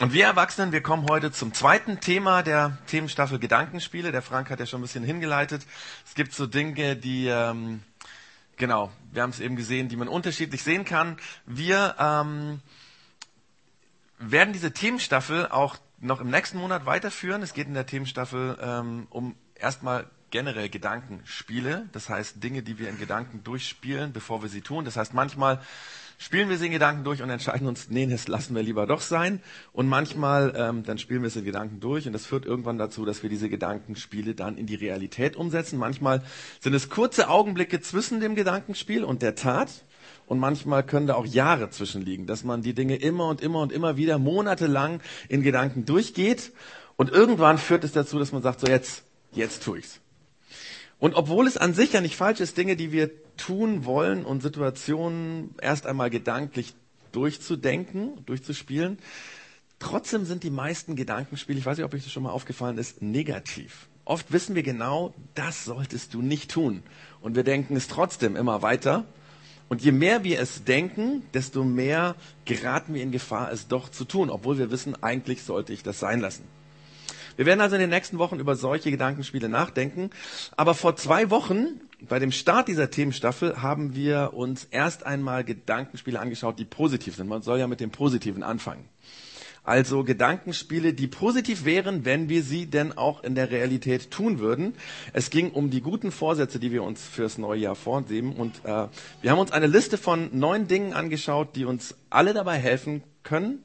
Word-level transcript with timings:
Und 0.00 0.14
wir 0.14 0.24
Erwachsenen, 0.24 0.72
wir 0.72 0.82
kommen 0.82 1.06
heute 1.10 1.30
zum 1.30 1.52
zweiten 1.52 2.00
Thema 2.00 2.42
der 2.42 2.78
Themenstaffel 2.86 3.38
Gedankenspiele. 3.38 4.12
Der 4.12 4.22
Frank 4.22 4.48
hat 4.48 4.58
ja 4.58 4.64
schon 4.64 4.80
ein 4.80 4.84
bisschen 4.84 5.04
hingeleitet. 5.04 5.66
Es 6.06 6.14
gibt 6.14 6.32
so 6.32 6.46
Dinge, 6.46 6.96
die, 6.96 7.26
ähm, 7.26 7.82
genau, 8.56 8.90
wir 9.12 9.20
haben 9.20 9.28
es 9.28 9.40
eben 9.40 9.56
gesehen, 9.56 9.90
die 9.90 9.96
man 9.96 10.08
unterschiedlich 10.08 10.62
sehen 10.62 10.86
kann. 10.86 11.18
Wir 11.44 11.96
ähm, 11.98 12.62
werden 14.18 14.54
diese 14.54 14.72
Themenstaffel 14.72 15.48
auch 15.48 15.76
noch 15.98 16.22
im 16.22 16.30
nächsten 16.30 16.56
Monat 16.56 16.86
weiterführen. 16.86 17.42
Es 17.42 17.52
geht 17.52 17.66
in 17.66 17.74
der 17.74 17.84
Themenstaffel 17.84 18.56
ähm, 18.58 19.06
um 19.10 19.34
erstmal 19.54 20.06
generell 20.30 20.70
Gedankenspiele. 20.70 21.90
Das 21.92 22.08
heißt 22.08 22.42
Dinge, 22.42 22.62
die 22.62 22.78
wir 22.78 22.88
in 22.88 22.98
Gedanken 22.98 23.44
durchspielen, 23.44 24.14
bevor 24.14 24.40
wir 24.40 24.48
sie 24.48 24.62
tun. 24.62 24.86
Das 24.86 24.96
heißt 24.96 25.12
manchmal 25.12 25.60
spielen 26.20 26.50
wir 26.50 26.58
sie 26.58 26.66
in 26.66 26.72
Gedanken 26.72 27.02
durch 27.02 27.22
und 27.22 27.30
entscheiden 27.30 27.66
uns, 27.66 27.88
nee, 27.88 28.06
das 28.06 28.28
lassen 28.28 28.54
wir 28.54 28.62
lieber 28.62 28.86
doch 28.86 29.00
sein. 29.00 29.40
Und 29.72 29.88
manchmal, 29.88 30.52
ähm, 30.54 30.84
dann 30.84 30.98
spielen 30.98 31.22
wir 31.22 31.28
es 31.28 31.36
in 31.36 31.46
Gedanken 31.46 31.80
durch 31.80 32.06
und 32.06 32.12
das 32.12 32.26
führt 32.26 32.44
irgendwann 32.44 32.76
dazu, 32.76 33.06
dass 33.06 33.22
wir 33.22 33.30
diese 33.30 33.48
Gedankenspiele 33.48 34.34
dann 34.34 34.58
in 34.58 34.66
die 34.66 34.74
Realität 34.74 35.34
umsetzen. 35.34 35.78
Manchmal 35.78 36.22
sind 36.60 36.74
es 36.74 36.90
kurze 36.90 37.30
Augenblicke 37.30 37.80
zwischen 37.80 38.20
dem 38.20 38.34
Gedankenspiel 38.34 39.02
und 39.02 39.22
der 39.22 39.34
Tat. 39.34 39.70
Und 40.26 40.38
manchmal 40.38 40.84
können 40.84 41.06
da 41.06 41.14
auch 41.14 41.26
Jahre 41.26 41.70
zwischenliegen, 41.70 42.26
dass 42.26 42.44
man 42.44 42.60
die 42.60 42.74
Dinge 42.74 42.96
immer 42.96 43.28
und 43.28 43.40
immer 43.40 43.62
und 43.62 43.72
immer 43.72 43.96
wieder 43.96 44.18
monatelang 44.18 45.00
in 45.28 45.42
Gedanken 45.42 45.86
durchgeht. 45.86 46.52
Und 46.96 47.10
irgendwann 47.10 47.56
führt 47.56 47.82
es 47.82 47.92
dazu, 47.92 48.18
dass 48.18 48.30
man 48.30 48.42
sagt, 48.42 48.60
so 48.60 48.66
jetzt, 48.66 49.04
jetzt 49.32 49.64
tue 49.64 49.78
ich's. 49.78 50.00
Und 50.98 51.14
obwohl 51.14 51.46
es 51.46 51.56
an 51.56 51.72
sich 51.72 51.94
ja 51.94 52.02
nicht 52.02 52.14
falsch 52.14 52.40
ist, 52.40 52.58
Dinge, 52.58 52.76
die 52.76 52.92
wir 52.92 53.10
tun 53.40 53.84
wollen 53.84 54.24
und 54.24 54.42
Situationen 54.42 55.54
erst 55.60 55.86
einmal 55.86 56.10
gedanklich 56.10 56.74
durchzudenken, 57.12 58.24
durchzuspielen, 58.26 58.98
trotzdem 59.78 60.24
sind 60.24 60.42
die 60.42 60.50
meisten 60.50 60.94
Gedankenspiele, 60.94 61.58
ich 61.58 61.66
weiß 61.66 61.78
nicht, 61.78 61.84
ob 61.84 61.94
euch 61.94 62.02
das 62.02 62.12
schon 62.12 62.22
mal 62.22 62.30
aufgefallen 62.30 62.78
ist, 62.78 63.02
negativ. 63.02 63.88
Oft 64.04 64.32
wissen 64.32 64.54
wir 64.54 64.62
genau, 64.62 65.14
das 65.34 65.64
solltest 65.64 66.14
du 66.14 66.22
nicht 66.22 66.50
tun. 66.50 66.82
Und 67.20 67.36
wir 67.36 67.44
denken 67.44 67.76
es 67.76 67.88
trotzdem 67.88 68.36
immer 68.36 68.62
weiter. 68.62 69.04
Und 69.68 69.82
je 69.82 69.92
mehr 69.92 70.24
wir 70.24 70.40
es 70.40 70.64
denken, 70.64 71.22
desto 71.32 71.64
mehr 71.64 72.16
geraten 72.44 72.94
wir 72.94 73.02
in 73.02 73.12
Gefahr, 73.12 73.52
es 73.52 73.68
doch 73.68 73.88
zu 73.88 74.04
tun, 74.04 74.28
obwohl 74.28 74.58
wir 74.58 74.70
wissen, 74.70 75.00
eigentlich 75.02 75.44
sollte 75.44 75.72
ich 75.72 75.82
das 75.82 76.00
sein 76.00 76.20
lassen. 76.20 76.44
Wir 77.36 77.46
werden 77.46 77.60
also 77.60 77.76
in 77.76 77.80
den 77.80 77.90
nächsten 77.90 78.18
Wochen 78.18 78.40
über 78.40 78.56
solche 78.56 78.90
Gedankenspiele 78.90 79.48
nachdenken. 79.48 80.10
Aber 80.56 80.74
vor 80.74 80.96
zwei 80.96 81.30
Wochen, 81.30 81.80
bei 82.08 82.18
dem 82.18 82.32
Start 82.32 82.68
dieser 82.68 82.90
Themenstaffel, 82.90 83.62
haben 83.62 83.94
wir 83.94 84.32
uns 84.34 84.64
erst 84.64 85.04
einmal 85.04 85.44
Gedankenspiele 85.44 86.18
angeschaut, 86.18 86.58
die 86.58 86.64
positiv 86.64 87.16
sind. 87.16 87.28
Man 87.28 87.42
soll 87.42 87.58
ja 87.58 87.66
mit 87.66 87.80
dem 87.80 87.90
Positiven 87.90 88.42
anfangen. 88.42 88.88
Also 89.62 90.04
Gedankenspiele, 90.04 90.94
die 90.94 91.06
positiv 91.06 91.64
wären, 91.64 92.04
wenn 92.04 92.28
wir 92.28 92.42
sie 92.42 92.66
denn 92.66 92.96
auch 92.96 93.22
in 93.22 93.34
der 93.34 93.50
Realität 93.50 94.10
tun 94.10 94.38
würden. 94.38 94.74
Es 95.12 95.28
ging 95.28 95.50
um 95.50 95.70
die 95.70 95.82
guten 95.82 96.12
Vorsätze, 96.12 96.58
die 96.58 96.72
wir 96.72 96.82
uns 96.82 97.06
fürs 97.06 97.36
neue 97.36 97.60
Jahr 97.60 97.74
vorsehen. 97.74 98.32
Und 98.32 98.64
äh, 98.64 98.88
wir 99.20 99.30
haben 99.30 99.38
uns 99.38 99.52
eine 99.52 99.66
Liste 99.66 99.98
von 99.98 100.30
neun 100.32 100.66
Dingen 100.66 100.94
angeschaut, 100.94 101.56
die 101.56 101.66
uns 101.66 101.94
alle 102.08 102.32
dabei 102.32 102.56
helfen 102.56 103.02
können, 103.22 103.62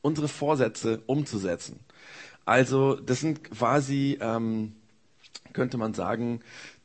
unsere 0.00 0.28
Vorsätze 0.28 1.02
umzusetzen. 1.06 1.80
Also 2.46 2.94
das 2.94 3.20
sind 3.20 3.44
quasi, 3.44 4.18
ähm, 4.20 4.74
könnte 5.52 5.76
man 5.76 5.94
sagen, 5.94 6.40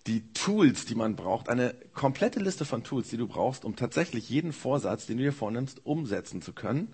die 0.10 0.24
Tools, 0.34 0.86
die 0.86 0.96
man 0.96 1.16
braucht, 1.16 1.50
eine 1.50 1.76
komplette 1.94 2.40
Liste 2.40 2.66
von 2.66 2.84
Tools, 2.84 3.10
die 3.10 3.18
du 3.18 3.28
brauchst, 3.28 3.64
um 3.64 3.76
tatsächlich 3.76 4.28
jeden 4.28 4.54
Vorsatz, 4.54 5.06
den 5.06 5.18
du 5.18 5.24
dir 5.24 5.32
vornimmst, 5.32 5.86
umsetzen 5.86 6.42
zu 6.42 6.52
können. 6.52 6.92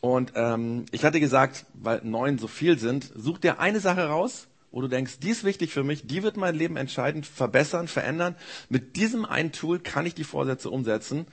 Und 0.00 0.32
ähm, 0.36 0.84
ich 0.92 1.04
hatte 1.04 1.18
gesagt, 1.18 1.66
weil 1.74 2.02
neun 2.04 2.38
so 2.38 2.46
viel 2.46 2.78
sind, 2.78 3.10
such 3.16 3.38
dir 3.38 3.58
eine 3.58 3.80
Sache 3.80 4.06
raus, 4.06 4.46
wo 4.70 4.80
du 4.80 4.86
denkst, 4.86 5.18
die 5.18 5.30
ist 5.30 5.42
wichtig 5.42 5.72
für 5.72 5.82
mich, 5.82 6.06
die 6.06 6.22
wird 6.22 6.36
mein 6.36 6.54
Leben 6.54 6.76
entscheidend 6.76 7.26
verbessern, 7.26 7.88
verändern. 7.88 8.36
Mit 8.68 8.94
diesem 8.94 9.24
einen 9.24 9.50
Tool 9.50 9.80
kann 9.80 10.06
ich 10.06 10.14
die 10.14 10.24
Vorsätze 10.24 10.70
umsetzen 10.70 11.26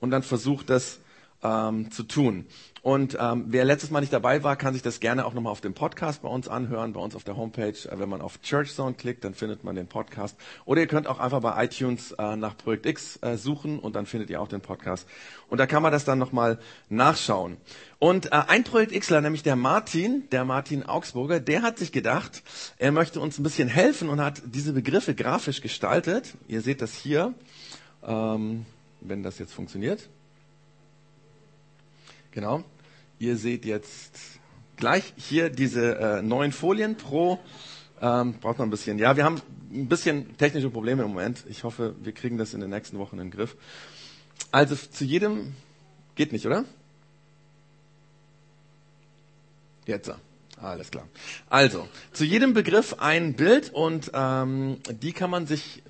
und 0.00 0.10
dann 0.10 0.22
versuch 0.22 0.62
das 0.62 1.00
ähm, 1.42 1.90
zu 1.90 2.04
tun. 2.04 2.46
Und 2.86 3.18
ähm, 3.20 3.46
wer 3.48 3.64
letztes 3.64 3.90
Mal 3.90 3.98
nicht 3.98 4.12
dabei 4.12 4.44
war, 4.44 4.54
kann 4.54 4.72
sich 4.72 4.80
das 4.80 5.00
gerne 5.00 5.26
auch 5.26 5.34
nochmal 5.34 5.50
auf 5.50 5.60
dem 5.60 5.74
Podcast 5.74 6.22
bei 6.22 6.28
uns 6.28 6.46
anhören, 6.46 6.92
bei 6.92 7.00
uns 7.00 7.16
auf 7.16 7.24
der 7.24 7.36
Homepage. 7.36 7.70
Äh, 7.70 7.98
wenn 7.98 8.08
man 8.08 8.20
auf 8.20 8.40
Church 8.42 8.72
Zone 8.72 8.94
klickt, 8.94 9.24
dann 9.24 9.34
findet 9.34 9.64
man 9.64 9.74
den 9.74 9.88
Podcast. 9.88 10.36
Oder 10.66 10.82
ihr 10.82 10.86
könnt 10.86 11.08
auch 11.08 11.18
einfach 11.18 11.40
bei 11.40 11.64
iTunes 11.64 12.12
äh, 12.12 12.36
nach 12.36 12.56
Projekt 12.56 12.86
X 12.86 13.18
äh, 13.22 13.38
suchen 13.38 13.80
und 13.80 13.96
dann 13.96 14.06
findet 14.06 14.30
ihr 14.30 14.40
auch 14.40 14.46
den 14.46 14.60
Podcast. 14.60 15.08
Und 15.48 15.58
da 15.58 15.66
kann 15.66 15.82
man 15.82 15.90
das 15.90 16.04
dann 16.04 16.20
nochmal 16.20 16.60
nachschauen. 16.88 17.56
Und 17.98 18.26
äh, 18.26 18.42
ein 18.46 18.62
Projekt 18.62 18.92
Xler, 18.92 19.20
nämlich 19.20 19.42
der 19.42 19.56
Martin, 19.56 20.22
der 20.30 20.44
Martin 20.44 20.84
Augsburger, 20.84 21.40
der 21.40 21.62
hat 21.62 21.78
sich 21.78 21.90
gedacht, 21.90 22.44
er 22.78 22.92
möchte 22.92 23.18
uns 23.18 23.36
ein 23.40 23.42
bisschen 23.42 23.66
helfen 23.66 24.08
und 24.08 24.20
hat 24.20 24.42
diese 24.44 24.72
Begriffe 24.72 25.16
grafisch 25.16 25.60
gestaltet. 25.60 26.34
Ihr 26.46 26.60
seht 26.60 26.80
das 26.82 26.94
hier, 26.94 27.34
ähm, 28.04 28.64
wenn 29.00 29.24
das 29.24 29.40
jetzt 29.40 29.54
funktioniert. 29.54 30.08
Genau. 32.30 32.62
Ihr 33.18 33.36
seht 33.36 33.64
jetzt 33.64 34.12
gleich 34.76 35.14
hier 35.16 35.48
diese 35.48 35.96
äh, 35.98 36.22
neuen 36.22 36.52
Folien 36.52 36.96
pro. 36.96 37.38
Ähm, 38.00 38.34
braucht 38.40 38.58
man 38.58 38.68
ein 38.68 38.70
bisschen. 38.70 38.98
Ja, 38.98 39.16
wir 39.16 39.24
haben 39.24 39.40
ein 39.72 39.88
bisschen 39.88 40.36
technische 40.36 40.68
Probleme 40.70 41.02
im 41.02 41.08
Moment. 41.08 41.44
Ich 41.48 41.64
hoffe, 41.64 41.94
wir 42.02 42.12
kriegen 42.12 42.36
das 42.36 42.52
in 42.52 42.60
den 42.60 42.70
nächsten 42.70 42.98
Wochen 42.98 43.18
in 43.18 43.26
den 43.26 43.30
Griff. 43.30 43.56
Also 44.52 44.76
zu 44.76 45.04
jedem 45.04 45.54
geht 46.14 46.32
nicht, 46.32 46.46
oder? 46.46 46.64
Jetzt. 49.86 50.12
Alles 50.58 50.90
klar. 50.90 51.06
Also, 51.50 51.86
zu 52.12 52.24
jedem 52.24 52.54
Begriff 52.54 52.94
ein 52.98 53.34
Bild 53.34 53.70
und 53.72 54.10
ähm, 54.14 54.78
die 54.88 55.12
kann 55.12 55.30
man 55.30 55.46
sich 55.46 55.82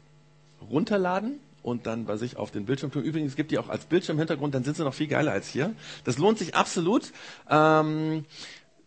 runterladen 0.61 1.39
und 1.66 1.87
dann 1.87 2.04
bei 2.04 2.16
sich 2.16 2.37
auf 2.37 2.53
den 2.53 2.65
Bildschirm 2.65 2.93
tun. 2.93 3.03
Übrigens 3.03 3.34
gibt 3.34 3.50
die 3.50 3.59
auch 3.59 3.69
als 3.69 3.87
Bildschirmhintergrund, 3.87 4.54
dann 4.54 4.62
sind 4.62 4.77
sie 4.77 4.84
noch 4.84 4.94
viel 4.94 5.09
geiler 5.09 5.32
als 5.32 5.49
hier. 5.49 5.75
Das 6.04 6.16
lohnt 6.16 6.38
sich 6.38 6.54
absolut. 6.54 7.12
Ähm, 7.50 8.25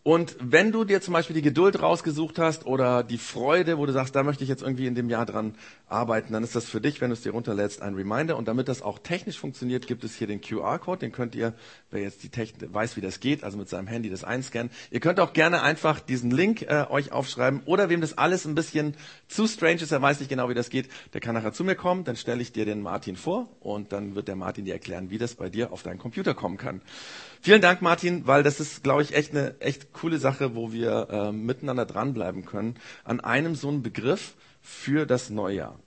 und 0.02 0.34
wenn 0.40 0.72
du 0.72 0.84
dir 0.84 1.02
zum 1.02 1.12
Beispiel 1.12 1.34
die 1.34 1.42
Geduld 1.42 1.82
rausgesucht 1.82 2.38
hast 2.38 2.64
oder 2.64 3.02
die 3.02 3.18
Freude, 3.18 3.76
wo 3.76 3.84
du 3.84 3.92
sagst, 3.92 4.16
da 4.16 4.22
möchte 4.22 4.42
ich 4.44 4.48
jetzt 4.48 4.62
irgendwie 4.62 4.86
in 4.86 4.94
dem 4.94 5.10
Jahr 5.10 5.26
dran 5.26 5.54
arbeiten, 5.90 6.32
dann 6.32 6.44
ist 6.44 6.56
das 6.56 6.66
für 6.66 6.80
dich, 6.80 7.00
wenn 7.00 7.10
du 7.10 7.14
es 7.14 7.22
dir 7.22 7.32
runterlädst, 7.32 7.82
ein 7.82 7.94
Reminder. 7.94 8.36
Und 8.36 8.48
damit 8.48 8.68
das 8.68 8.82
auch 8.82 8.98
technisch 8.98 9.38
funktioniert, 9.38 9.86
gibt 9.86 10.04
es 10.04 10.14
hier 10.14 10.26
den 10.26 10.40
QR-Code. 10.40 11.00
Den 11.00 11.12
könnt 11.12 11.34
ihr, 11.34 11.54
wer 11.90 12.02
jetzt 12.02 12.22
die 12.22 12.28
Technik 12.28 12.72
weiß, 12.72 12.96
wie 12.96 13.00
das 13.00 13.20
geht, 13.20 13.44
also 13.44 13.58
mit 13.58 13.68
seinem 13.68 13.86
Handy 13.86 14.10
das 14.10 14.24
einscannen. 14.24 14.70
Ihr 14.90 15.00
könnt 15.00 15.20
auch 15.20 15.32
gerne 15.32 15.62
einfach 15.62 16.00
diesen 16.00 16.30
Link 16.30 16.62
äh, 16.62 16.86
euch 16.88 17.12
aufschreiben. 17.12 17.62
Oder 17.64 17.88
wem 17.88 18.00
das 18.00 18.16
alles 18.16 18.46
ein 18.46 18.54
bisschen 18.54 18.94
zu 19.28 19.46
strange 19.46 19.82
ist, 19.82 19.92
er 19.92 20.02
weiß 20.02 20.20
nicht 20.20 20.28
genau, 20.28 20.48
wie 20.48 20.54
das 20.54 20.70
geht, 20.70 20.88
der 21.12 21.20
kann 21.20 21.34
nachher 21.34 21.52
zu 21.52 21.64
mir 21.64 21.74
kommen. 21.74 22.04
Dann 22.04 22.16
stelle 22.16 22.42
ich 22.42 22.52
dir 22.52 22.64
den 22.64 22.82
Martin 22.82 23.16
vor 23.16 23.48
und 23.60 23.92
dann 23.92 24.14
wird 24.14 24.28
der 24.28 24.36
Martin 24.36 24.64
dir 24.64 24.74
erklären, 24.74 25.10
wie 25.10 25.18
das 25.18 25.34
bei 25.34 25.48
dir 25.48 25.72
auf 25.72 25.82
deinen 25.82 25.98
Computer 25.98 26.34
kommen 26.34 26.56
kann. 26.56 26.80
Vielen 27.40 27.62
Dank, 27.62 27.82
Martin, 27.82 28.26
weil 28.26 28.42
das 28.42 28.60
ist, 28.60 28.82
glaube 28.82 29.02
ich, 29.02 29.14
echt 29.14 29.30
eine 29.32 29.60
echt 29.60 29.92
coole 29.92 30.18
Sache, 30.18 30.54
wo 30.54 30.72
wir 30.72 31.08
äh, 31.10 31.32
miteinander 31.32 31.86
dranbleiben 31.86 32.44
können 32.44 32.74
an 33.04 33.20
einem 33.20 33.54
so 33.54 33.68
einen 33.68 33.82
Begriff 33.82 34.34
für 34.60 35.06
das 35.06 35.30
Neujahr. 35.30 35.78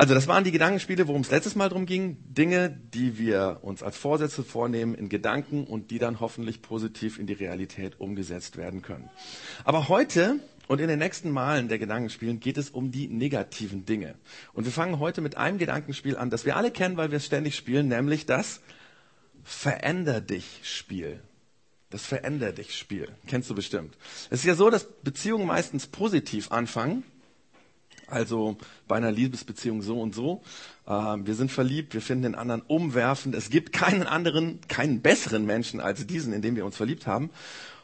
Also 0.00 0.14
das 0.14 0.28
waren 0.28 0.44
die 0.44 0.50
Gedankenspiele, 0.50 1.08
worum 1.08 1.20
es 1.20 1.30
letztes 1.30 1.56
Mal 1.56 1.68
drum 1.68 1.84
ging. 1.84 2.16
Dinge, 2.24 2.70
die 2.70 3.18
wir 3.18 3.58
uns 3.60 3.82
als 3.82 3.98
Vorsätze 3.98 4.42
vornehmen 4.42 4.94
in 4.94 5.10
Gedanken 5.10 5.64
und 5.64 5.90
die 5.90 5.98
dann 5.98 6.20
hoffentlich 6.20 6.62
positiv 6.62 7.18
in 7.18 7.26
die 7.26 7.34
Realität 7.34 8.00
umgesetzt 8.00 8.56
werden 8.56 8.80
können. 8.80 9.10
Aber 9.62 9.90
heute 9.90 10.40
und 10.68 10.80
in 10.80 10.88
den 10.88 11.00
nächsten 11.00 11.30
Malen 11.30 11.68
der 11.68 11.78
Gedankenspielen 11.78 12.40
geht 12.40 12.56
es 12.56 12.70
um 12.70 12.92
die 12.92 13.08
negativen 13.08 13.84
Dinge. 13.84 14.14
Und 14.54 14.64
wir 14.64 14.72
fangen 14.72 15.00
heute 15.00 15.20
mit 15.20 15.36
einem 15.36 15.58
Gedankenspiel 15.58 16.16
an, 16.16 16.30
das 16.30 16.46
wir 16.46 16.56
alle 16.56 16.70
kennen, 16.70 16.96
weil 16.96 17.10
wir 17.10 17.18
es 17.18 17.26
ständig 17.26 17.54
spielen, 17.54 17.88
nämlich 17.88 18.24
das 18.24 18.62
Veränder 19.42 20.22
dich 20.22 20.60
Spiel. 20.62 21.20
Das 21.90 22.06
Veränder 22.06 22.52
dich 22.52 22.76
Spiel. 22.76 23.08
Kennst 23.26 23.50
du 23.50 23.54
bestimmt. 23.54 23.96
Es 24.30 24.40
ist 24.40 24.46
ja 24.46 24.54
so, 24.54 24.70
dass 24.70 24.86
Beziehungen 25.02 25.46
meistens 25.46 25.88
positiv 25.88 26.52
anfangen. 26.52 27.02
Also 28.06 28.56
bei 28.88 28.96
einer 28.96 29.12
Liebesbeziehung 29.12 29.82
so 29.82 30.00
und 30.00 30.14
so. 30.14 30.42
Ähm, 30.86 31.26
wir 31.26 31.34
sind 31.34 31.50
verliebt, 31.50 31.94
wir 31.94 32.00
finden 32.00 32.22
den 32.22 32.34
anderen 32.34 32.62
umwerfend. 32.62 33.34
Es 33.34 33.50
gibt 33.50 33.72
keinen 33.72 34.04
anderen, 34.04 34.60
keinen 34.68 35.00
besseren 35.00 35.46
Menschen 35.46 35.80
als 35.80 36.06
diesen, 36.06 36.32
in 36.32 36.42
dem 36.42 36.56
wir 36.56 36.64
uns 36.64 36.76
verliebt 36.76 37.06
haben. 37.06 37.30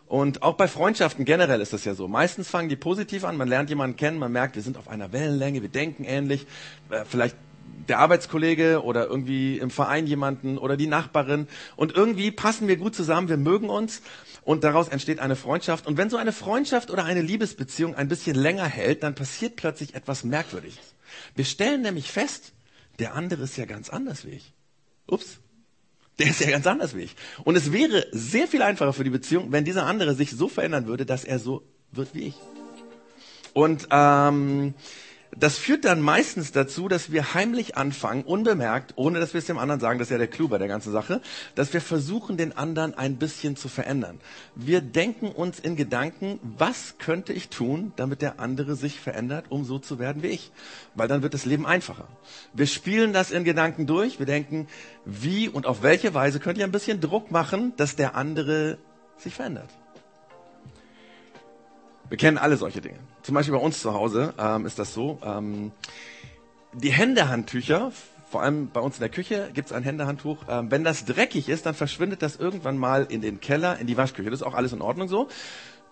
Und 0.06 0.42
auch 0.42 0.54
bei 0.54 0.68
Freundschaften 0.68 1.24
generell 1.24 1.60
ist 1.60 1.72
das 1.72 1.84
ja 1.84 1.94
so. 1.94 2.06
Meistens 2.06 2.48
fangen 2.48 2.68
die 2.68 2.76
positiv 2.76 3.24
an. 3.24 3.36
Man 3.36 3.48
lernt 3.48 3.70
jemanden 3.70 3.96
kennen, 3.96 4.18
man 4.18 4.30
merkt, 4.30 4.54
wir 4.54 4.62
sind 4.62 4.76
auf 4.76 4.88
einer 4.88 5.12
Wellenlänge, 5.12 5.62
wir 5.62 5.68
denken 5.68 6.04
ähnlich. 6.04 6.46
Äh, 6.90 7.04
vielleicht 7.04 7.36
der 7.88 7.98
Arbeitskollege 7.98 8.82
oder 8.82 9.06
irgendwie 9.06 9.58
im 9.58 9.70
Verein 9.70 10.06
jemanden 10.06 10.58
oder 10.58 10.76
die 10.76 10.86
Nachbarin 10.86 11.48
und 11.76 11.94
irgendwie 11.94 12.30
passen 12.30 12.68
wir 12.68 12.76
gut 12.76 12.94
zusammen, 12.94 13.28
wir 13.28 13.36
mögen 13.36 13.68
uns 13.68 14.02
und 14.42 14.64
daraus 14.64 14.88
entsteht 14.88 15.18
eine 15.18 15.36
Freundschaft. 15.36 15.86
Und 15.86 15.96
wenn 15.96 16.10
so 16.10 16.16
eine 16.16 16.32
Freundschaft 16.32 16.90
oder 16.90 17.04
eine 17.04 17.22
Liebesbeziehung 17.22 17.94
ein 17.94 18.08
bisschen 18.08 18.36
länger 18.36 18.66
hält, 18.66 19.02
dann 19.02 19.14
passiert 19.14 19.56
plötzlich 19.56 19.94
etwas 19.94 20.24
Merkwürdiges. 20.24 20.94
Wir 21.34 21.44
stellen 21.44 21.82
nämlich 21.82 22.10
fest, 22.10 22.52
der 22.98 23.14
andere 23.14 23.42
ist 23.42 23.56
ja 23.56 23.64
ganz 23.64 23.90
anders 23.90 24.24
wie 24.24 24.30
ich. 24.30 24.52
Ups. 25.06 25.38
Der 26.18 26.28
ist 26.28 26.40
ja 26.40 26.50
ganz 26.50 26.66
anders 26.66 26.96
wie 26.96 27.02
ich. 27.02 27.16
Und 27.44 27.56
es 27.56 27.72
wäre 27.72 28.06
sehr 28.10 28.48
viel 28.48 28.62
einfacher 28.62 28.92
für 28.92 29.04
die 29.04 29.10
Beziehung, 29.10 29.52
wenn 29.52 29.64
dieser 29.64 29.84
andere 29.84 30.14
sich 30.14 30.30
so 30.30 30.48
verändern 30.48 30.86
würde, 30.86 31.04
dass 31.04 31.24
er 31.24 31.38
so 31.38 31.62
wird 31.92 32.14
wie 32.14 32.28
ich. 32.28 32.34
Und 33.52 33.88
ähm, 33.90 34.74
das 35.34 35.58
führt 35.58 35.84
dann 35.84 36.00
meistens 36.00 36.52
dazu, 36.52 36.88
dass 36.88 37.10
wir 37.10 37.34
heimlich 37.34 37.76
anfangen, 37.76 38.22
unbemerkt, 38.22 38.92
ohne 38.96 39.18
dass 39.20 39.34
wir 39.34 39.38
es 39.38 39.46
dem 39.46 39.58
anderen 39.58 39.80
sagen, 39.80 39.98
das 39.98 40.06
ist 40.06 40.12
ja 40.12 40.18
der 40.18 40.28
Clou 40.28 40.48
bei 40.48 40.58
der 40.58 40.68
ganzen 40.68 40.92
Sache, 40.92 41.20
dass 41.54 41.72
wir 41.72 41.80
versuchen, 41.80 42.36
den 42.36 42.56
anderen 42.56 42.94
ein 42.94 43.16
bisschen 43.16 43.56
zu 43.56 43.68
verändern. 43.68 44.20
Wir 44.54 44.80
denken 44.80 45.28
uns 45.28 45.58
in 45.58 45.76
Gedanken, 45.76 46.38
was 46.42 46.98
könnte 46.98 47.32
ich 47.32 47.48
tun, 47.48 47.92
damit 47.96 48.22
der 48.22 48.40
andere 48.40 48.76
sich 48.76 49.00
verändert, 49.00 49.46
um 49.48 49.64
so 49.64 49.78
zu 49.78 49.98
werden 49.98 50.22
wie 50.22 50.28
ich? 50.28 50.52
Weil 50.94 51.08
dann 51.08 51.22
wird 51.22 51.34
das 51.34 51.44
Leben 51.44 51.66
einfacher. 51.66 52.08
Wir 52.52 52.66
spielen 52.66 53.12
das 53.12 53.30
in 53.30 53.44
Gedanken 53.44 53.86
durch, 53.86 54.18
wir 54.18 54.26
denken, 54.26 54.68
wie 55.04 55.48
und 55.48 55.66
auf 55.66 55.82
welche 55.82 56.14
Weise 56.14 56.40
könnt 56.40 56.58
ihr 56.58 56.64
ein 56.64 56.72
bisschen 56.72 57.00
Druck 57.00 57.30
machen, 57.30 57.72
dass 57.76 57.96
der 57.96 58.14
andere 58.14 58.78
sich 59.18 59.34
verändert. 59.34 59.70
Wir 62.08 62.18
kennen 62.18 62.38
alle 62.38 62.56
solche 62.56 62.80
Dinge. 62.80 62.98
Zum 63.26 63.34
Beispiel 63.34 63.54
bei 63.54 63.60
uns 63.60 63.80
zu 63.80 63.92
Hause 63.92 64.34
ähm, 64.38 64.66
ist 64.66 64.78
das 64.78 64.94
so. 64.94 65.18
Ähm, 65.24 65.72
die 66.72 66.92
Händehandtücher, 66.92 67.90
vor 68.30 68.42
allem 68.42 68.68
bei 68.68 68.78
uns 68.78 68.98
in 68.98 69.00
der 69.00 69.08
Küche 69.08 69.50
gibt 69.52 69.66
es 69.66 69.72
ein 69.72 69.82
Händehandtuch. 69.82 70.44
Ähm, 70.48 70.70
wenn 70.70 70.84
das 70.84 71.06
dreckig 71.06 71.48
ist, 71.48 71.66
dann 71.66 71.74
verschwindet 71.74 72.22
das 72.22 72.36
irgendwann 72.36 72.78
mal 72.78 73.04
in 73.10 73.22
den 73.22 73.40
Keller, 73.40 73.80
in 73.80 73.88
die 73.88 73.96
Waschküche. 73.96 74.30
Das 74.30 74.42
ist 74.42 74.46
auch 74.46 74.54
alles 74.54 74.72
in 74.72 74.80
Ordnung 74.80 75.08
so. 75.08 75.26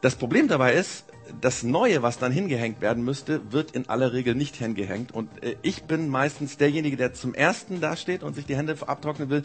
Das 0.01 0.15
Problem 0.15 0.47
dabei 0.47 0.75
ist, 0.75 1.07
das 1.41 1.65
Neue, 1.65 2.05
was 2.05 2.21
dann 2.21 2.31
hingehängt 2.31 2.81
werden 2.81 3.05
müsste, 3.05 3.51
wird 3.51 3.73
in 3.73 3.89
aller 3.89 4.13
Regel 4.13 4.37
nicht 4.37 4.55
hingehängt. 4.55 5.11
Und 5.11 5.43
äh, 5.43 5.57
ich 5.63 5.83
bin 5.83 6.09
meistens 6.11 6.57
derjenige, 6.57 6.97
der 6.97 7.15
zum 7.15 7.35
ersten 7.35 7.81
dasteht 7.81 8.23
und 8.23 8.35
sich 8.35 8.47
die 8.47 8.55
Hände 8.55 8.77
abtrocknen 8.87 9.29
will 9.29 9.43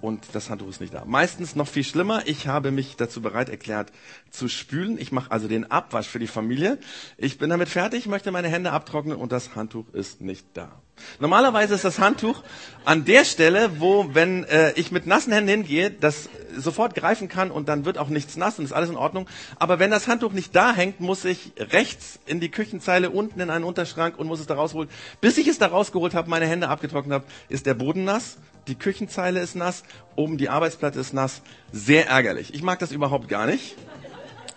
und 0.00 0.26
das 0.32 0.50
Handtuch 0.50 0.68
ist 0.68 0.80
nicht 0.80 0.94
da. 0.94 1.04
Meistens 1.04 1.56
noch 1.56 1.68
viel 1.68 1.84
schlimmer. 1.84 2.22
Ich 2.26 2.46
habe 2.46 2.70
mich 2.70 2.96
dazu 2.96 3.20
bereit 3.20 3.48
erklärt 3.48 3.92
zu 4.30 4.48
spülen. 4.48 4.98
Ich 4.98 5.12
mache 5.12 5.30
also 5.30 5.48
den 5.48 5.70
Abwasch 5.70 6.06
für 6.06 6.18
die 6.18 6.26
Familie. 6.26 6.78
Ich 7.16 7.38
bin 7.38 7.50
damit 7.50 7.68
fertig, 7.68 8.06
möchte 8.06 8.30
meine 8.30 8.48
Hände 8.48 8.72
abtrocknen 8.72 9.16
und 9.16 9.32
das 9.32 9.54
Handtuch 9.54 9.92
ist 9.92 10.20
nicht 10.20 10.46
da. 10.54 10.80
Normalerweise 11.20 11.74
ist 11.74 11.84
das 11.84 11.98
Handtuch 11.98 12.42
an 12.84 13.04
der 13.04 13.24
Stelle, 13.24 13.80
wo, 13.80 14.14
wenn 14.14 14.44
äh, 14.44 14.72
ich 14.72 14.90
mit 14.90 15.06
nassen 15.06 15.32
Händen 15.32 15.48
hingehe, 15.48 15.90
das 15.90 16.28
sofort 16.56 16.94
greifen 16.94 17.28
kann 17.28 17.50
und 17.50 17.68
dann 17.68 17.84
wird 17.84 17.98
auch 17.98 18.08
nichts 18.08 18.36
nass 18.36 18.58
und 18.58 18.64
ist 18.64 18.72
alles 18.72 18.90
in 18.90 18.96
Ordnung. 18.96 19.28
Aber 19.58 19.78
wenn 19.78 19.90
das 19.90 20.08
Handtuch 20.08 20.32
nicht 20.32 20.54
da 20.56 20.74
hängt, 20.74 21.00
muss 21.00 21.24
ich 21.24 21.52
rechts 21.58 22.18
in 22.26 22.40
die 22.40 22.50
Küchenzeile, 22.50 23.10
unten 23.10 23.40
in 23.40 23.50
einen 23.50 23.64
Unterschrank 23.64 24.18
und 24.18 24.26
muss 24.26 24.40
es 24.40 24.46
da 24.46 24.54
rausholen. 24.54 24.90
Bis 25.20 25.38
ich 25.38 25.46
es 25.46 25.58
da 25.58 25.66
rausgeholt 25.66 26.14
habe, 26.14 26.30
meine 26.30 26.46
Hände 26.46 26.68
abgetrocknet 26.68 27.14
habe, 27.14 27.24
ist 27.48 27.66
der 27.66 27.74
Boden 27.74 28.04
nass 28.04 28.38
die 28.68 28.74
Küchenzeile 28.76 29.40
ist 29.40 29.56
nass, 29.56 29.82
oben 30.14 30.38
die 30.38 30.48
Arbeitsplatte 30.48 31.00
ist 31.00 31.12
nass. 31.12 31.42
Sehr 31.72 32.08
ärgerlich. 32.08 32.54
Ich 32.54 32.62
mag 32.62 32.78
das 32.78 32.92
überhaupt 32.92 33.28
gar 33.28 33.46
nicht. 33.46 33.76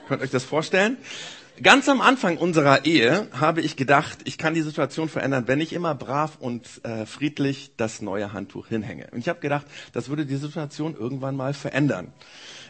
Könnt 0.08 0.22
euch 0.22 0.30
das 0.30 0.44
vorstellen? 0.44 0.98
Ganz 1.62 1.88
am 1.90 2.02
Anfang 2.02 2.38
unserer 2.38 2.86
Ehe 2.86 3.28
habe 3.34 3.62
ich 3.62 3.76
gedacht, 3.76 4.20
ich 4.24 4.40
kann 4.40 4.56
die 4.56 4.62
Situation 4.62 5.10
verändern, 5.10 5.44
wenn 5.48 5.62
ich 5.62 5.74
immer 5.74 5.94
brav 5.94 6.38
und 6.40 6.68
äh, 6.84 7.06
friedlich 7.06 7.74
das 7.78 8.02
neue 8.02 8.34
Handtuch 8.34 8.68
hinhänge. 8.68 9.10
Und 9.12 9.20
ich 9.20 9.30
habe 9.30 9.40
gedacht, 9.40 9.68
das 9.94 10.10
würde 10.10 10.26
die 10.26 10.38
Situation 10.38 10.96
irgendwann 10.96 11.36
mal 11.36 11.54
verändern. 11.54 12.14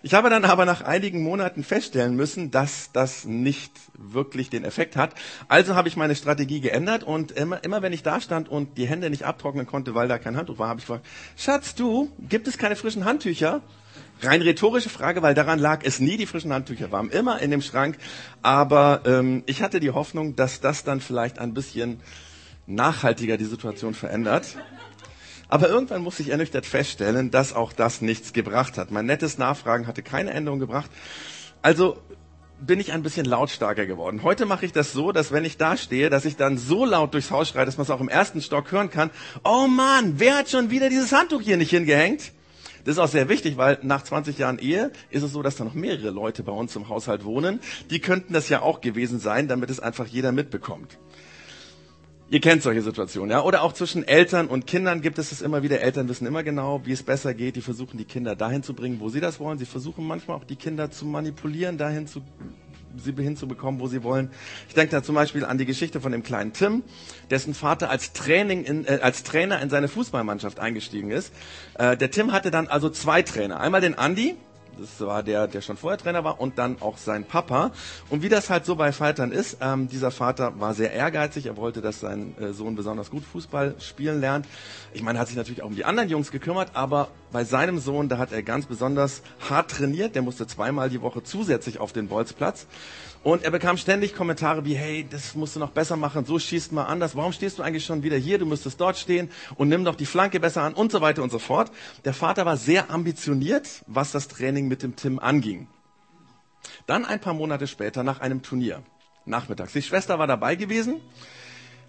Ich 0.04 0.16
habe 0.16 0.32
dann 0.32 0.46
aber 0.46 0.66
nach 0.66 0.82
einigen 0.82 1.22
Monaten 1.22 1.64
feststellen 1.64 2.16
müssen, 2.16 2.50
dass 2.50 2.92
das 2.92 3.26
nicht 3.26 3.72
wirklich 3.94 4.50
den 4.50 4.64
Effekt 4.64 4.96
hat. 4.96 5.14
Also 5.48 5.76
habe 5.76 5.88
ich 5.90 5.96
meine 5.96 6.16
Strategie 6.16 6.60
geändert 6.60 7.04
und 7.04 7.32
immer, 7.32 7.64
immer 7.64 7.84
wenn 7.84 7.94
ich 7.94 8.02
da 8.02 8.20
stand 8.20 8.50
und 8.50 8.80
die 8.80 8.88
Hände 8.88 9.12
nicht 9.12 9.26
abtrocknen 9.26 9.68
konnte, 9.68 9.94
weil 9.94 10.08
da 10.08 10.18
kein 10.18 10.38
Handtuch 10.38 10.58
war, 10.58 10.70
habe 10.70 10.80
ich 10.80 10.88
gefragt, 10.88 11.06
Schatz, 11.38 11.76
du, 11.76 12.12
gibt 12.20 12.48
es 12.48 12.58
keine 12.58 12.76
frischen 12.76 13.06
Handtücher? 13.06 13.62
Rein 14.24 14.42
rhetorische 14.42 14.90
Frage, 14.90 15.22
weil 15.22 15.36
daran 15.36 15.60
lag 15.60 15.82
es 15.84 16.00
nie. 16.00 16.18
Die 16.18 16.26
frischen 16.26 16.52
Handtücher 16.52 16.92
waren 16.92 17.10
immer 17.10 17.40
in 17.40 17.52
dem 17.52 17.62
Schrank. 17.62 17.98
Aber 18.42 19.02
ähm, 19.06 19.44
ich 19.46 19.62
hatte 19.62 19.80
die 19.80 19.92
Hoffnung, 19.92 20.36
dass 20.36 20.62
das 20.62 20.84
dann 20.84 21.02
vielleicht 21.02 21.38
ein 21.38 21.54
bisschen 21.54 22.00
nachhaltiger 22.66 23.38
die 23.38 23.46
Situation 23.46 23.94
verändert. 23.94 24.58
Aber 25.52 25.68
irgendwann 25.68 26.02
musste 26.02 26.24
ich 26.24 26.30
ernüchtert 26.30 26.66
feststellen, 26.66 27.30
dass 27.30 27.52
auch 27.52 27.74
das 27.74 28.00
nichts 28.00 28.32
gebracht 28.32 28.78
hat. 28.78 28.90
Mein 28.90 29.06
nettes 29.06 29.38
Nachfragen 29.38 29.86
hatte 29.86 30.02
keine 30.02 30.32
Änderung 30.32 30.60
gebracht. 30.60 30.90
Also 31.62 31.98
bin 32.62 32.80
ich 32.80 32.94
ein 32.94 33.04
bisschen 33.04 33.26
lautstarker 33.26 33.86
geworden. 33.86 34.24
Heute 34.24 34.46
mache 34.46 34.66
ich 34.66 34.72
das 34.72 34.94
so, 34.94 35.12
dass 35.12 35.34
wenn 35.34 35.44
ich 35.44 35.58
da 35.58 35.76
stehe, 35.76 36.10
dass 36.10 36.24
ich 36.24 36.38
dann 36.38 36.58
so 36.58 36.86
laut 36.86 37.14
durchs 37.14 37.32
Haus 37.32 37.50
schreie, 37.50 37.66
dass 37.66 37.76
man 37.76 37.84
es 37.84 37.90
auch 37.90 38.00
im 38.00 38.08
ersten 38.08 38.42
Stock 38.42 38.72
hören 38.72 38.90
kann. 38.90 39.10
Oh 39.44 39.68
Mann, 39.68 40.14
wer 40.20 40.38
hat 40.38 40.50
schon 40.50 40.70
wieder 40.70 40.88
dieses 40.88 41.12
Handtuch 41.12 41.42
hier 41.42 41.58
nicht 41.58 41.72
hingehängt? 41.72 42.32
Das 42.86 42.94
ist 42.94 43.00
auch 43.00 43.10
sehr 43.10 43.28
wichtig, 43.28 43.58
weil 43.58 43.78
nach 43.82 44.04
20 44.04 44.38
Jahren 44.38 44.58
Ehe 44.58 44.92
ist 45.10 45.24
es 45.24 45.34
so, 45.34 45.42
dass 45.42 45.58
da 45.58 45.66
noch 45.66 45.74
mehrere 45.74 46.12
Leute 46.12 46.44
bei 46.44 46.54
uns 46.54 46.78
im 46.78 46.88
Haushalt 46.88 47.26
wohnen. 47.26 47.60
Die 47.90 48.00
könnten 48.00 48.32
das 48.32 48.48
ja 48.48 48.62
auch 48.62 48.80
gewesen 48.80 49.20
sein, 49.20 49.50
damit 49.50 49.70
es 49.70 49.82
einfach 49.82 50.08
jeder 50.08 50.32
mitbekommt. 50.32 50.98
Ihr 52.32 52.40
kennt 52.40 52.64
solche 52.64 52.82
Situationen, 52.82 53.30
ja? 53.30 53.44
Oder 53.44 53.62
auch 53.62 53.74
zwischen 53.74 54.08
Eltern 54.08 54.48
und 54.48 54.66
Kindern 54.66 55.02
gibt 55.02 55.20
es 55.20 55.34
es 55.34 55.42
immer 55.42 55.64
wieder. 55.64 55.82
Eltern 55.82 56.08
wissen 56.08 56.26
immer 56.26 56.44
genau, 56.44 56.80
wie 56.86 56.94
es 56.94 57.04
besser 57.04 57.34
geht. 57.34 57.58
Die 57.58 57.62
versuchen 57.62 57.98
die 57.98 58.06
Kinder 58.06 58.38
dahin 58.38 58.64
zu 58.64 58.74
bringen, 58.74 59.02
wo 59.02 59.10
sie 59.10 59.20
das 59.20 59.42
wollen. 59.42 59.58
Sie 59.58 59.66
versuchen 59.66 60.08
manchmal 60.08 60.38
auch 60.38 60.46
die 60.46 60.56
Kinder 60.56 60.90
zu 60.90 61.06
manipulieren, 61.06 61.78
dahin 61.78 62.08
zu 62.08 62.22
sie 62.96 63.12
hinzubekommen, 63.12 63.82
wo 63.82 63.88
sie 63.88 64.04
wollen. 64.04 64.30
Ich 64.70 64.74
denke 64.74 64.92
da 64.92 65.04
zum 65.04 65.16
Beispiel 65.16 65.44
an 65.44 65.58
die 65.58 65.66
Geschichte 65.66 66.00
von 66.00 66.14
dem 66.14 66.24
kleinen 66.24 66.54
Tim, 66.54 66.84
dessen 67.30 67.54
Vater 67.54 67.90
als, 67.90 68.14
Training 68.14 68.64
in, 68.64 68.86
äh, 68.86 69.00
als 69.02 69.24
Trainer 69.24 69.62
in 69.62 69.70
seine 69.70 69.90
Fußballmannschaft 69.90 70.58
eingestiegen 70.60 71.12
ist. 71.12 71.34
Äh, 71.78 71.98
der 71.98 72.12
Tim 72.12 72.32
hatte 72.32 72.50
dann 72.50 72.68
also 72.68 72.90
zwei 72.90 73.24
Trainer. 73.24 73.60
Einmal 73.60 73.82
den 73.82 73.96
Andy, 73.96 74.36
das 74.82 75.00
war 75.00 75.24
der, 75.24 75.48
der 75.48 75.62
schon 75.62 75.78
vorher 75.78 75.98
Trainer 75.98 76.24
war 76.24 76.42
und 76.42 76.58
dann 76.58 76.82
auch 76.82 76.98
sein 76.98 77.24
Papa. 77.24 77.72
Und 78.10 78.24
wie 78.24 78.30
das 78.30 78.50
halt 78.50 78.66
so 78.66 78.76
bei 78.76 78.92
Vatern 78.92 79.32
ist, 79.32 79.58
ähm, 79.62 79.88
dieser 79.88 80.12
Vater 80.12 80.60
war 80.60 80.74
sehr 80.74 80.92
ehrgeizig. 80.92 81.46
Er 81.46 81.58
wollte, 81.58 81.82
dass 81.82 82.00
sein 82.00 82.36
äh, 82.40 82.52
Sohn 82.54 82.76
besonders 82.76 83.10
gut 83.10 83.24
Fußball 83.24 83.76
spielen 83.80 84.20
lernt. 84.20 84.48
Ich 84.94 85.04
meine, 85.04 85.20
er 85.20 85.22
hat 85.22 85.28
sich 85.28 85.38
natürlich 85.38 85.62
auch 85.62 85.68
um 85.68 85.76
die 85.76 85.86
anderen 85.86 86.10
Jungs 86.10 86.32
gekümmert, 86.32 86.72
aber 86.74 87.10
bei 87.32 87.44
seinem 87.44 87.80
Sohn, 87.80 88.10
da 88.10 88.18
hat 88.18 88.32
er 88.32 88.44
ganz 88.44 88.66
besonders 88.66 89.22
hart 89.50 89.72
trainiert. 89.72 90.16
Der 90.16 90.22
musste 90.22 90.48
zweimal 90.48 90.90
die 90.90 91.02
Woche 91.02 91.24
zusätzlich 91.24 91.80
auf 91.80 91.94
den 91.94 92.08
Bolzplatz. 92.08 92.68
Und 93.24 93.44
er 93.44 93.52
bekam 93.52 93.78
ständig 93.78 94.16
Kommentare 94.16 94.66
wie, 94.66 94.74
hey, 94.74 95.06
das 95.08 95.36
musst 95.36 95.56
du 95.56 95.60
noch 95.60 95.70
besser 95.70 95.96
machen, 95.96 96.26
so 96.26 96.40
schießt 96.40 96.72
mal 96.72 96.86
anders, 96.86 97.16
warum 97.16 97.34
stehst 97.34 97.60
du 97.60 97.64
eigentlich 97.64 97.86
schon 97.86 98.02
wieder 98.02 98.18
hier, 98.18 98.40
du 98.40 98.48
müsstest 98.48 98.82
dort 98.82 98.98
stehen 98.98 99.30
und 99.56 99.70
nimm 99.70 99.86
doch 99.86 99.94
die 99.94 100.08
Flanke 100.08 100.40
besser 100.40 100.64
an 100.64 100.74
und 100.74 100.92
so 100.92 101.02
weiter 101.02 101.22
und 101.22 101.32
so 101.32 101.38
fort. 101.38 101.72
Der 102.04 102.16
Vater 102.16 102.48
war 102.48 102.58
sehr 102.58 102.90
ambitioniert, 102.90 103.84
was 103.86 104.12
das 104.12 104.28
Training 104.28 104.68
mit 104.68 104.82
dem 104.82 104.96
Tim 104.96 105.20
anging. 105.20 105.68
Dann 106.88 107.06
ein 107.06 107.20
paar 107.20 107.36
Monate 107.36 107.68
später 107.68 108.02
nach 108.02 108.22
einem 108.22 108.42
Turnier, 108.42 108.82
nachmittags. 109.26 109.74
Die 109.74 109.84
Schwester 109.84 110.18
war 110.18 110.26
dabei 110.26 110.56
gewesen 110.56 111.00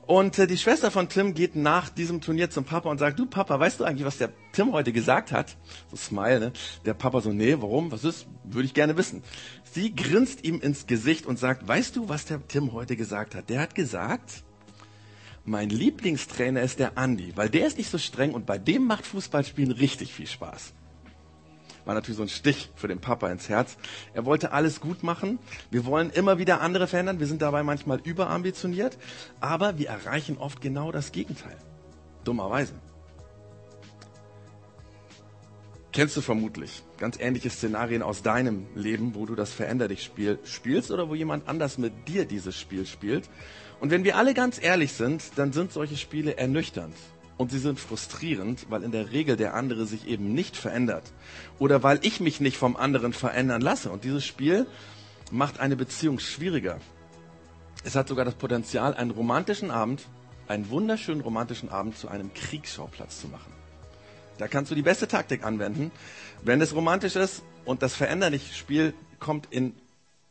und 0.06 0.38
äh, 0.38 0.47
die 0.47 0.59
Schwester 0.59 0.90
von 0.90 1.09
Tim 1.09 1.35
geht 1.35 1.54
nach 1.54 1.88
diesem 1.88 2.21
Turnier 2.21 2.50
zum 2.50 2.64
Papa 2.64 2.90
und 2.90 2.99
sagt, 2.99 3.18
du 3.18 3.26
Papa, 3.26 3.59
weißt 3.59 3.80
du 3.80 3.85
eigentlich, 3.85 4.04
was 4.04 4.18
der 4.18 4.30
Tim 4.52 4.73
heute 4.73 4.92
gesagt 4.92 5.30
hat? 5.30 5.56
So 5.90 5.97
Smile, 5.97 6.40
ne? 6.40 6.52
Der 6.85 6.94
Papa 6.94 7.21
so, 7.21 7.32
nee, 7.32 7.56
warum? 7.59 7.92
Was 7.92 8.04
ist? 8.04 8.26
Würde 8.44 8.66
ich 8.66 8.75
gerne 8.75 8.97
wissen. 8.97 9.23
Sie 9.71 9.94
grinst 9.94 10.44
ihm 10.44 10.61
ins 10.61 10.87
Gesicht 10.87 11.25
und 11.25 11.38
sagt, 11.38 11.66
weißt 11.68 11.97
du, 11.97 12.09
was 12.09 12.25
der 12.25 12.47
Tim 12.47 12.73
heute 12.73 12.97
gesagt 12.97 13.35
hat? 13.35 13.49
Der 13.49 13.61
hat 13.61 13.75
gesagt, 13.75 14.42
mein 15.44 15.71
Lieblingstrainer 15.71 16.62
ist 16.62 16.78
der 16.78 16.99
Andi, 16.99 17.32
weil 17.37 17.49
der 17.49 17.66
ist 17.66 17.78
nicht 17.78 17.90
so 17.90 17.99
streng 17.99 18.32
und 18.32 18.44
bei 18.44 18.59
dem 18.59 18.87
macht 18.87 19.06
Fußballspielen 19.06 19.73
richtig 19.73 20.12
viel 20.12 20.26
Spaß 20.26 20.75
war 21.85 21.95
natürlich 21.95 22.17
so 22.17 22.23
ein 22.23 22.29
Stich 22.29 22.71
für 22.75 22.89
den 22.89 23.01
Papa 23.01 23.31
ins 23.31 23.49
Herz. 23.49 23.77
Er 24.15 24.25
wollte 24.25 24.53
alles 24.53 24.81
gut 24.81 25.03
machen. 25.03 25.39
Wir 25.71 25.85
wollen 25.85 26.11
immer 26.11 26.39
wieder 26.39 26.61
andere 26.61 26.87
verändern. 26.87 27.21
Wir 27.21 27.27
sind 27.27 27.43
dabei 27.43 27.62
manchmal 27.62 28.01
überambitioniert. 28.03 28.99
Aber 29.41 29.79
wir 29.79 29.89
erreichen 29.89 30.39
oft 30.39 30.61
genau 30.61 30.93
das 30.93 31.12
Gegenteil. 31.12 31.57
Dummerweise. 32.25 32.75
Kennst 35.93 36.17
du 36.17 36.23
vermutlich 36.23 36.83
ganz 36.97 37.19
ähnliche 37.21 37.51
Szenarien 37.51 38.03
aus 38.03 38.23
deinem 38.23 38.67
Leben, 38.75 39.15
wo 39.15 39.27
du 39.27 39.35
das 39.35 39.53
Veränder 39.53 39.89
dich 39.89 40.03
Spiel 40.03 40.39
spielst 40.43 40.91
oder 40.91 41.11
wo 41.11 41.15
jemand 41.15 41.49
anders 41.49 41.77
mit 41.77 42.09
dir 42.09 42.25
dieses 42.25 42.59
Spiel 42.59 42.87
spielt. 42.87 43.29
Und 43.79 43.91
wenn 43.91 44.03
wir 44.03 44.17
alle 44.17 44.33
ganz 44.33 44.62
ehrlich 44.62 44.93
sind, 44.95 45.23
dann 45.37 45.53
sind 45.53 45.71
solche 45.71 45.99
Spiele 45.99 46.39
ernüchternd. 46.39 46.95
Und 47.39 47.51
sie 47.51 47.59
sind 47.59 47.81
frustrierend, 47.81 48.67
weil 48.69 48.83
in 48.83 48.93
der 48.93 49.11
Regel 49.11 49.37
der 49.37 49.55
andere 49.55 49.87
sich 49.87 50.07
eben 50.07 50.33
nicht 50.35 50.57
verändert. 50.57 51.12
Oder 51.59 51.83
weil 51.83 51.99
ich 52.03 52.21
mich 52.21 52.41
nicht 52.41 52.57
vom 52.57 52.77
anderen 52.77 53.12
verändern 53.12 53.62
lasse. 53.62 53.91
Und 53.91 54.05
dieses 54.05 54.25
Spiel 54.25 54.67
macht 55.31 55.59
eine 55.59 55.77
Beziehung 55.77 56.19
schwieriger. 56.19 56.79
Es 57.85 57.97
hat 57.97 58.09
sogar 58.09 58.25
das 58.25 58.35
Potenzial, 58.35 58.95
einen 58.95 59.11
romantischen 59.11 59.71
Abend, 59.71 60.03
einen 60.47 60.71
wunderschönen 60.71 61.23
romantischen 61.23 61.69
Abend 61.69 61.97
zu 61.97 62.09
einem 62.09 62.33
Kriegsschauplatz 62.35 63.21
zu 63.21 63.29
machen. 63.29 63.53
Da 64.39 64.49
kannst 64.49 64.71
du 64.71 64.75
die 64.75 64.83
beste 64.83 65.09
Taktik 65.09 65.45
anwenden. 65.45 65.91
Wenn 66.43 66.61
es 66.61 66.75
romantisch 66.75 67.17
ist 67.17 67.43
und 67.65 67.83
das 67.83 67.95
Veränderliche 67.95 68.55
Spiel 68.55 68.95
kommt 69.19 69.47
in, 69.51 69.75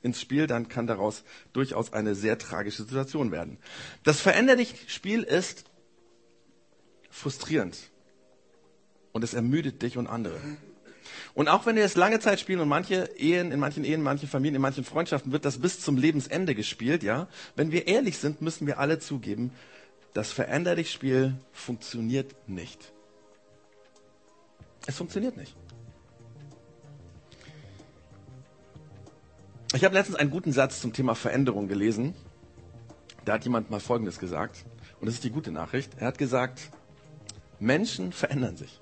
ins 0.01 0.19
Spiel, 0.19 0.47
dann 0.47 0.69
kann 0.69 0.87
daraus 0.87 1.23
durchaus 1.53 1.93
eine 1.93 2.15
sehr 2.15 2.37
tragische 2.37 2.83
Situation 2.83 3.31
werden. 3.31 3.57
Das 4.03 4.19
Veränderliche 4.19 4.75
Spiel 4.87 5.23
ist 5.23 5.65
frustrierend. 7.11 7.77
Und 9.11 9.23
es 9.23 9.33
ermüdet 9.33 9.81
dich 9.81 9.97
und 9.97 10.07
andere. 10.07 10.39
Und 11.33 11.47
auch 11.47 11.65
wenn 11.65 11.75
wir 11.75 11.83
es 11.83 11.95
lange 11.95 12.19
Zeit 12.19 12.39
spielen 12.39 12.59
und 12.59 12.67
manche 12.67 13.09
Ehen, 13.17 13.51
in 13.51 13.59
manchen 13.59 13.83
Ehen, 13.83 13.95
in 13.95 14.01
manchen 14.01 14.27
Familien, 14.27 14.55
in 14.55 14.61
manchen 14.61 14.83
Freundschaften 14.83 15.31
wird 15.31 15.45
das 15.45 15.59
bis 15.59 15.79
zum 15.79 15.97
Lebensende 15.97 16.55
gespielt, 16.55 17.03
ja. 17.03 17.27
Wenn 17.55 17.71
wir 17.71 17.87
ehrlich 17.87 18.17
sind, 18.17 18.41
müssen 18.41 18.67
wir 18.67 18.79
alle 18.79 18.99
zugeben, 18.99 19.51
das 20.13 20.31
Veränder 20.31 20.75
dich 20.75 20.91
Spiel 20.91 21.35
funktioniert 21.53 22.35
nicht. 22.47 22.93
Es 24.87 24.97
funktioniert 24.97 25.37
nicht. 25.37 25.55
Ich 29.73 29.85
habe 29.85 29.93
letztens 29.93 30.17
einen 30.17 30.31
guten 30.31 30.51
Satz 30.51 30.81
zum 30.81 30.91
Thema 30.91 31.15
Veränderung 31.15 31.69
gelesen. 31.69 32.13
Da 33.23 33.33
hat 33.33 33.45
jemand 33.45 33.69
mal 33.69 33.79
Folgendes 33.79 34.19
gesagt. 34.19 34.65
Und 34.99 35.05
das 35.05 35.15
ist 35.15 35.23
die 35.23 35.29
gute 35.29 35.51
Nachricht. 35.51 35.93
Er 35.97 36.07
hat 36.07 36.17
gesagt, 36.17 36.71
Menschen 37.61 38.11
verändern 38.11 38.57
sich. 38.57 38.81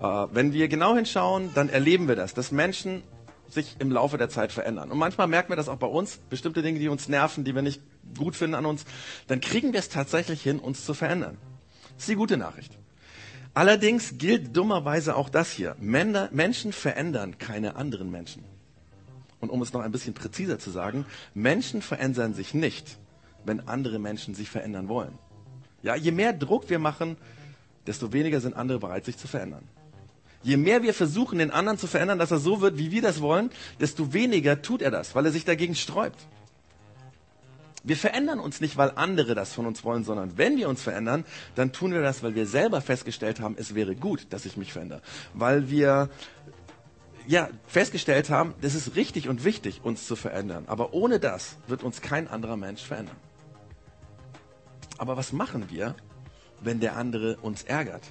Äh, 0.00 0.04
wenn 0.04 0.52
wir 0.52 0.68
genau 0.68 0.94
hinschauen, 0.94 1.50
dann 1.54 1.68
erleben 1.68 2.08
wir 2.08 2.16
das, 2.16 2.34
dass 2.34 2.52
Menschen 2.52 3.02
sich 3.48 3.76
im 3.78 3.90
Laufe 3.90 4.18
der 4.18 4.28
Zeit 4.28 4.52
verändern. 4.52 4.90
Und 4.90 4.98
manchmal 4.98 5.26
merken 5.26 5.50
wir 5.50 5.56
das 5.56 5.68
auch 5.68 5.78
bei 5.78 5.86
uns, 5.86 6.18
bestimmte 6.28 6.60
Dinge, 6.60 6.78
die 6.78 6.88
uns 6.88 7.08
nerven, 7.08 7.44
die 7.44 7.54
wir 7.54 7.62
nicht 7.62 7.80
gut 8.18 8.36
finden 8.36 8.54
an 8.54 8.66
uns, 8.66 8.84
dann 9.26 9.40
kriegen 9.40 9.72
wir 9.72 9.80
es 9.80 9.88
tatsächlich 9.88 10.42
hin, 10.42 10.58
uns 10.58 10.84
zu 10.84 10.92
verändern. 10.92 11.38
Das 11.94 12.02
ist 12.02 12.08
die 12.10 12.14
gute 12.14 12.36
Nachricht. 12.36 12.78
Allerdings 13.54 14.18
gilt 14.18 14.56
dummerweise 14.56 15.16
auch 15.16 15.30
das 15.30 15.50
hier. 15.50 15.74
Menschen 15.80 16.72
verändern 16.72 17.38
keine 17.38 17.76
anderen 17.76 18.10
Menschen. 18.10 18.44
Und 19.40 19.50
um 19.50 19.62
es 19.62 19.72
noch 19.72 19.80
ein 19.80 19.92
bisschen 19.92 20.14
präziser 20.14 20.58
zu 20.58 20.70
sagen, 20.70 21.06
Menschen 21.34 21.80
verändern 21.80 22.34
sich 22.34 22.54
nicht, 22.54 22.98
wenn 23.44 23.66
andere 23.66 23.98
Menschen 23.98 24.34
sich 24.34 24.50
verändern 24.50 24.88
wollen. 24.88 25.18
Ja, 25.82 25.94
je 25.94 26.10
mehr 26.10 26.32
Druck 26.32 26.68
wir 26.70 26.78
machen, 26.78 27.16
desto 27.88 28.12
weniger 28.12 28.40
sind 28.40 28.54
andere 28.54 28.78
bereit, 28.78 29.04
sich 29.04 29.16
zu 29.16 29.26
verändern. 29.26 29.66
Je 30.42 30.56
mehr 30.56 30.82
wir 30.82 30.94
versuchen, 30.94 31.38
den 31.38 31.50
anderen 31.50 31.78
zu 31.78 31.88
verändern, 31.88 32.18
dass 32.18 32.30
er 32.30 32.38
so 32.38 32.60
wird, 32.60 32.78
wie 32.78 32.92
wir 32.92 33.02
das 33.02 33.20
wollen, 33.20 33.50
desto 33.80 34.12
weniger 34.12 34.62
tut 34.62 34.82
er 34.82 34.92
das, 34.92 35.14
weil 35.14 35.26
er 35.26 35.32
sich 35.32 35.44
dagegen 35.44 35.74
sträubt. 35.74 36.26
Wir 37.82 37.96
verändern 37.96 38.38
uns 38.38 38.60
nicht, 38.60 38.76
weil 38.76 38.92
andere 38.94 39.34
das 39.34 39.52
von 39.52 39.66
uns 39.66 39.82
wollen, 39.82 40.04
sondern 40.04 40.36
wenn 40.36 40.56
wir 40.56 40.68
uns 40.68 40.82
verändern, 40.82 41.24
dann 41.54 41.72
tun 41.72 41.92
wir 41.92 42.02
das, 42.02 42.22
weil 42.22 42.34
wir 42.34 42.46
selber 42.46 42.80
festgestellt 42.80 43.40
haben, 43.40 43.56
es 43.58 43.74
wäre 43.74 43.96
gut, 43.96 44.26
dass 44.30 44.44
ich 44.44 44.56
mich 44.56 44.72
verändere. 44.72 45.00
Weil 45.32 45.70
wir 45.70 46.10
ja, 47.26 47.48
festgestellt 47.66 48.30
haben, 48.30 48.54
das 48.60 48.74
ist 48.74 48.96
richtig 48.96 49.28
und 49.28 49.44
wichtig, 49.44 49.80
uns 49.82 50.06
zu 50.06 50.16
verändern. 50.16 50.64
Aber 50.66 50.92
ohne 50.92 51.20
das 51.20 51.56
wird 51.66 51.82
uns 51.82 52.00
kein 52.00 52.28
anderer 52.28 52.56
Mensch 52.56 52.82
verändern. 52.82 53.16
Aber 54.98 55.16
was 55.16 55.32
machen 55.32 55.70
wir, 55.70 55.94
wenn 56.60 56.80
der 56.80 56.96
andere 56.96 57.36
uns 57.38 57.62
ärgert, 57.62 58.02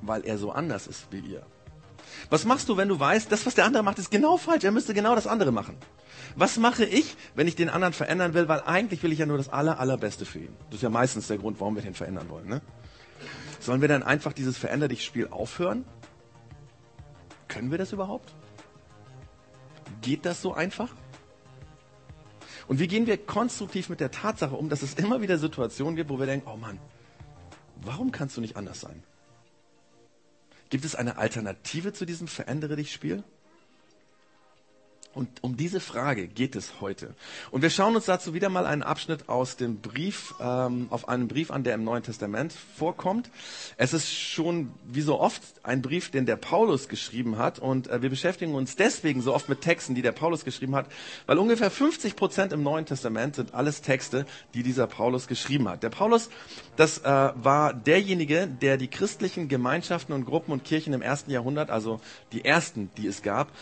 weil 0.00 0.24
er 0.24 0.38
so 0.38 0.52
anders 0.52 0.86
ist 0.86 1.06
wie 1.10 1.24
wir? 1.24 1.46
Was 2.30 2.44
machst 2.44 2.68
du, 2.68 2.76
wenn 2.76 2.88
du 2.88 2.98
weißt, 2.98 3.30
das, 3.30 3.46
was 3.46 3.54
der 3.54 3.64
andere 3.64 3.82
macht, 3.82 3.98
ist 3.98 4.10
genau 4.10 4.36
falsch, 4.36 4.64
er 4.64 4.72
müsste 4.72 4.94
genau 4.94 5.14
das 5.14 5.26
andere 5.26 5.52
machen? 5.52 5.76
Was 6.36 6.56
mache 6.56 6.84
ich, 6.84 7.16
wenn 7.34 7.46
ich 7.46 7.56
den 7.56 7.68
anderen 7.68 7.92
verändern 7.92 8.34
will, 8.34 8.48
weil 8.48 8.62
eigentlich 8.62 9.02
will 9.02 9.12
ich 9.12 9.18
ja 9.18 9.26
nur 9.26 9.38
das 9.38 9.48
aller, 9.48 9.78
allerbeste 9.78 10.24
für 10.24 10.40
ihn? 10.40 10.56
Das 10.66 10.76
ist 10.76 10.82
ja 10.82 10.90
meistens 10.90 11.28
der 11.28 11.38
Grund, 11.38 11.60
warum 11.60 11.74
wir 11.76 11.82
den 11.82 11.94
verändern 11.94 12.28
wollen. 12.28 12.48
Ne? 12.48 12.60
Sollen 13.60 13.80
wir 13.80 13.88
dann 13.88 14.02
einfach 14.02 14.32
dieses 14.32 14.58
Veränder 14.58 14.88
dich 14.88 15.04
Spiel 15.04 15.28
aufhören? 15.28 15.84
Können 17.48 17.70
wir 17.70 17.78
das 17.78 17.92
überhaupt? 17.92 18.34
Geht 20.02 20.24
das 20.26 20.42
so 20.42 20.54
einfach? 20.54 20.90
Und 22.66 22.78
wie 22.78 22.88
gehen 22.88 23.06
wir 23.06 23.18
konstruktiv 23.18 23.88
mit 23.88 24.00
der 24.00 24.10
Tatsache 24.10 24.54
um, 24.54 24.68
dass 24.68 24.82
es 24.82 24.94
immer 24.94 25.20
wieder 25.20 25.38
Situationen 25.38 25.96
gibt, 25.96 26.10
wo 26.10 26.18
wir 26.18 26.26
denken, 26.26 26.48
oh 26.50 26.56
Mann, 26.56 26.78
warum 27.82 28.12
kannst 28.12 28.36
du 28.36 28.40
nicht 28.40 28.56
anders 28.56 28.80
sein? 28.80 29.02
Gibt 30.70 30.84
es 30.84 30.94
eine 30.94 31.18
Alternative 31.18 31.92
zu 31.92 32.04
diesem 32.04 32.28
Verändere 32.28 32.76
dich 32.76 32.92
Spiel? 32.92 33.22
Und 35.14 35.28
um 35.42 35.56
diese 35.56 35.80
Frage 35.80 36.26
geht 36.26 36.56
es 36.56 36.80
heute. 36.80 37.14
Und 37.50 37.62
wir 37.62 37.70
schauen 37.70 37.94
uns 37.94 38.06
dazu 38.06 38.34
wieder 38.34 38.48
mal 38.48 38.66
einen 38.66 38.82
Abschnitt 38.82 39.28
aus 39.28 39.56
dem 39.56 39.80
Brief, 39.80 40.34
ähm, 40.40 40.88
auf 40.90 41.08
einen 41.08 41.28
Brief 41.28 41.50
an, 41.50 41.62
der 41.62 41.74
im 41.74 41.84
Neuen 41.84 42.02
Testament 42.02 42.52
vorkommt. 42.52 43.30
Es 43.76 43.92
ist 43.92 44.12
schon, 44.12 44.72
wie 44.86 45.02
so 45.02 45.20
oft, 45.20 45.42
ein 45.62 45.82
Brief, 45.82 46.10
den 46.10 46.26
der 46.26 46.36
Paulus 46.36 46.88
geschrieben 46.88 47.38
hat. 47.38 47.58
Und 47.58 47.88
äh, 47.88 48.02
wir 48.02 48.10
beschäftigen 48.10 48.54
uns 48.54 48.76
deswegen 48.76 49.22
so 49.22 49.34
oft 49.34 49.48
mit 49.48 49.60
Texten, 49.60 49.94
die 49.94 50.02
der 50.02 50.12
Paulus 50.12 50.44
geschrieben 50.44 50.74
hat, 50.74 50.86
weil 51.26 51.38
ungefähr 51.38 51.70
50 51.70 52.16
Prozent 52.16 52.52
im 52.52 52.62
Neuen 52.62 52.86
Testament 52.86 53.36
sind 53.36 53.54
alles 53.54 53.82
Texte, 53.82 54.26
die 54.54 54.62
dieser 54.62 54.86
Paulus 54.86 55.28
geschrieben 55.28 55.68
hat. 55.68 55.82
Der 55.82 55.90
Paulus, 55.90 56.28
das 56.76 56.98
äh, 56.98 57.04
war 57.04 57.72
derjenige, 57.72 58.46
der 58.46 58.76
die 58.76 58.88
christlichen 58.88 59.48
Gemeinschaften 59.48 60.12
und 60.12 60.24
Gruppen 60.24 60.52
und 60.52 60.64
Kirchen 60.64 60.92
im 60.92 61.02
ersten 61.02 61.30
Jahrhundert, 61.30 61.70
also 61.70 62.00
die 62.32 62.44
ersten, 62.44 62.90
die 62.96 63.06
es 63.06 63.22
gab, 63.22 63.52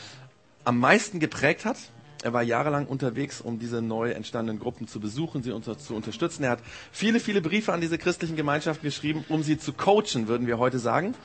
am 0.64 0.78
meisten 0.78 1.20
geprägt 1.20 1.64
hat. 1.64 1.76
Er 2.22 2.32
war 2.32 2.42
jahrelang 2.42 2.86
unterwegs, 2.86 3.40
um 3.40 3.58
diese 3.58 3.82
neu 3.82 4.10
entstandenen 4.10 4.60
Gruppen 4.60 4.86
zu 4.86 5.00
besuchen, 5.00 5.42
sie 5.42 5.52
zu 5.60 5.94
unterstützen. 5.94 6.44
Er 6.44 6.50
hat 6.50 6.60
viele, 6.92 7.18
viele 7.18 7.40
Briefe 7.40 7.72
an 7.72 7.80
diese 7.80 7.98
christlichen 7.98 8.36
Gemeinschaften 8.36 8.84
geschrieben, 8.84 9.24
um 9.28 9.42
sie 9.42 9.58
zu 9.58 9.72
coachen, 9.72 10.28
würden 10.28 10.46
wir 10.46 10.58
heute 10.58 10.78
sagen. 10.78 11.16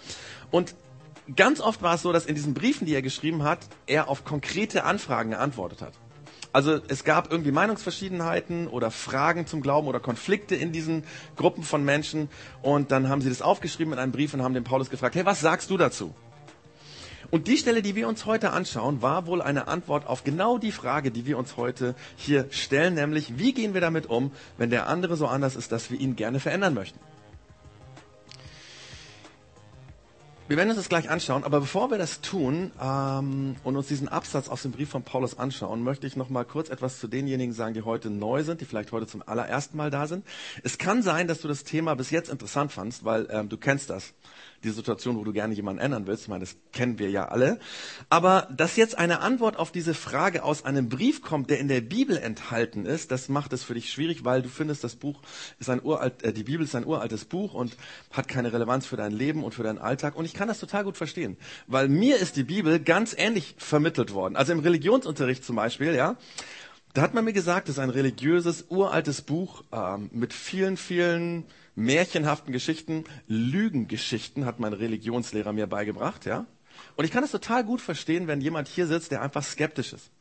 Und 0.49 0.73
ganz 1.35 1.59
oft 1.59 1.83
war 1.83 1.95
es 1.95 2.01
so, 2.01 2.11
dass 2.11 2.25
in 2.25 2.33
diesen 2.33 2.55
Briefen, 2.55 2.87
die 2.87 2.95
er 2.95 3.03
geschrieben 3.03 3.43
hat, 3.43 3.59
er 3.85 4.09
auf 4.09 4.25
konkrete 4.25 4.85
Anfragen 4.85 5.31
geantwortet 5.31 5.81
hat. 5.81 5.93
Also 6.51 6.79
es 6.87 7.03
gab 7.03 7.31
irgendwie 7.31 7.51
Meinungsverschiedenheiten 7.51 8.67
oder 8.67 8.89
Fragen 8.89 9.45
zum 9.45 9.61
Glauben 9.61 9.87
oder 9.87 9.99
Konflikte 9.99 10.55
in 10.55 10.71
diesen 10.71 11.03
Gruppen 11.35 11.61
von 11.61 11.85
Menschen. 11.85 12.29
Und 12.63 12.91
dann 12.91 13.09
haben 13.09 13.21
sie 13.21 13.29
das 13.29 13.43
aufgeschrieben 13.43 13.93
in 13.93 13.99
einem 13.99 14.11
Brief 14.11 14.33
und 14.33 14.41
haben 14.41 14.55
den 14.55 14.63
Paulus 14.63 14.89
gefragt, 14.89 15.13
hey, 15.13 15.25
was 15.25 15.41
sagst 15.41 15.69
du 15.69 15.77
dazu? 15.77 16.15
Und 17.29 17.47
die 17.47 17.57
Stelle, 17.57 17.81
die 17.81 17.95
wir 17.95 18.07
uns 18.07 18.25
heute 18.25 18.51
anschauen, 18.51 19.01
war 19.01 19.27
wohl 19.27 19.41
eine 19.41 19.67
Antwort 19.67 20.07
auf 20.07 20.23
genau 20.23 20.57
die 20.57 20.71
Frage, 20.71 21.11
die 21.11 21.25
wir 21.25 21.37
uns 21.37 21.57
heute 21.57 21.93
hier 22.15 22.47
stellen, 22.51 22.93
nämlich 22.93 23.37
wie 23.37 23.53
gehen 23.53 23.73
wir 23.73 23.81
damit 23.81 24.05
um, 24.05 24.31
wenn 24.57 24.69
der 24.69 24.87
andere 24.87 25.17
so 25.17 25.27
anders 25.27 25.55
ist, 25.55 25.71
dass 25.71 25.91
wir 25.91 25.99
ihn 25.99 26.15
gerne 26.15 26.39
verändern 26.39 26.73
möchten. 26.73 26.99
Wir 30.47 30.55
werden 30.55 30.69
uns 30.69 30.77
das 30.77 30.87
gleich 30.87 31.09
anschauen, 31.09 31.43
aber 31.43 31.59
bevor 31.59 31.91
wir 31.91 31.97
das 31.97 32.21
tun 32.21 32.71
ähm, 32.81 33.57
und 33.65 33.75
uns 33.75 33.87
diesen 33.87 34.07
Absatz 34.07 34.47
aus 34.47 34.61
dem 34.61 34.71
Brief 34.71 34.89
von 34.89 35.03
Paulus 35.03 35.37
anschauen, 35.37 35.83
möchte 35.83 36.07
ich 36.07 36.15
noch 36.15 36.29
mal 36.29 36.45
kurz 36.45 36.69
etwas 36.69 37.01
zu 37.01 37.09
denjenigen 37.09 37.51
sagen, 37.53 37.73
die 37.73 37.81
heute 37.81 38.09
neu 38.09 38.43
sind, 38.43 38.61
die 38.61 38.65
vielleicht 38.65 38.93
heute 38.93 39.07
zum 39.07 39.21
allerersten 39.25 39.75
Mal 39.75 39.91
da 39.91 40.07
sind. 40.07 40.25
Es 40.63 40.77
kann 40.77 41.03
sein, 41.03 41.27
dass 41.27 41.41
du 41.41 41.49
das 41.49 41.65
Thema 41.65 41.95
bis 41.95 42.11
jetzt 42.11 42.29
interessant 42.29 42.71
fandst, 42.71 43.03
weil 43.03 43.27
ähm, 43.29 43.49
du 43.49 43.57
kennst 43.57 43.89
das 43.89 44.13
die 44.63 44.69
Situation, 44.69 45.17
wo 45.17 45.23
du 45.23 45.33
gerne 45.33 45.53
jemanden 45.53 45.81
ändern 45.81 46.07
willst. 46.07 46.23
Ich 46.23 46.29
meine, 46.29 46.41
das 46.41 46.55
kennen 46.71 46.99
wir 46.99 47.09
ja 47.09 47.27
alle. 47.27 47.59
Aber 48.09 48.47
dass 48.51 48.75
jetzt 48.75 48.97
eine 48.97 49.19
Antwort 49.19 49.57
auf 49.57 49.71
diese 49.71 49.93
Frage 49.93 50.43
aus 50.43 50.65
einem 50.65 50.89
Brief 50.89 51.21
kommt, 51.21 51.49
der 51.49 51.59
in 51.59 51.67
der 51.67 51.81
Bibel 51.81 52.17
enthalten 52.17 52.85
ist, 52.85 53.11
das 53.11 53.29
macht 53.29 53.53
es 53.53 53.63
für 53.63 53.73
dich 53.73 53.91
schwierig, 53.91 54.25
weil 54.25 54.41
du 54.41 54.49
findest, 54.49 54.83
das 54.83 54.95
Buch 54.95 55.21
ist 55.59 55.69
ein 55.69 55.83
uralt, 55.83 56.23
äh, 56.23 56.33
die 56.33 56.43
Bibel 56.43 56.65
ist 56.65 56.75
ein 56.75 56.85
uraltes 56.85 57.25
Buch 57.25 57.53
und 57.53 57.77
hat 58.11 58.27
keine 58.27 58.51
Relevanz 58.51 58.85
für 58.85 58.97
dein 58.97 59.11
Leben 59.11 59.43
und 59.43 59.53
für 59.53 59.63
deinen 59.63 59.79
Alltag. 59.79 60.15
Und 60.15 60.25
ich 60.25 60.33
kann 60.33 60.47
das 60.47 60.59
total 60.59 60.83
gut 60.83 60.97
verstehen, 60.97 61.37
weil 61.67 61.87
mir 61.87 62.17
ist 62.17 62.35
die 62.35 62.43
Bibel 62.43 62.79
ganz 62.79 63.15
ähnlich 63.17 63.55
vermittelt 63.57 64.13
worden. 64.13 64.35
Also 64.35 64.53
im 64.53 64.59
Religionsunterricht 64.59 65.43
zum 65.43 65.55
Beispiel, 65.55 65.93
ja. 65.93 66.17
Da 66.93 67.03
hat 67.03 67.13
man 67.13 67.25
mir 67.25 67.33
gesagt, 67.33 67.69
es 67.69 67.75
ist 67.75 67.79
ein 67.79 67.91
religiöses, 67.91 68.65
uraltes 68.69 69.21
Buch 69.21 69.63
ähm, 69.71 70.09
mit 70.11 70.33
vielen, 70.33 70.77
vielen 70.77 71.45
märchenhaften 71.77 72.51
Geschichten, 72.51 73.03
Lügengeschichten, 73.27 74.45
hat 74.45 74.59
mein 74.59 74.73
Religionslehrer 74.73 75.53
mir 75.53 75.67
beigebracht, 75.67 76.25
ja. 76.25 76.45
Und 76.95 77.05
ich 77.05 77.11
kann 77.11 77.23
es 77.23 77.31
total 77.31 77.63
gut 77.63 77.81
verstehen, 77.81 78.27
wenn 78.27 78.41
jemand 78.41 78.67
hier 78.67 78.87
sitzt, 78.87 79.11
der 79.11 79.21
einfach 79.21 79.43
skeptisch 79.43 79.93
ist. 79.93 80.11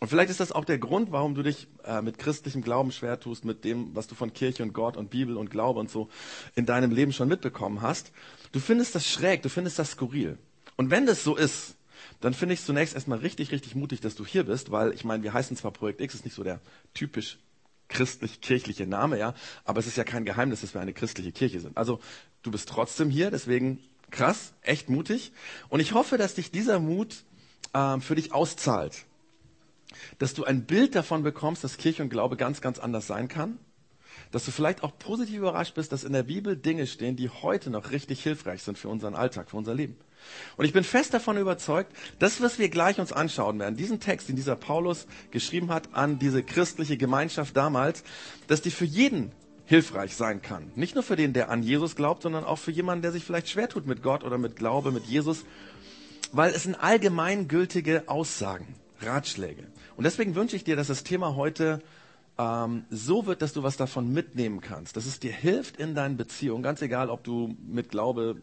Und 0.00 0.08
vielleicht 0.08 0.30
ist 0.30 0.40
das 0.40 0.52
auch 0.52 0.64
der 0.64 0.78
Grund, 0.78 1.10
warum 1.10 1.34
du 1.34 1.42
dich 1.42 1.68
äh, 1.84 2.02
mit 2.02 2.18
christlichem 2.18 2.60
Glauben 2.60 2.92
schwer 2.92 3.18
tust, 3.18 3.44
mit 3.44 3.64
dem, 3.64 3.94
was 3.94 4.08
du 4.08 4.14
von 4.14 4.32
Kirche 4.32 4.62
und 4.62 4.74
Gott 4.74 4.96
und 4.96 5.10
Bibel 5.10 5.36
und 5.36 5.50
Glaube 5.50 5.80
und 5.80 5.90
so 5.90 6.10
in 6.54 6.66
deinem 6.66 6.90
Leben 6.90 7.12
schon 7.12 7.28
mitbekommen 7.28 7.80
hast. 7.80 8.12
Du 8.52 8.60
findest 8.60 8.94
das 8.94 9.06
schräg, 9.06 9.42
du 9.42 9.48
findest 9.48 9.78
das 9.78 9.92
skurril. 9.92 10.38
Und 10.76 10.90
wenn 10.90 11.06
das 11.06 11.24
so 11.24 11.36
ist, 11.36 11.76
dann 12.20 12.34
finde 12.34 12.54
ich 12.54 12.60
es 12.60 12.66
zunächst 12.66 12.94
erstmal 12.94 13.18
richtig, 13.18 13.52
richtig 13.52 13.74
mutig, 13.74 14.00
dass 14.00 14.16
du 14.16 14.26
hier 14.26 14.44
bist, 14.44 14.70
weil 14.70 14.92
ich 14.92 15.04
meine, 15.04 15.22
wir 15.22 15.32
heißen 15.32 15.56
zwar 15.56 15.70
Projekt 15.70 16.00
X, 16.00 16.14
ist 16.14 16.24
nicht 16.24 16.34
so 16.34 16.44
der 16.44 16.60
typisch 16.92 17.38
christlich-kirchliche 17.88 18.86
Name, 18.86 19.18
ja, 19.18 19.34
aber 19.64 19.80
es 19.80 19.86
ist 19.86 19.96
ja 19.96 20.04
kein 20.04 20.24
Geheimnis, 20.24 20.60
dass 20.60 20.74
wir 20.74 20.80
eine 20.80 20.92
christliche 20.92 21.32
Kirche 21.32 21.60
sind. 21.60 21.76
Also 21.76 22.00
du 22.42 22.50
bist 22.50 22.68
trotzdem 22.68 23.10
hier, 23.10 23.30
deswegen 23.30 23.78
krass, 24.10 24.52
echt 24.62 24.88
mutig. 24.88 25.32
Und 25.68 25.80
ich 25.80 25.92
hoffe, 25.92 26.18
dass 26.18 26.34
dich 26.34 26.50
dieser 26.50 26.78
Mut 26.78 27.24
äh, 27.72 27.98
für 28.00 28.14
dich 28.14 28.32
auszahlt. 28.32 29.04
Dass 30.18 30.34
du 30.34 30.44
ein 30.44 30.66
Bild 30.66 30.94
davon 30.94 31.22
bekommst, 31.22 31.64
dass 31.64 31.76
Kirche 31.76 32.02
und 32.02 32.10
Glaube 32.10 32.36
ganz, 32.36 32.60
ganz 32.60 32.78
anders 32.78 33.06
sein 33.06 33.28
kann. 33.28 33.58
Dass 34.32 34.44
du 34.44 34.50
vielleicht 34.50 34.82
auch 34.82 34.92
positiv 34.98 35.36
überrascht 35.36 35.74
bist, 35.74 35.92
dass 35.92 36.04
in 36.04 36.12
der 36.12 36.24
Bibel 36.24 36.56
Dinge 36.56 36.86
stehen, 36.86 37.16
die 37.16 37.28
heute 37.28 37.70
noch 37.70 37.90
richtig 37.90 38.22
hilfreich 38.22 38.62
sind 38.62 38.78
für 38.78 38.88
unseren 38.88 39.14
Alltag, 39.14 39.50
für 39.50 39.56
unser 39.56 39.74
Leben. 39.74 39.96
Und 40.56 40.64
ich 40.64 40.72
bin 40.72 40.84
fest 40.84 41.14
davon 41.14 41.36
überzeugt, 41.36 41.92
das, 42.18 42.40
was 42.40 42.58
wir 42.58 42.68
gleich 42.68 42.98
uns 42.98 43.12
anschauen 43.12 43.58
werden, 43.58 43.76
diesen 43.76 44.00
Text, 44.00 44.28
den 44.28 44.36
dieser 44.36 44.56
Paulus 44.56 45.06
geschrieben 45.30 45.70
hat 45.70 45.94
an 45.94 46.18
diese 46.18 46.42
christliche 46.42 46.96
Gemeinschaft 46.96 47.56
damals, 47.56 48.02
dass 48.48 48.62
die 48.62 48.70
für 48.70 48.84
jeden 48.84 49.32
hilfreich 49.66 50.14
sein 50.14 50.42
kann. 50.42 50.70
Nicht 50.76 50.94
nur 50.94 51.04
für 51.04 51.16
den, 51.16 51.32
der 51.32 51.50
an 51.50 51.62
Jesus 51.62 51.96
glaubt, 51.96 52.22
sondern 52.22 52.44
auch 52.44 52.58
für 52.58 52.70
jemanden, 52.70 53.02
der 53.02 53.12
sich 53.12 53.24
vielleicht 53.24 53.48
schwer 53.48 53.68
tut 53.68 53.86
mit 53.86 54.02
Gott 54.02 54.24
oder 54.24 54.38
mit 54.38 54.56
Glaube, 54.56 54.92
mit 54.92 55.04
Jesus, 55.06 55.44
weil 56.32 56.52
es 56.52 56.62
sind 56.62 56.76
allgemeingültige 56.76 58.04
Aussagen, 58.06 58.74
Ratschläge. 59.00 59.64
Und 59.96 60.04
deswegen 60.04 60.34
wünsche 60.34 60.56
ich 60.56 60.64
dir, 60.64 60.76
dass 60.76 60.86
das 60.86 61.04
Thema 61.04 61.34
heute 61.34 61.82
ähm, 62.38 62.84
so 62.90 63.26
wird, 63.26 63.42
dass 63.42 63.52
du 63.52 63.62
was 63.62 63.76
davon 63.76 64.12
mitnehmen 64.12 64.60
kannst, 64.60 64.96
dass 64.96 65.06
es 65.06 65.20
dir 65.20 65.32
hilft 65.32 65.76
in 65.76 65.94
deinen 65.94 66.16
Beziehungen, 66.16 66.62
ganz 66.62 66.82
egal, 66.82 67.10
ob 67.10 67.24
du 67.24 67.56
mit 67.66 67.90
Glaube 67.90 68.40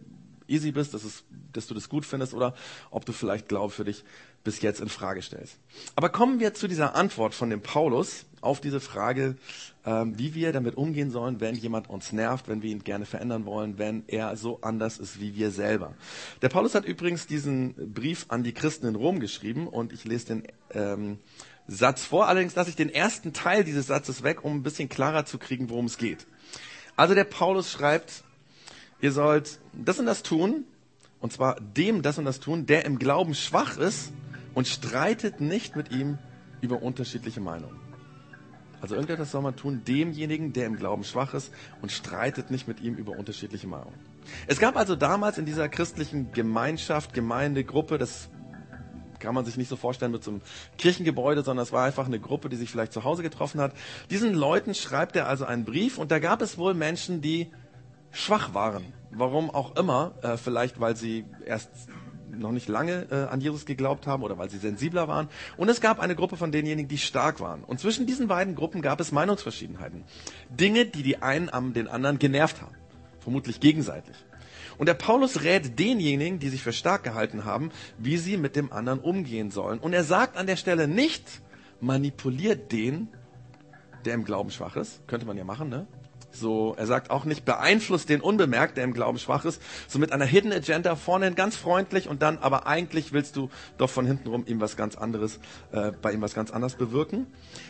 easy 0.48 0.72
bist, 0.72 0.94
dass, 0.94 1.04
es, 1.04 1.24
dass 1.52 1.68
du 1.68 1.74
das 1.74 1.90
gut 1.90 2.06
findest 2.06 2.34
oder 2.34 2.54
ob 2.92 3.06
du 3.06 3.12
vielleicht 3.12 3.48
Glaube 3.48 3.74
für 3.74 3.86
dich 3.86 4.04
bis 4.44 4.62
jetzt 4.62 4.82
in 4.82 4.90
Frage 4.90 5.22
stellst. 5.22 5.58
Aber 5.96 6.10
kommen 6.10 6.40
wir 6.40 6.54
zu 6.54 6.68
dieser 6.68 6.96
Antwort 6.96 7.34
von 7.34 7.50
dem 7.50 7.62
Paulus 7.62 8.26
auf 8.42 8.60
diese 8.60 8.82
Frage, 8.82 9.38
ähm, 9.86 10.20
wie 10.20 10.36
wir 10.36 10.52
damit 10.52 10.76
umgehen 10.76 11.12
sollen, 11.12 11.40
wenn 11.40 11.56
jemand 11.56 11.90
uns 11.90 12.12
nervt, 12.12 12.50
wenn 12.50 12.62
wir 12.62 12.70
ihn 12.70 12.84
gerne 12.84 13.06
verändern 13.06 13.46
wollen, 13.46 13.78
wenn 13.78 14.04
er 14.08 14.36
so 14.36 14.60
anders 14.62 14.98
ist 14.98 15.22
wie 15.22 15.36
wir 15.36 15.52
selber. 15.52 15.94
Der 16.42 16.50
Paulus 16.50 16.76
hat 16.76 16.84
übrigens 16.84 17.26
diesen 17.26 17.94
Brief 17.94 18.26
an 18.28 18.44
die 18.44 18.54
Christen 18.54 18.88
in 18.88 18.96
Rom 18.96 19.22
geschrieben 19.22 19.68
und 19.68 19.94
ich 19.94 20.04
lese 20.04 20.26
den 20.26 20.44
ähm, 20.72 21.20
Satz 21.68 22.04
vor. 22.04 22.28
Allerdings 22.28 22.56
lasse 22.56 22.70
ich 22.70 22.76
den 22.76 22.90
ersten 22.90 23.34
Teil 23.34 23.64
dieses 23.64 23.88
Satzes 23.88 24.24
weg, 24.24 24.44
um 24.44 24.58
ein 24.58 24.64
bisschen 24.64 24.90
klarer 24.90 25.26
zu 25.26 25.38
kriegen, 25.38 25.70
worum 25.70 25.86
es 25.86 25.98
geht. 25.98 26.28
Also 26.96 27.16
der 27.16 27.24
Paulus 27.24 27.72
schreibt, 27.72 28.24
ihr 29.02 29.12
sollt 29.12 29.60
das 29.74 30.00
und 30.00 30.06
das 30.06 30.24
tun, 30.24 30.66
und 31.20 31.32
zwar 31.32 31.60
dem 31.60 32.02
das 32.02 32.18
und 32.18 32.26
das 32.26 32.40
tun, 32.40 32.66
der 32.66 32.86
im 32.86 33.00
Glauben 33.00 33.34
schwach 33.34 33.78
ist 33.78 34.12
und 34.54 34.68
streitet 34.68 35.42
nicht 35.42 35.76
mit 35.76 35.92
ihm 35.92 36.18
über 36.62 36.82
unterschiedliche 36.82 37.40
Meinungen. 37.40 37.80
Also 38.82 38.96
irgendetwas 38.96 39.32
soll 39.32 39.42
man 39.42 39.56
tun 39.56 39.84
demjenigen, 39.88 40.52
der 40.52 40.66
im 40.66 40.76
Glauben 40.76 41.06
schwach 41.06 41.34
ist 41.34 41.54
und 41.82 41.94
streitet 41.94 42.52
nicht 42.52 42.68
mit 42.68 42.82
ihm 42.82 42.96
über 42.96 43.14
unterschiedliche 43.18 43.66
Meinungen. 43.66 43.98
Es 44.46 44.60
gab 44.60 44.76
also 44.76 44.98
damals 44.98 45.38
in 45.38 45.46
dieser 45.46 45.70
christlichen 45.70 46.34
Gemeinschaft, 46.34 47.14
Gemeindegruppe, 47.14 47.98
das 47.98 48.28
kann 49.24 49.34
man 49.34 49.46
sich 49.46 49.56
nicht 49.58 49.70
so 49.70 49.78
vorstellen 49.78 50.12
mit 50.12 50.24
so 50.24 50.32
einem 50.32 50.42
Kirchengebäude, 50.78 51.44
sondern 51.44 51.64
es 51.64 51.72
war 51.72 51.86
einfach 51.86 52.06
eine 52.06 52.20
Gruppe, 52.20 52.50
die 52.50 52.58
sich 52.58 52.70
vielleicht 52.70 52.92
zu 52.92 53.06
Hause 53.06 53.24
getroffen 53.24 53.62
hat. 53.62 53.74
Diesen 54.12 54.34
Leuten 54.34 54.76
schreibt 54.76 55.16
er 55.16 55.28
also 55.28 55.46
einen 55.46 55.64
Brief 55.64 55.98
und 55.98 56.12
da 56.12 56.20
gab 56.20 56.42
es 56.42 56.58
wohl 56.58 56.74
Menschen, 56.74 57.22
die 57.22 57.50
schwach 58.12 58.54
waren. 58.54 58.84
Warum 59.12 59.50
auch 59.50 59.78
immer, 59.78 60.12
äh, 60.22 60.38
vielleicht 60.38 60.80
weil 60.80 60.98
sie 60.98 61.26
erst 61.46 61.70
noch 62.30 62.52
nicht 62.52 62.68
lange 62.68 63.08
äh, 63.12 63.32
an 63.32 63.40
Jesus 63.40 63.66
geglaubt 63.66 64.08
haben 64.08 64.24
oder 64.24 64.38
weil 64.38 64.50
sie 64.50 64.58
sensibler 64.58 65.08
waren. 65.08 65.30
Und 65.56 65.70
es 65.70 65.80
gab 65.80 66.00
eine 66.00 66.16
Gruppe 66.16 66.36
von 66.36 66.52
denjenigen, 66.52 66.90
die 66.90 66.98
stark 66.98 67.40
waren. 67.40 67.64
Und 67.64 67.80
zwischen 67.80 68.06
diesen 68.06 68.28
beiden 68.28 68.56
Gruppen 68.56 68.82
gab 68.82 69.00
es 69.00 69.12
Meinungsverschiedenheiten. 69.12 70.04
Dinge, 70.50 70.86
die 70.86 71.04
die 71.04 71.22
einen 71.22 71.50
am 71.50 71.74
den 71.74 71.88
anderen 71.88 72.20
genervt 72.20 72.62
haben. 72.62 72.76
Vermutlich 73.20 73.62
gegenseitig. 73.62 74.16
Und 74.78 74.88
der 74.88 74.94
Paulus 74.94 75.44
rät 75.44 75.80
denjenigen, 75.80 76.40
die 76.40 76.50
sich 76.50 76.64
für 76.64 76.74
stark 76.74 77.04
gehalten 77.04 77.46
haben, 77.46 77.72
wie 77.98 78.18
sie 78.18 78.38
mit 78.38 78.56
dem 78.56 78.72
anderen 78.72 79.00
umgehen 79.00 79.52
sollen. 79.52 79.80
Und 79.80 79.94
er 79.94 80.04
sagt 80.04 80.38
an 80.38 80.48
der 80.48 80.56
Stelle 80.56 80.88
nicht, 80.88 81.42
manipuliert 81.80 82.72
den, 82.72 83.08
der 84.06 84.14
im 84.14 84.26
Glauben 84.26 84.52
schwach 84.52 84.76
ist. 84.76 85.08
Könnte 85.08 85.26
man 85.26 85.38
ja 85.38 85.44
machen, 85.44 85.70
ne? 85.70 85.88
So, 86.36 86.74
er 86.76 86.88
sagt 86.88 87.12
auch 87.12 87.26
nicht, 87.26 87.46
beeinflusst 87.46 88.10
den 88.10 88.20
unbemerkt, 88.20 88.76
der 88.78 88.84
im 88.86 88.94
Glauben 88.94 89.20
schwach 89.20 89.46
ist, 89.46 89.62
so 89.88 90.00
mit 90.00 90.12
einer 90.12 90.26
Hidden 90.26 90.52
Agenda 90.52 90.96
vorne 90.96 91.32
ganz 91.34 91.56
freundlich 91.56 92.08
und 92.08 92.24
dann, 92.24 92.40
aber 92.40 92.66
eigentlich 92.66 93.14
willst 93.14 93.36
du 93.36 93.50
doch 93.78 93.90
von 93.90 94.08
hinten 94.08 94.28
rum 94.30 94.44
ihm 94.48 94.60
was 94.60 94.76
ganz 94.76 94.96
anderes, 94.96 95.40
äh, 95.72 95.92
bei 95.92 96.12
ihm 96.12 96.22
was 96.22 96.34
ganz 96.34 96.50
anderes 96.50 96.74
bewirken. 96.74 97.28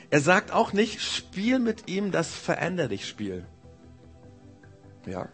Er 0.10 0.22
sagt 0.22 0.53
auch 0.53 0.72
nicht, 0.72 1.01
spiel 1.01 1.60
mit 1.60 1.89
ihm 1.89 2.12
das 2.12 2.33
Veränder 2.33 2.88
dich 2.88 3.05
Spiel. 3.05 3.45
Ja. 5.05 5.27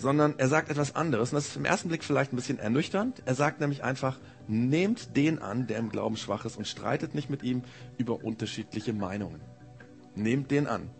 Sondern 0.00 0.38
er 0.38 0.48
sagt 0.48 0.70
etwas 0.70 0.96
anderes 0.96 1.30
und 1.30 1.36
das 1.36 1.48
ist 1.48 1.56
im 1.56 1.66
ersten 1.66 1.88
Blick 1.88 2.02
vielleicht 2.02 2.32
ein 2.32 2.36
bisschen 2.36 2.58
ernüchternd. 2.58 3.22
Er 3.26 3.34
sagt 3.34 3.60
nämlich 3.60 3.84
einfach, 3.84 4.18
nehmt 4.48 5.14
den 5.14 5.40
an, 5.40 5.66
der 5.66 5.78
im 5.78 5.90
Glauben 5.90 6.16
schwach 6.16 6.46
ist 6.46 6.56
und 6.56 6.66
streitet 6.66 7.14
nicht 7.14 7.28
mit 7.28 7.42
ihm 7.42 7.62
über 7.98 8.24
unterschiedliche 8.24 8.94
Meinungen. 8.94 9.42
Nehmt 10.14 10.50
den 10.50 10.66
an. 10.66 10.90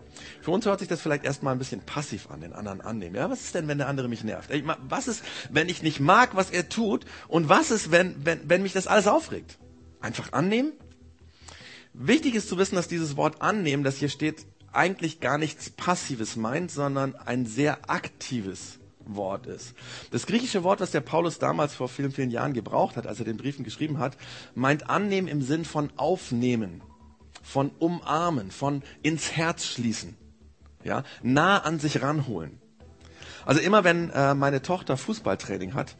Für 0.42 0.50
uns 0.50 0.66
hört 0.66 0.80
sich 0.80 0.88
das 0.88 1.00
vielleicht 1.00 1.24
erstmal 1.24 1.54
ein 1.54 1.58
bisschen 1.58 1.80
passiv 1.80 2.30
an, 2.30 2.40
den 2.42 2.52
anderen 2.52 2.80
annehmen. 2.80 3.14
Ja, 3.14 3.30
was 3.30 3.40
ist 3.40 3.54
denn, 3.54 3.68
wenn 3.68 3.78
der 3.78 3.88
andere 3.88 4.08
mich 4.08 4.22
nervt? 4.22 4.50
Was 4.88 5.08
ist, 5.08 5.24
wenn 5.50 5.68
ich 5.68 5.82
nicht 5.82 6.00
mag, 6.00 6.34
was 6.34 6.50
er 6.50 6.68
tut? 6.68 7.06
Und 7.28 7.48
was 7.48 7.70
ist, 7.70 7.90
wenn, 7.90 8.14
wenn, 8.24 8.48
wenn 8.48 8.62
mich 8.62 8.72
das 8.72 8.86
alles 8.86 9.06
aufregt? 9.06 9.58
Einfach 10.00 10.32
annehmen? 10.32 10.72
Wichtig 11.92 12.34
ist 12.34 12.48
zu 12.48 12.58
wissen, 12.58 12.76
dass 12.76 12.88
dieses 12.88 13.16
Wort 13.16 13.40
annehmen, 13.40 13.82
das 13.82 13.96
hier 13.96 14.08
steht, 14.08 14.46
eigentlich 14.72 15.20
gar 15.20 15.38
nichts 15.38 15.70
Passives 15.70 16.36
meint, 16.36 16.70
sondern 16.70 17.16
ein 17.16 17.46
sehr 17.46 17.90
aktives 17.90 18.79
Wort 19.16 19.46
ist. 19.46 19.74
Das 20.10 20.26
griechische 20.26 20.64
Wort, 20.64 20.80
was 20.80 20.90
der 20.90 21.00
Paulus 21.00 21.38
damals 21.38 21.74
vor 21.74 21.88
vielen, 21.88 22.12
vielen 22.12 22.30
Jahren 22.30 22.52
gebraucht 22.52 22.96
hat, 22.96 23.06
als 23.06 23.18
er 23.18 23.24
den 23.24 23.36
Briefen 23.36 23.64
geschrieben 23.64 23.98
hat, 23.98 24.16
meint 24.54 24.88
annehmen 24.90 25.28
im 25.28 25.42
Sinn 25.42 25.64
von 25.64 25.90
aufnehmen 25.96 26.82
von 27.42 27.70
umarmen, 27.78 28.50
von 28.50 28.82
ins 29.02 29.32
Herz 29.32 29.64
schließen, 29.64 30.16
ja, 30.84 31.04
nah 31.22 31.58
an 31.58 31.78
sich 31.78 32.02
ranholen. 32.02 32.60
Also 33.46 33.60
immer 33.60 33.84
wenn 33.84 34.10
äh, 34.10 34.34
meine 34.34 34.62
Tochter 34.62 34.96
Fußballtraining 34.96 35.74
hat, 35.74 35.96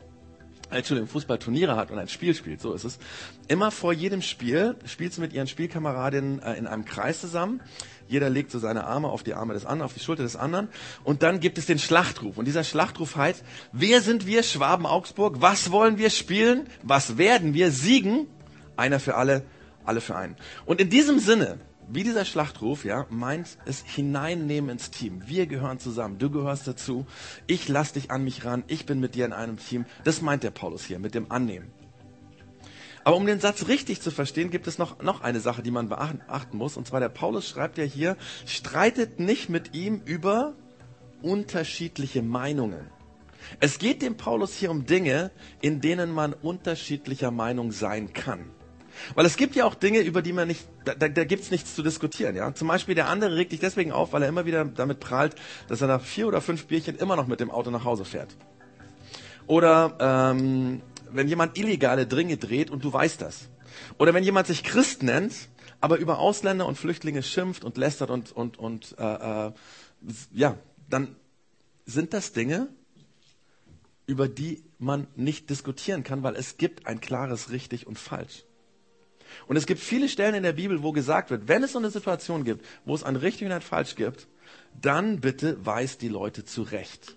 Entschuldigung, 0.71 1.09
Fußballturniere 1.09 1.77
hat 1.77 1.91
und 1.91 1.99
ein 1.99 2.09
Spiel 2.09 2.35
spielt, 2.35 2.61
so 2.61 2.73
ist 2.73 2.85
es. 2.85 2.99
Immer 3.49 3.71
vor 3.71 3.93
jedem 3.93 4.23
Spiel 4.23 4.77
spielt 4.87 5.13
sie 5.13 5.21
mit 5.21 5.33
ihren 5.33 5.47
Spielkameradinnen 5.47 6.41
äh, 6.41 6.55
in 6.55 6.67
einem 6.67 6.85
Kreis 6.85 7.21
zusammen. 7.21 7.61
Jeder 8.09 8.31
legt 8.31 8.51
so 8.51 8.59
seine 8.59 8.85
Arme 8.85 9.09
auf 9.09 9.23
die 9.23 9.35
Arme 9.35 9.55
des 9.55 9.65
anderen, 9.67 9.87
auf 9.87 9.95
die 9.95 10.01
Schulter 10.01 10.23
des 10.23 10.37
anderen. 10.37 10.69
Und 11.05 11.23
dann 11.23 11.41
gibt 11.41 11.59
es 11.59 11.67
den 11.67 11.79
Schlachtruf. 11.79 12.39
Und 12.39 12.45
dieser 12.45 12.65
Schlachtruf 12.65 13.17
heißt, 13.17 13.45
wer 13.73 14.01
sind 14.01 14.27
wir, 14.27 14.43
Schwaben 14.43 14.87
Augsburg? 14.87 15.37
Was 15.41 15.71
wollen 15.71 15.99
wir 15.99 16.11
spielen? 16.11 16.69
Was 16.83 17.19
werden 17.19 17.55
wir 17.55 17.71
siegen? 17.71 18.27
Einer 18.77 18.99
für 18.99 19.17
alle, 19.17 19.45
alle 19.85 20.01
für 20.01 20.17
einen. 20.17 20.37
Und 20.67 20.81
in 20.81 20.91
diesem 20.91 21.19
Sinne, 21.21 21.59
wie 21.93 22.05
dieser 22.05 22.25
Schlachtruf, 22.25 22.85
ja, 22.85 23.07
meint 23.11 23.59
es 23.67 23.83
hineinnehmen 23.85 24.71
ins 24.71 24.91
Team. 24.91 25.23
Wir 25.27 25.47
gehören 25.47 25.79
zusammen. 25.79 26.19
Du 26.19 26.31
gehörst 26.31 26.67
dazu. 26.69 27.07
Ich 27.47 27.69
lass 27.69 27.93
dich 27.93 28.11
an 28.11 28.23
mich 28.23 28.45
ran. 28.45 28.63
Ich 28.69 28.87
bin 28.87 29.01
mit 29.01 29.15
dir 29.15 29.27
in 29.27 29.33
einem 29.33 29.57
Team. 29.57 29.85
Das 30.05 30.23
meint 30.23 30.43
der 30.43 30.53
Paulus 30.53 30.85
hier 30.85 30.99
mit 30.99 31.15
dem 31.15 31.31
Annehmen. 31.33 31.73
Aber 33.03 33.17
um 33.17 33.27
den 33.27 33.41
Satz 33.41 33.67
richtig 33.67 34.01
zu 34.03 34.11
verstehen, 34.11 34.51
gibt 34.51 34.67
es 34.67 34.79
noch, 34.79 35.03
noch 35.03 35.23
eine 35.23 35.41
Sache, 35.41 35.63
die 35.63 35.71
man 35.71 35.89
beachten 35.89 36.57
muss. 36.57 36.77
Und 36.77 36.87
zwar 36.87 37.01
der 37.01 37.09
Paulus 37.09 37.49
schreibt 37.49 37.79
ja 37.79 37.85
hier, 37.85 38.17
streitet 38.47 39.19
nicht 39.19 39.49
mit 39.49 39.75
ihm 39.75 40.03
über 40.05 40.55
unterschiedliche 41.23 42.23
Meinungen. 42.23 42.87
Es 43.59 43.79
geht 43.79 44.03
dem 44.03 44.17
Paulus 44.17 44.55
hier 44.55 44.71
um 44.71 44.87
Dinge, 44.87 45.31
in 45.61 45.81
denen 45.81 46.13
man 46.13 46.35
unterschiedlicher 46.35 47.31
Meinung 47.31 47.73
sein 47.73 48.13
kann. 48.13 48.51
Weil 49.15 49.27
es 49.27 49.37
gibt 49.37 49.57
ja 49.57 49.65
auch 49.65 49.75
Dinge, 49.75 50.01
über 50.01 50.23
die 50.23 50.33
man 50.33 50.49
nicht, 50.49 50.67
da, 50.85 50.95
da, 50.95 51.09
da 51.09 51.25
gibt's 51.25 51.51
nichts 51.51 51.75
zu 51.75 51.83
diskutieren. 51.83 52.37
Ja? 52.37 52.55
Zum 52.55 52.69
Beispiel 52.69 52.95
der 52.95 53.09
andere 53.09 53.37
regt 53.37 53.51
sich 53.51 53.61
deswegen 53.61 53.93
auf, 53.93 54.13
weil 54.13 54.23
er 54.23 54.29
immer 54.29 54.47
wieder 54.47 54.65
damit 54.65 55.01
prahlt, 55.01 55.35
dass 55.69 55.81
er 55.81 55.89
nach 55.89 56.03
vier 56.03 56.27
oder 56.29 56.41
fünf 56.41 56.67
Bierchen 56.67 56.97
immer 56.97 57.17
noch 57.17 57.27
mit 57.27 57.41
dem 57.41 57.51
Auto 57.51 57.71
nach 57.71 57.85
Hause 57.85 58.05
fährt. 58.05 58.37
Oder 59.47 59.97
ähm, 60.01 60.83
wenn 61.11 61.29
jemand 61.29 61.59
illegale 61.59 62.07
Dringe 62.07 62.37
dreht 62.37 62.71
und 62.71 62.85
du 62.85 62.93
weißt 62.93 63.21
das. 63.21 63.49
Oder 63.99 64.15
wenn 64.15 64.25
jemand 64.25 64.47
sich 64.47 64.63
Christ 64.63 65.03
nennt, 65.03 65.33
aber 65.81 65.99
über 65.99 66.19
Ausländer 66.19 66.67
und 66.67 66.77
Flüchtlinge 66.77 67.23
schimpft 67.23 67.65
und 67.65 67.77
lästert 67.77 68.11
und, 68.11 68.33
und, 68.33 68.59
und 68.59 68.95
äh, 68.99 69.49
äh, 69.49 69.53
ja, 70.33 70.57
dann 70.89 71.17
sind 71.87 72.13
das 72.13 72.33
Dinge, 72.33 72.69
über 74.07 74.29
die 74.29 74.63
man 74.79 75.07
nicht 75.15 75.51
diskutieren 75.51 76.03
kann, 76.03 76.23
weil 76.23 76.37
es 76.37 76.57
gibt 76.57 76.87
ein 76.87 77.01
klares 77.01 77.51
richtig 77.51 77.87
und 77.87 77.99
falsch. 77.99 78.45
Und 79.47 79.57
es 79.57 79.67
gibt 79.67 79.81
viele 79.81 80.09
Stellen 80.09 80.35
in 80.35 80.43
der 80.43 80.53
Bibel, 80.53 80.83
wo 80.83 80.93
gesagt 80.93 81.31
wird, 81.31 81.49
wenn 81.49 81.63
es 81.63 81.73
so 81.73 81.79
eine 81.79 81.91
Situation 81.91 82.45
gibt, 82.45 82.65
wo 82.85 82.95
es 82.95 83.05
ein 83.05 83.17
richtig 83.17 83.47
und 83.47 83.53
ein 83.53 83.63
falsch 83.63 83.97
gibt, 83.97 84.29
dann 84.81 85.21
bitte 85.21 85.65
weis 85.65 85.99
die 85.99 86.09
Leute 86.09 86.45
zurecht. 86.45 87.17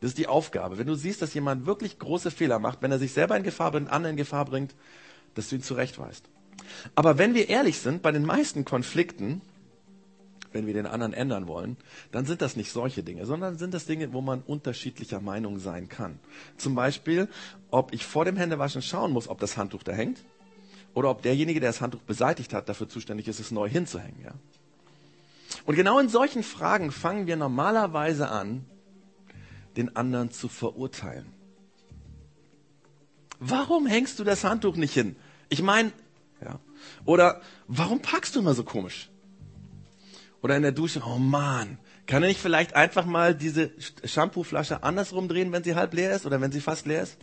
Das 0.00 0.10
ist 0.10 0.18
die 0.18 0.28
Aufgabe. 0.28 0.78
Wenn 0.78 0.86
du 0.86 0.94
siehst, 0.94 1.22
dass 1.22 1.34
jemand 1.34 1.66
wirklich 1.66 1.98
große 1.98 2.30
Fehler 2.30 2.58
macht, 2.58 2.82
wenn 2.82 2.92
er 2.92 2.98
sich 2.98 3.12
selber 3.12 3.36
in 3.36 3.42
Gefahr 3.42 3.72
bringt, 3.72 3.90
anderen 3.90 4.12
in 4.12 4.18
Gefahr 4.18 4.44
bringt, 4.44 4.74
dass 5.34 5.48
du 5.48 5.56
ihn 5.56 5.62
zurechtweist. 5.62 6.24
Aber 6.94 7.18
wenn 7.18 7.34
wir 7.34 7.48
ehrlich 7.48 7.78
sind, 7.78 8.02
bei 8.02 8.12
den 8.12 8.24
meisten 8.24 8.64
Konflikten 8.64 9.40
wenn 10.56 10.66
wir 10.66 10.74
den 10.74 10.86
anderen 10.86 11.12
ändern 11.12 11.46
wollen, 11.46 11.76
dann 12.10 12.24
sind 12.24 12.40
das 12.40 12.56
nicht 12.56 12.72
solche 12.72 13.02
Dinge, 13.02 13.26
sondern 13.26 13.58
sind 13.58 13.74
das 13.74 13.84
Dinge, 13.84 14.12
wo 14.12 14.22
man 14.22 14.40
unterschiedlicher 14.40 15.20
Meinung 15.20 15.58
sein 15.58 15.88
kann. 15.88 16.18
Zum 16.56 16.74
Beispiel, 16.74 17.28
ob 17.70 17.92
ich 17.92 18.04
vor 18.04 18.24
dem 18.24 18.36
Händewaschen 18.36 18.82
schauen 18.82 19.12
muss, 19.12 19.28
ob 19.28 19.38
das 19.38 19.56
Handtuch 19.56 19.82
da 19.82 19.92
hängt, 19.92 20.24
oder 20.94 21.10
ob 21.10 21.20
derjenige, 21.20 21.60
der 21.60 21.68
das 21.68 21.82
Handtuch 21.82 22.00
beseitigt 22.00 22.54
hat, 22.54 22.70
dafür 22.70 22.88
zuständig 22.88 23.28
ist, 23.28 23.38
es 23.38 23.50
neu 23.50 23.68
hinzuhängen. 23.68 24.24
Ja? 24.24 24.32
Und 25.66 25.76
genau 25.76 25.98
in 25.98 26.08
solchen 26.08 26.42
Fragen 26.42 26.90
fangen 26.90 27.26
wir 27.26 27.36
normalerweise 27.36 28.30
an, 28.30 28.64
den 29.76 29.94
anderen 29.94 30.30
zu 30.30 30.48
verurteilen. 30.48 31.26
Warum 33.38 33.86
hängst 33.86 34.18
du 34.18 34.24
das 34.24 34.42
Handtuch 34.42 34.76
nicht 34.76 34.94
hin? 34.94 35.16
Ich 35.50 35.62
meine, 35.62 35.92
ja. 36.42 36.58
Oder 37.04 37.42
warum 37.68 38.00
packst 38.00 38.34
du 38.34 38.40
immer 38.40 38.54
so 38.54 38.64
komisch? 38.64 39.10
Oder 40.46 40.58
in 40.58 40.62
der 40.62 40.70
Dusche, 40.70 41.02
oh 41.04 41.18
Mann, 41.18 41.76
kann 42.06 42.22
er 42.22 42.28
nicht 42.28 42.38
vielleicht 42.38 42.76
einfach 42.76 43.04
mal 43.04 43.34
diese 43.34 43.72
Shampooflasche 44.04 44.84
andersrum 44.84 45.26
drehen, 45.26 45.50
wenn 45.50 45.64
sie 45.64 45.74
halb 45.74 45.92
leer 45.92 46.14
ist 46.14 46.24
oder 46.24 46.40
wenn 46.40 46.52
sie 46.52 46.60
fast 46.60 46.86
leer 46.86 47.02
ist? 47.02 47.16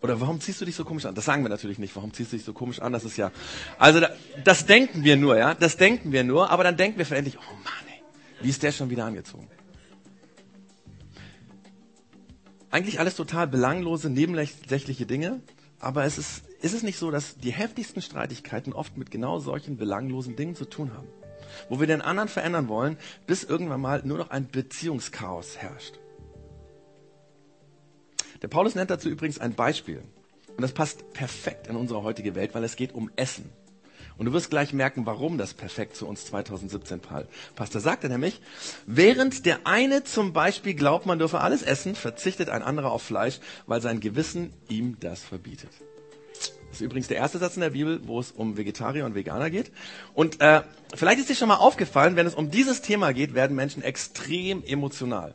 Oder 0.00 0.20
warum 0.20 0.40
ziehst 0.40 0.60
du 0.60 0.64
dich 0.64 0.76
so 0.76 0.84
komisch 0.84 1.06
an? 1.06 1.16
Das 1.16 1.24
sagen 1.24 1.42
wir 1.42 1.48
natürlich 1.48 1.80
nicht. 1.80 1.96
Warum 1.96 2.12
ziehst 2.12 2.30
du 2.30 2.36
dich 2.36 2.44
so 2.44 2.52
komisch 2.52 2.78
an? 2.78 2.92
Das 2.92 3.04
ist 3.04 3.16
ja, 3.16 3.32
also 3.78 4.00
das 4.44 4.66
denken 4.66 5.02
wir 5.02 5.16
nur, 5.16 5.36
ja. 5.38 5.54
Das 5.54 5.76
denken 5.76 6.12
wir 6.12 6.22
nur. 6.22 6.50
Aber 6.50 6.62
dann 6.62 6.76
denken 6.76 6.98
wir 6.98 7.04
verendlich, 7.04 7.36
oh 7.36 7.54
Mann, 7.64 7.84
ey, 7.88 8.00
wie 8.44 8.48
ist 8.48 8.62
der 8.62 8.70
schon 8.70 8.88
wieder 8.88 9.04
angezogen? 9.04 9.48
Eigentlich 12.70 13.00
alles 13.00 13.16
total 13.16 13.48
belanglose, 13.48 14.08
nebensächliche 14.08 15.04
Dinge. 15.04 15.40
Aber 15.80 16.04
es 16.04 16.16
ist, 16.16 16.44
ist 16.62 16.74
es 16.74 16.84
nicht 16.84 16.96
so, 16.96 17.10
dass 17.10 17.38
die 17.38 17.50
heftigsten 17.50 18.02
Streitigkeiten 18.02 18.72
oft 18.72 18.96
mit 18.96 19.10
genau 19.10 19.40
solchen 19.40 19.76
belanglosen 19.78 20.36
Dingen 20.36 20.54
zu 20.54 20.64
tun 20.64 20.92
haben? 20.94 21.08
Wo 21.68 21.80
wir 21.80 21.86
den 21.86 22.02
anderen 22.02 22.28
verändern 22.28 22.68
wollen, 22.68 22.96
bis 23.26 23.44
irgendwann 23.44 23.80
mal 23.80 24.02
nur 24.04 24.18
noch 24.18 24.30
ein 24.30 24.48
Beziehungschaos 24.48 25.58
herrscht. 25.58 25.98
Der 28.42 28.48
Paulus 28.48 28.74
nennt 28.74 28.90
dazu 28.90 29.08
übrigens 29.08 29.38
ein 29.38 29.54
Beispiel. 29.54 30.02
Und 30.56 30.62
das 30.62 30.72
passt 30.72 31.12
perfekt 31.12 31.68
in 31.68 31.76
unsere 31.76 32.02
heutige 32.02 32.34
Welt, 32.34 32.54
weil 32.54 32.64
es 32.64 32.76
geht 32.76 32.94
um 32.94 33.10
Essen. 33.16 33.50
Und 34.20 34.26
du 34.26 34.34
wirst 34.34 34.50
gleich 34.50 34.74
merken, 34.74 35.06
warum 35.06 35.38
das 35.38 35.54
perfekt 35.54 35.96
zu 35.96 36.06
uns 36.06 36.26
2017 36.26 37.00
passt. 37.00 37.74
Da 37.74 37.80
sagt 37.80 38.04
er 38.04 38.10
nämlich, 38.10 38.42
während 38.84 39.46
der 39.46 39.60
eine 39.66 40.04
zum 40.04 40.34
Beispiel 40.34 40.74
glaubt, 40.74 41.06
man 41.06 41.18
dürfe 41.18 41.40
alles 41.40 41.62
essen, 41.62 41.94
verzichtet 41.94 42.50
ein 42.50 42.62
anderer 42.62 42.92
auf 42.92 43.02
Fleisch, 43.02 43.40
weil 43.66 43.80
sein 43.80 44.00
Gewissen 44.00 44.52
ihm 44.68 44.98
das 45.00 45.22
verbietet. 45.22 45.70
Das 46.70 46.80
ist 46.80 46.84
übrigens 46.84 47.08
der 47.08 47.16
erste 47.16 47.38
Satz 47.38 47.56
in 47.56 47.62
der 47.62 47.70
Bibel, 47.70 48.00
wo 48.06 48.20
es 48.20 48.30
um 48.30 48.56
Vegetarier 48.56 49.04
und 49.04 49.16
Veganer 49.16 49.50
geht. 49.50 49.72
Und 50.14 50.40
äh, 50.40 50.62
vielleicht 50.94 51.18
ist 51.18 51.28
dir 51.28 51.34
schon 51.34 51.48
mal 51.48 51.56
aufgefallen, 51.56 52.14
wenn 52.14 52.26
es 52.26 52.34
um 52.34 52.50
dieses 52.50 52.80
Thema 52.80 53.12
geht, 53.12 53.34
werden 53.34 53.56
Menschen 53.56 53.82
extrem 53.82 54.62
emotional. 54.62 55.34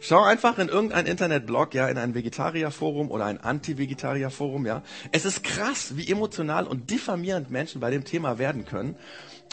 Schau 0.00 0.22
einfach 0.22 0.58
in 0.58 0.68
irgendein 0.68 1.06
Internetblog, 1.06 1.74
ja, 1.74 1.88
in 1.88 1.98
ein 1.98 2.14
Vegetarierforum 2.14 3.10
oder 3.10 3.24
ein 3.24 3.38
Anti-Vegetarier-Forum, 3.38 4.66
ja. 4.66 4.82
Es 5.10 5.24
ist 5.24 5.44
krass, 5.44 5.96
wie 5.96 6.08
emotional 6.08 6.66
und 6.66 6.90
diffamierend 6.90 7.50
Menschen 7.50 7.80
bei 7.80 7.90
dem 7.90 8.04
Thema 8.04 8.38
werden 8.38 8.64
können. 8.64 8.96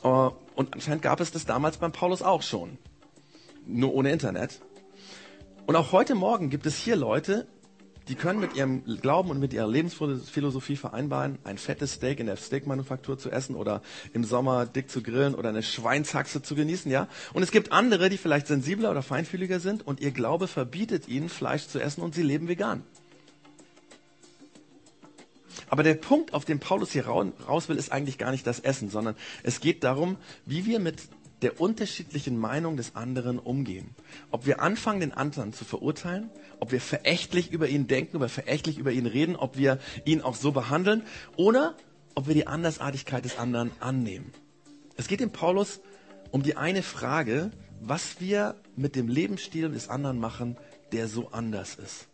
Äh, 0.04 0.08
und 0.08 0.74
anscheinend 0.74 1.02
gab 1.02 1.20
es 1.22 1.32
das 1.32 1.46
damals 1.46 1.78
beim 1.78 1.92
Paulus 1.92 2.22
auch 2.22 2.44
schon. 2.44 2.78
Nur 3.66 3.94
ohne 3.94 4.12
Internet. 4.12 4.62
Und 5.66 5.76
auch 5.76 5.92
heute 5.92 6.16
Morgen 6.16 6.50
gibt 6.50 6.66
es 6.66 6.78
hier 6.78 6.96
Leute, 6.96 7.48
die 8.10 8.16
können 8.16 8.40
mit 8.40 8.56
ihrem 8.56 8.84
Glauben 9.02 9.30
und 9.30 9.40
mit 9.40 9.54
ihrer 9.54 9.68
Lebensphilosophie 9.68 10.76
vereinbaren, 10.76 11.38
ein 11.44 11.60
fettes 11.60 11.94
Steak 11.94 12.20
in 12.20 12.26
der 12.26 12.38
Steakmanufaktur 12.38 13.20
zu 13.20 13.30
essen 13.30 13.56
oder 13.56 13.84
im 14.14 14.24
Sommer 14.24 14.66
dick 14.66 14.90
zu 14.90 15.04
grillen 15.04 15.36
oder 15.36 15.50
eine 15.50 15.62
Schweinshaxe 15.62 16.42
zu 16.42 16.56
genießen, 16.56 16.92
ja. 16.92 17.08
Und 17.34 17.44
es 17.44 17.52
gibt 17.52 17.72
andere, 17.72 18.10
die 18.10 18.18
vielleicht 18.18 18.48
sensibler 18.48 18.90
oder 18.90 19.04
feinfühliger 19.04 19.60
sind 19.60 19.86
und 19.86 20.00
ihr 20.00 20.12
Glaube 20.12 20.48
verbietet 20.48 21.08
ihnen, 21.08 21.30
Fleisch 21.30 21.68
zu 21.68 21.80
essen 21.80 22.02
und 22.02 22.16
sie 22.16 22.24
leben 22.24 22.48
vegan. 22.48 22.84
Aber 25.70 25.84
der 25.84 25.94
Punkt, 25.94 26.34
auf 26.34 26.46
den 26.46 26.60
Paulus 26.60 26.92
hier 26.92 27.06
raus 27.06 27.70
will, 27.70 27.78
ist 27.78 27.92
eigentlich 27.92 28.18
gar 28.18 28.32
nicht 28.32 28.48
das 28.48 28.60
Essen, 28.60 28.90
sondern 28.90 29.16
es 29.44 29.60
geht 29.60 29.84
darum, 29.84 30.18
wie 30.48 30.66
wir 30.66 30.80
mit 30.80 30.98
der 31.42 31.60
unterschiedlichen 31.60 32.38
Meinung 32.38 32.78
des 32.78 32.96
anderen 32.96 33.40
umgehen. 33.40 33.96
Ob 34.32 34.46
wir 34.46 34.62
anfangen, 34.62 35.00
den 35.00 35.14
anderen 35.14 35.54
zu 35.54 35.66
verurteilen, 35.66 36.30
ob 36.60 36.72
wir 36.72 36.82
verächtlich 36.82 37.52
über 37.52 37.68
ihn 37.68 37.88
denken, 37.88 38.20
wir 38.20 38.30
verächtlich 38.30 38.78
über 38.78 38.92
ihn 38.92 39.06
reden, 39.06 39.36
ob 39.36 39.58
wir 39.58 39.80
ihn 40.06 40.22
auch 40.22 40.36
so 40.36 40.52
behandeln 40.52 41.04
oder 41.38 41.76
ob 42.16 42.28
wir 42.28 42.34
die 42.34 42.48
Andersartigkeit 42.48 43.24
des 43.24 43.38
anderen 43.38 43.72
annehmen. 43.80 44.34
Es 44.98 45.08
geht 45.08 45.22
dem 45.22 45.32
Paulus 45.32 45.80
um 46.32 46.44
die 46.44 46.58
eine 46.58 46.84
Frage, 46.84 47.52
was 47.80 48.20
wir 48.20 48.56
mit 48.76 48.96
dem 48.96 49.08
Lebensstil 49.08 49.70
des 49.70 49.88
anderen 49.88 50.20
machen, 50.20 50.58
der 50.92 51.08
so 51.08 51.30
anders 51.30 51.76
ist. 51.76 52.08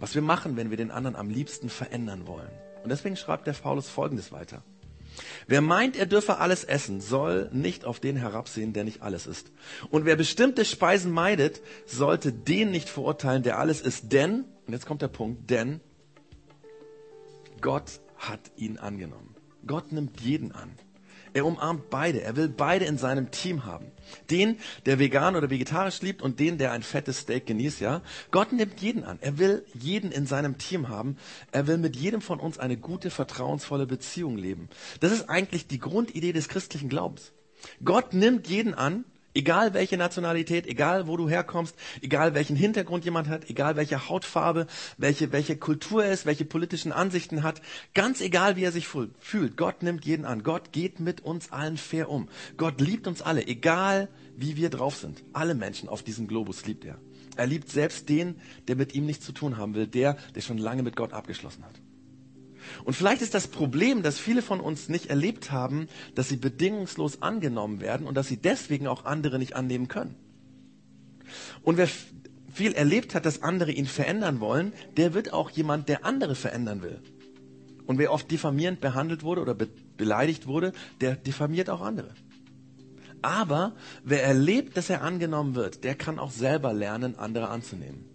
Was 0.00 0.14
wir 0.14 0.22
machen, 0.22 0.56
wenn 0.56 0.70
wir 0.70 0.76
den 0.76 0.90
anderen 0.90 1.16
am 1.16 1.28
liebsten 1.28 1.68
verändern 1.68 2.26
wollen. 2.26 2.50
Und 2.82 2.90
deswegen 2.90 3.16
schreibt 3.16 3.46
der 3.46 3.52
Paulus 3.52 3.88
Folgendes 3.88 4.32
weiter. 4.32 4.64
Wer 5.46 5.60
meint, 5.60 5.96
er 5.96 6.06
dürfe 6.06 6.38
alles 6.38 6.64
essen, 6.64 7.00
soll 7.00 7.48
nicht 7.52 7.84
auf 7.84 8.00
den 8.00 8.16
herabsehen, 8.16 8.72
der 8.72 8.84
nicht 8.84 9.02
alles 9.02 9.26
isst. 9.26 9.52
Und 9.90 10.04
wer 10.04 10.16
bestimmte 10.16 10.64
Speisen 10.64 11.12
meidet, 11.12 11.60
sollte 11.86 12.32
den 12.32 12.70
nicht 12.70 12.88
verurteilen, 12.88 13.42
der 13.42 13.58
alles 13.58 13.80
isst. 13.80 14.12
Denn, 14.12 14.44
und 14.66 14.72
jetzt 14.72 14.86
kommt 14.86 15.02
der 15.02 15.08
Punkt, 15.08 15.50
denn 15.50 15.80
Gott 17.60 18.00
hat 18.16 18.40
ihn 18.56 18.78
angenommen. 18.78 19.34
Gott 19.66 19.92
nimmt 19.92 20.20
jeden 20.20 20.52
an. 20.52 20.70
Er 21.34 21.46
umarmt 21.46 21.90
beide. 21.90 22.22
Er 22.22 22.36
will 22.36 22.48
beide 22.48 22.84
in 22.84 22.98
seinem 22.98 23.30
Team 23.30 23.64
haben. 23.64 23.92
Den, 24.30 24.58
der 24.86 24.98
vegan 24.98 25.36
oder 25.36 25.50
vegetarisch 25.50 26.02
liebt 26.02 26.20
und 26.22 26.38
den, 26.40 26.58
der 26.58 26.72
ein 26.72 26.82
fettes 26.82 27.20
Steak 27.20 27.46
genießt, 27.46 27.80
ja. 27.80 28.02
Gott 28.30 28.52
nimmt 28.52 28.80
jeden 28.80 29.04
an. 29.04 29.18
Er 29.20 29.38
will 29.38 29.64
jeden 29.74 30.12
in 30.12 30.26
seinem 30.26 30.58
Team 30.58 30.88
haben. 30.88 31.16
Er 31.50 31.66
will 31.66 31.78
mit 31.78 31.96
jedem 31.96 32.20
von 32.20 32.40
uns 32.40 32.58
eine 32.58 32.76
gute, 32.76 33.10
vertrauensvolle 33.10 33.86
Beziehung 33.86 34.36
leben. 34.36 34.68
Das 35.00 35.12
ist 35.12 35.30
eigentlich 35.30 35.66
die 35.66 35.78
Grundidee 35.78 36.32
des 36.32 36.48
christlichen 36.48 36.88
Glaubens. 36.88 37.32
Gott 37.84 38.12
nimmt 38.12 38.48
jeden 38.48 38.74
an 38.74 39.04
Egal 39.34 39.72
welche 39.72 39.96
Nationalität, 39.96 40.66
egal 40.66 41.06
wo 41.06 41.16
du 41.16 41.28
herkommst, 41.28 41.74
egal 42.02 42.34
welchen 42.34 42.56
Hintergrund 42.56 43.04
jemand 43.04 43.28
hat, 43.28 43.48
egal 43.48 43.76
welche 43.76 44.08
Hautfarbe, 44.08 44.66
welche, 44.98 45.32
welche 45.32 45.56
Kultur 45.56 46.04
er 46.04 46.12
ist, 46.12 46.26
welche 46.26 46.44
politischen 46.44 46.92
Ansichten 46.92 47.42
hat, 47.42 47.62
ganz 47.94 48.20
egal 48.20 48.56
wie 48.56 48.64
er 48.64 48.72
sich 48.72 48.88
fühlt, 48.88 49.56
Gott 49.56 49.82
nimmt 49.82 50.04
jeden 50.04 50.26
an. 50.26 50.42
Gott 50.42 50.72
geht 50.72 51.00
mit 51.00 51.22
uns 51.22 51.50
allen 51.50 51.78
fair 51.78 52.10
um. 52.10 52.28
Gott 52.56 52.80
liebt 52.80 53.06
uns 53.06 53.22
alle, 53.22 53.46
egal 53.46 54.08
wie 54.36 54.56
wir 54.56 54.70
drauf 54.70 54.96
sind. 54.96 55.22
Alle 55.32 55.54
Menschen 55.54 55.88
auf 55.88 56.02
diesem 56.02 56.26
Globus 56.28 56.66
liebt 56.66 56.84
er. 56.84 56.98
Er 57.36 57.46
liebt 57.46 57.70
selbst 57.70 58.08
den, 58.08 58.36
der 58.68 58.76
mit 58.76 58.94
ihm 58.94 59.06
nichts 59.06 59.24
zu 59.24 59.32
tun 59.32 59.56
haben 59.56 59.74
will, 59.74 59.86
der, 59.86 60.16
der 60.34 60.42
schon 60.42 60.58
lange 60.58 60.82
mit 60.82 60.96
Gott 60.96 61.12
abgeschlossen 61.12 61.64
hat. 61.64 61.81
Und 62.84 62.94
vielleicht 62.94 63.22
ist 63.22 63.34
das 63.34 63.48
Problem, 63.48 64.02
dass 64.02 64.18
viele 64.18 64.42
von 64.42 64.60
uns 64.60 64.88
nicht 64.88 65.06
erlebt 65.06 65.50
haben, 65.50 65.88
dass 66.14 66.28
sie 66.28 66.36
bedingungslos 66.36 67.22
angenommen 67.22 67.80
werden 67.80 68.06
und 68.06 68.14
dass 68.14 68.28
sie 68.28 68.36
deswegen 68.36 68.86
auch 68.86 69.04
andere 69.04 69.38
nicht 69.38 69.54
annehmen 69.54 69.88
können. 69.88 70.14
Und 71.62 71.76
wer 71.76 71.88
viel 72.52 72.72
erlebt 72.72 73.14
hat, 73.14 73.24
dass 73.24 73.42
andere 73.42 73.72
ihn 73.72 73.86
verändern 73.86 74.40
wollen, 74.40 74.72
der 74.96 75.14
wird 75.14 75.32
auch 75.32 75.50
jemand, 75.50 75.88
der 75.88 76.04
andere 76.04 76.34
verändern 76.34 76.82
will. 76.82 77.00
Und 77.86 77.98
wer 77.98 78.12
oft 78.12 78.30
diffamierend 78.30 78.80
behandelt 78.80 79.22
wurde 79.22 79.40
oder 79.40 79.54
be 79.54 79.68
beleidigt 79.96 80.46
wurde, 80.46 80.72
der 81.00 81.14
diffamiert 81.14 81.70
auch 81.70 81.80
andere. 81.80 82.14
Aber 83.20 83.76
wer 84.02 84.24
erlebt, 84.24 84.76
dass 84.76 84.90
er 84.90 85.02
angenommen 85.02 85.54
wird, 85.54 85.84
der 85.84 85.94
kann 85.94 86.18
auch 86.18 86.32
selber 86.32 86.72
lernen, 86.72 87.16
andere 87.16 87.48
anzunehmen. 87.48 88.11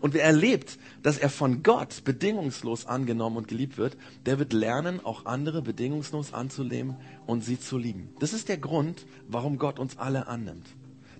Und 0.00 0.14
wer 0.14 0.24
erlebt, 0.24 0.78
dass 1.02 1.18
er 1.18 1.30
von 1.30 1.62
Gott 1.62 2.04
bedingungslos 2.04 2.86
angenommen 2.86 3.36
und 3.36 3.48
geliebt 3.48 3.78
wird, 3.78 3.96
der 4.24 4.38
wird 4.38 4.52
lernen, 4.52 5.04
auch 5.04 5.26
andere 5.26 5.62
bedingungslos 5.62 6.32
anzunehmen 6.32 6.96
und 7.26 7.44
sie 7.44 7.58
zu 7.58 7.78
lieben. 7.78 8.10
Das 8.18 8.32
ist 8.32 8.48
der 8.48 8.58
Grund, 8.58 9.06
warum 9.28 9.58
Gott 9.58 9.78
uns 9.78 9.98
alle 9.98 10.26
annimmt. 10.26 10.66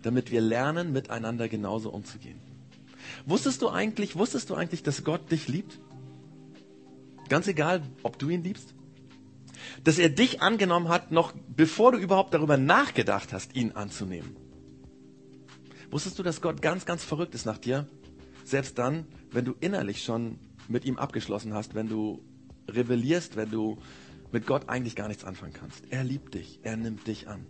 Damit 0.02 0.30
wir 0.30 0.40
lernen, 0.40 0.92
miteinander 0.92 1.48
genauso 1.48 1.90
umzugehen. 1.90 2.38
Wusstest 3.24 3.62
du 3.62 3.68
eigentlich, 3.68 4.16
wusstest 4.16 4.50
du 4.50 4.54
eigentlich, 4.54 4.82
dass 4.82 5.04
Gott 5.04 5.30
dich 5.30 5.48
liebt? 5.48 5.78
Ganz 7.28 7.48
egal, 7.48 7.82
ob 8.02 8.18
du 8.18 8.28
ihn 8.28 8.44
liebst? 8.44 8.74
Dass 9.84 9.98
er 9.98 10.08
dich 10.08 10.42
angenommen 10.42 10.88
hat, 10.88 11.10
noch 11.10 11.32
bevor 11.48 11.92
du 11.92 11.98
überhaupt 11.98 12.34
darüber 12.34 12.56
nachgedacht 12.56 13.32
hast, 13.32 13.56
ihn 13.56 13.72
anzunehmen. 13.72 14.36
Wusstest 15.90 16.18
du, 16.18 16.22
dass 16.22 16.40
Gott 16.40 16.62
ganz, 16.62 16.84
ganz 16.84 17.04
verrückt 17.04 17.34
ist 17.34 17.46
nach 17.46 17.58
dir? 17.58 17.86
Selbst 18.46 18.78
dann, 18.78 19.06
wenn 19.32 19.44
du 19.44 19.56
innerlich 19.58 20.04
schon 20.04 20.38
mit 20.68 20.84
ihm 20.84 20.98
abgeschlossen 20.98 21.52
hast, 21.52 21.74
wenn 21.74 21.88
du 21.88 22.22
rebellierst, 22.68 23.34
wenn 23.34 23.50
du 23.50 23.78
mit 24.30 24.46
Gott 24.46 24.68
eigentlich 24.68 24.94
gar 24.94 25.08
nichts 25.08 25.24
anfangen 25.24 25.52
kannst. 25.52 25.82
Er 25.90 26.04
liebt 26.04 26.34
dich, 26.34 26.60
er 26.62 26.76
nimmt 26.76 27.08
dich 27.08 27.26
an. 27.26 27.44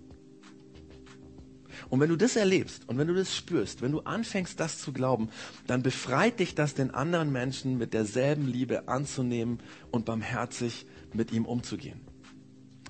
Und 1.91 2.01
wenn 2.01 2.09
du 2.09 2.17
das 2.17 2.35
erlebst 2.35 2.89
und 2.89 2.97
wenn 2.97 3.09
du 3.09 3.15
das 3.15 3.37
spürst, 3.37 3.83
wenn 3.83 3.93
du 3.93 4.01
anfängst, 4.01 4.59
das 4.59 4.79
zu 4.79 4.95
glauben, 4.95 5.29
dann 5.67 5.83
befreit 5.83 6.41
dich 6.41 6.55
das, 6.55 6.73
den 6.73 6.91
anderen 6.93 7.31
Menschen 7.31 7.77
mit 7.77 7.93
derselben 7.93 8.47
Liebe 8.47 8.89
anzunehmen 8.89 9.59
und 9.91 10.07
barmherzig 10.07 10.87
mit 11.13 11.31
ihm 11.31 11.45
umzugehen. 11.45 12.01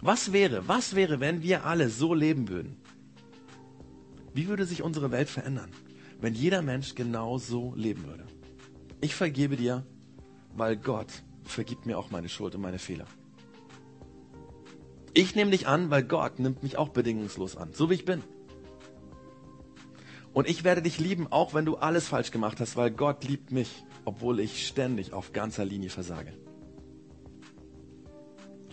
Was 0.01 0.33
wäre, 0.33 0.69
was 0.69 0.95
wäre, 0.95 1.19
wenn 1.19 1.43
wir 1.43 1.65
alle 1.65 1.91
so 1.91 2.15
leben 2.15 2.49
würden? 2.49 2.77
Wie 4.33 4.47
würde 4.47 4.65
sich 4.65 4.83
unsere 4.83 5.11
Welt 5.11 5.29
verändern? 5.29 5.71
Wenn 6.21 6.35
jeder 6.35 6.63
Mensch 6.63 6.95
genau 6.95 7.39
so 7.39 7.75
leben 7.75 8.07
würde. 8.07 8.27
Ich 9.01 9.15
vergebe 9.15 9.57
dir, 9.57 9.87
weil 10.55 10.77
Gott 10.77 11.23
vergibt 11.45 11.87
mir 11.87 11.99
auch 11.99 12.11
meine 12.11 12.29
Schuld 12.29 12.55
und 12.55 12.63
meine 12.63 12.79
Fehler. 12.79 13.07
Ich 15.15 15.35
nehme 15.35 15.51
dich 15.51 15.67
an, 15.67 15.91
weil 15.91 16.03
Gott 16.03 16.39
nimmt 16.39 16.63
mich 16.63 16.77
auch 16.77 16.91
bedingungslos 16.91 17.57
an, 17.57 17.73
so 17.73 17.89
wie 17.91 17.95
ich 17.95 18.05
bin. 18.05 18.23
Und 20.35 20.49
ich 20.49 20.65
werde 20.65 20.83
dich 20.83 20.99
lieben, 20.99 21.27
auch 21.31 21.55
wenn 21.55 21.65
du 21.65 21.77
alles 21.77 22.09
falsch 22.09 22.31
gemacht 22.31 22.61
hast, 22.61 22.77
weil 22.77 22.91
Gott 22.91 23.25
liebt 23.25 23.51
mich, 23.51 23.85
obwohl 24.05 24.41
ich 24.41 24.67
ständig 24.67 25.15
auf 25.15 25.33
ganzer 25.33 25.65
Linie 25.65 25.89
versage. 25.89 26.35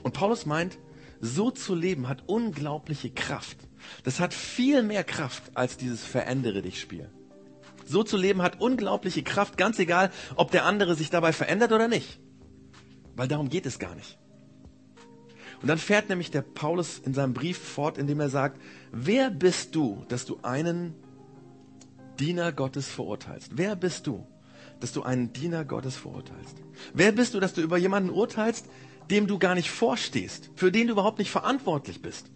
Und 0.04 0.14
Paulus 0.14 0.46
meint, 0.46 0.78
so 1.22 1.52
zu 1.52 1.74
leben 1.74 2.10
hat 2.10 2.24
unglaubliche 2.28 3.10
Kraft. 3.10 3.58
Das 4.04 4.20
hat 4.20 4.34
viel 4.34 4.84
mehr 4.84 5.06
Kraft 5.06 5.56
als 5.56 5.78
dieses 5.78 6.04
Verändere 6.04 6.62
dich 6.62 6.82
Spiel. 6.82 7.10
So 7.86 8.04
zu 8.04 8.18
leben 8.18 8.42
hat 8.42 8.62
unglaubliche 8.62 9.24
Kraft, 9.24 9.58
ganz 9.58 9.80
egal, 9.80 10.12
ob 10.36 10.52
der 10.52 10.66
andere 10.66 10.96
sich 10.96 11.10
dabei 11.10 11.34
verändert 11.34 11.72
oder 11.72 11.88
nicht. 11.88 12.20
Weil 13.16 13.28
darum 13.28 13.50
geht 13.50 13.66
es 13.66 13.80
gar 13.80 13.96
nicht. 13.96 14.18
Und 15.62 15.68
dann 15.70 15.78
fährt 15.78 16.10
nämlich 16.10 16.30
der 16.30 16.42
Paulus 16.42 17.00
in 17.00 17.14
seinem 17.14 17.34
Brief 17.34 17.58
fort, 17.58 17.98
indem 17.98 18.20
er 18.20 18.30
sagt, 18.30 18.60
wer 18.92 19.30
bist 19.30 19.76
du, 19.76 20.04
dass 20.10 20.26
du 20.26 20.40
einen 20.42 20.94
Diener 22.20 22.52
Gottes 22.52 22.90
verurteilst? 22.90 23.52
Wer 23.56 23.76
bist 23.76 24.08
du, 24.08 24.28
dass 24.82 24.92
du 24.92 25.04
einen 25.04 25.32
Diener 25.32 25.64
Gottes 25.64 25.96
verurteilst? 25.96 26.58
Wer 26.94 27.14
bist 27.14 27.34
du, 27.34 27.40
dass 27.40 27.54
du 27.54 27.62
über 27.62 27.78
jemanden 27.78 28.10
urteilst, 28.10 28.66
dem 29.10 29.28
du 29.28 29.40
gar 29.40 29.56
nicht 29.56 29.70
vorstehst, 29.70 30.50
für 30.56 30.72
den 30.72 30.88
du 30.88 30.94
überhaupt 30.94 31.20
nicht 31.20 31.32
verantwortlich 31.32 32.02
bist? 32.02 32.30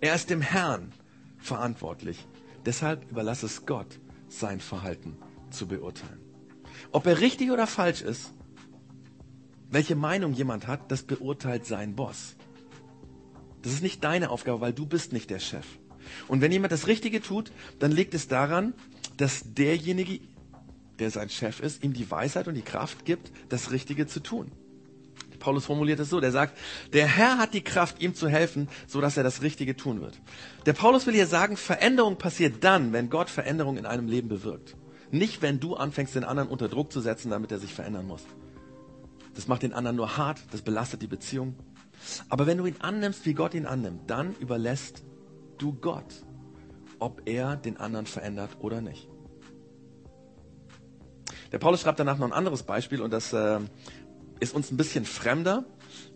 Er 0.00 0.14
ist 0.14 0.30
dem 0.30 0.40
Herrn 0.40 0.92
verantwortlich. 1.38 2.26
Deshalb 2.66 3.08
überlass 3.10 3.42
es 3.42 3.66
Gott, 3.66 3.98
sein 4.30 4.60
Verhalten 4.60 5.16
zu 5.50 5.66
beurteilen. 5.66 6.20
Ob 6.92 7.06
er 7.06 7.20
richtig 7.20 7.50
oder 7.50 7.66
falsch 7.66 8.02
ist, 8.02 8.32
welche 9.70 9.94
Meinung 9.94 10.32
jemand 10.32 10.66
hat, 10.66 10.90
das 10.90 11.02
beurteilt 11.02 11.66
sein 11.66 11.94
Boss. 11.94 12.36
Das 13.62 13.72
ist 13.72 13.82
nicht 13.82 14.02
deine 14.02 14.30
Aufgabe, 14.30 14.60
weil 14.60 14.72
du 14.72 14.86
bist 14.86 15.12
nicht 15.12 15.30
der 15.30 15.38
Chef. 15.38 15.66
Und 16.28 16.40
wenn 16.40 16.50
jemand 16.50 16.72
das 16.72 16.86
Richtige 16.86 17.20
tut, 17.20 17.52
dann 17.78 17.92
liegt 17.92 18.14
es 18.14 18.26
daran, 18.26 18.74
dass 19.16 19.42
derjenige, 19.54 20.20
der 20.98 21.10
sein 21.10 21.28
Chef 21.28 21.60
ist, 21.60 21.84
ihm 21.84 21.92
die 21.92 22.10
Weisheit 22.10 22.48
und 22.48 22.54
die 22.54 22.62
Kraft 22.62 23.04
gibt, 23.04 23.30
das 23.48 23.70
Richtige 23.70 24.06
zu 24.06 24.20
tun. 24.20 24.50
Paulus 25.40 25.66
formuliert 25.66 25.98
es 25.98 26.10
so, 26.10 26.20
der 26.20 26.30
sagt, 26.30 26.56
der 26.92 27.08
Herr 27.08 27.38
hat 27.38 27.54
die 27.54 27.62
Kraft, 27.62 28.00
ihm 28.00 28.14
zu 28.14 28.28
helfen, 28.28 28.68
so 28.86 29.00
dass 29.00 29.16
er 29.16 29.24
das 29.24 29.42
Richtige 29.42 29.76
tun 29.76 30.00
wird. 30.00 30.20
Der 30.66 30.72
Paulus 30.72 31.06
will 31.06 31.14
hier 31.14 31.26
sagen, 31.26 31.56
Veränderung 31.56 32.16
passiert 32.16 32.62
dann, 32.62 32.92
wenn 32.92 33.10
Gott 33.10 33.28
Veränderung 33.28 33.76
in 33.76 33.86
einem 33.86 34.06
Leben 34.06 34.28
bewirkt. 34.28 34.76
Nicht, 35.10 35.42
wenn 35.42 35.58
du 35.58 35.74
anfängst, 35.74 36.14
den 36.14 36.22
anderen 36.24 36.48
unter 36.48 36.68
Druck 36.68 36.92
zu 36.92 37.00
setzen, 37.00 37.30
damit 37.30 37.50
er 37.50 37.58
sich 37.58 37.74
verändern 37.74 38.06
muss. 38.06 38.22
Das 39.34 39.48
macht 39.48 39.62
den 39.62 39.72
anderen 39.72 39.96
nur 39.96 40.16
hart, 40.16 40.40
das 40.52 40.62
belastet 40.62 41.02
die 41.02 41.08
Beziehung. 41.08 41.56
Aber 42.28 42.46
wenn 42.46 42.58
du 42.58 42.66
ihn 42.66 42.76
annimmst, 42.80 43.26
wie 43.26 43.34
Gott 43.34 43.54
ihn 43.54 43.66
annimmt, 43.66 44.08
dann 44.08 44.34
überlässt 44.38 45.02
du 45.58 45.72
Gott, 45.72 46.24
ob 46.98 47.22
er 47.26 47.56
den 47.56 47.76
anderen 47.76 48.06
verändert 48.06 48.50
oder 48.60 48.80
nicht. 48.80 49.08
Der 51.52 51.58
Paulus 51.58 51.80
schreibt 51.80 51.98
danach 51.98 52.18
noch 52.18 52.26
ein 52.26 52.32
anderes 52.32 52.62
Beispiel 52.62 53.00
und 53.00 53.12
das 53.12 53.32
äh, 53.32 53.58
ist 54.40 54.54
uns 54.54 54.70
ein 54.70 54.76
bisschen 54.76 55.04
fremder. 55.04 55.64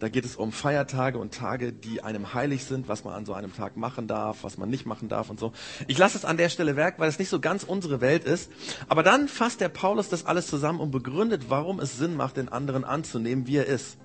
Da 0.00 0.08
geht 0.08 0.24
es 0.24 0.37
um 0.37 0.52
Feiertage 0.52 1.18
und 1.18 1.34
Tage, 1.34 1.72
die 1.72 2.02
einem 2.02 2.34
heilig 2.34 2.64
sind, 2.64 2.88
was 2.88 3.04
man 3.04 3.14
an 3.14 3.26
so 3.26 3.32
einem 3.32 3.54
Tag 3.54 3.76
machen 3.76 4.06
darf, 4.06 4.42
was 4.42 4.58
man 4.58 4.68
nicht 4.68 4.87
machen 4.87 5.08
darf 5.08 5.30
und 5.30 5.38
so. 5.38 5.52
Ich 5.87 5.98
lasse 5.98 6.16
es 6.16 6.24
an 6.24 6.37
der 6.37 6.48
Stelle 6.48 6.76
weg, 6.76 6.94
weil 6.98 7.08
es 7.08 7.18
nicht 7.18 7.28
so 7.28 7.40
ganz 7.40 7.64
unsere 7.64 8.00
Welt 8.00 8.24
ist. 8.24 8.50
Aber 8.88 9.02
dann 9.02 9.28
fasst 9.28 9.60
der 9.60 9.68
Paulus 9.68 10.08
das 10.08 10.26
alles 10.26 10.46
zusammen 10.46 10.80
und 10.80 10.90
begründet, 10.90 11.46
warum 11.48 11.80
es 11.80 11.98
Sinn 11.98 12.16
macht, 12.16 12.37
den 12.37 12.48
anderen 12.48 12.84
anzunehmen, 12.84 13.46
wie 13.46 13.56
er 13.56 13.66
ist 13.66 13.98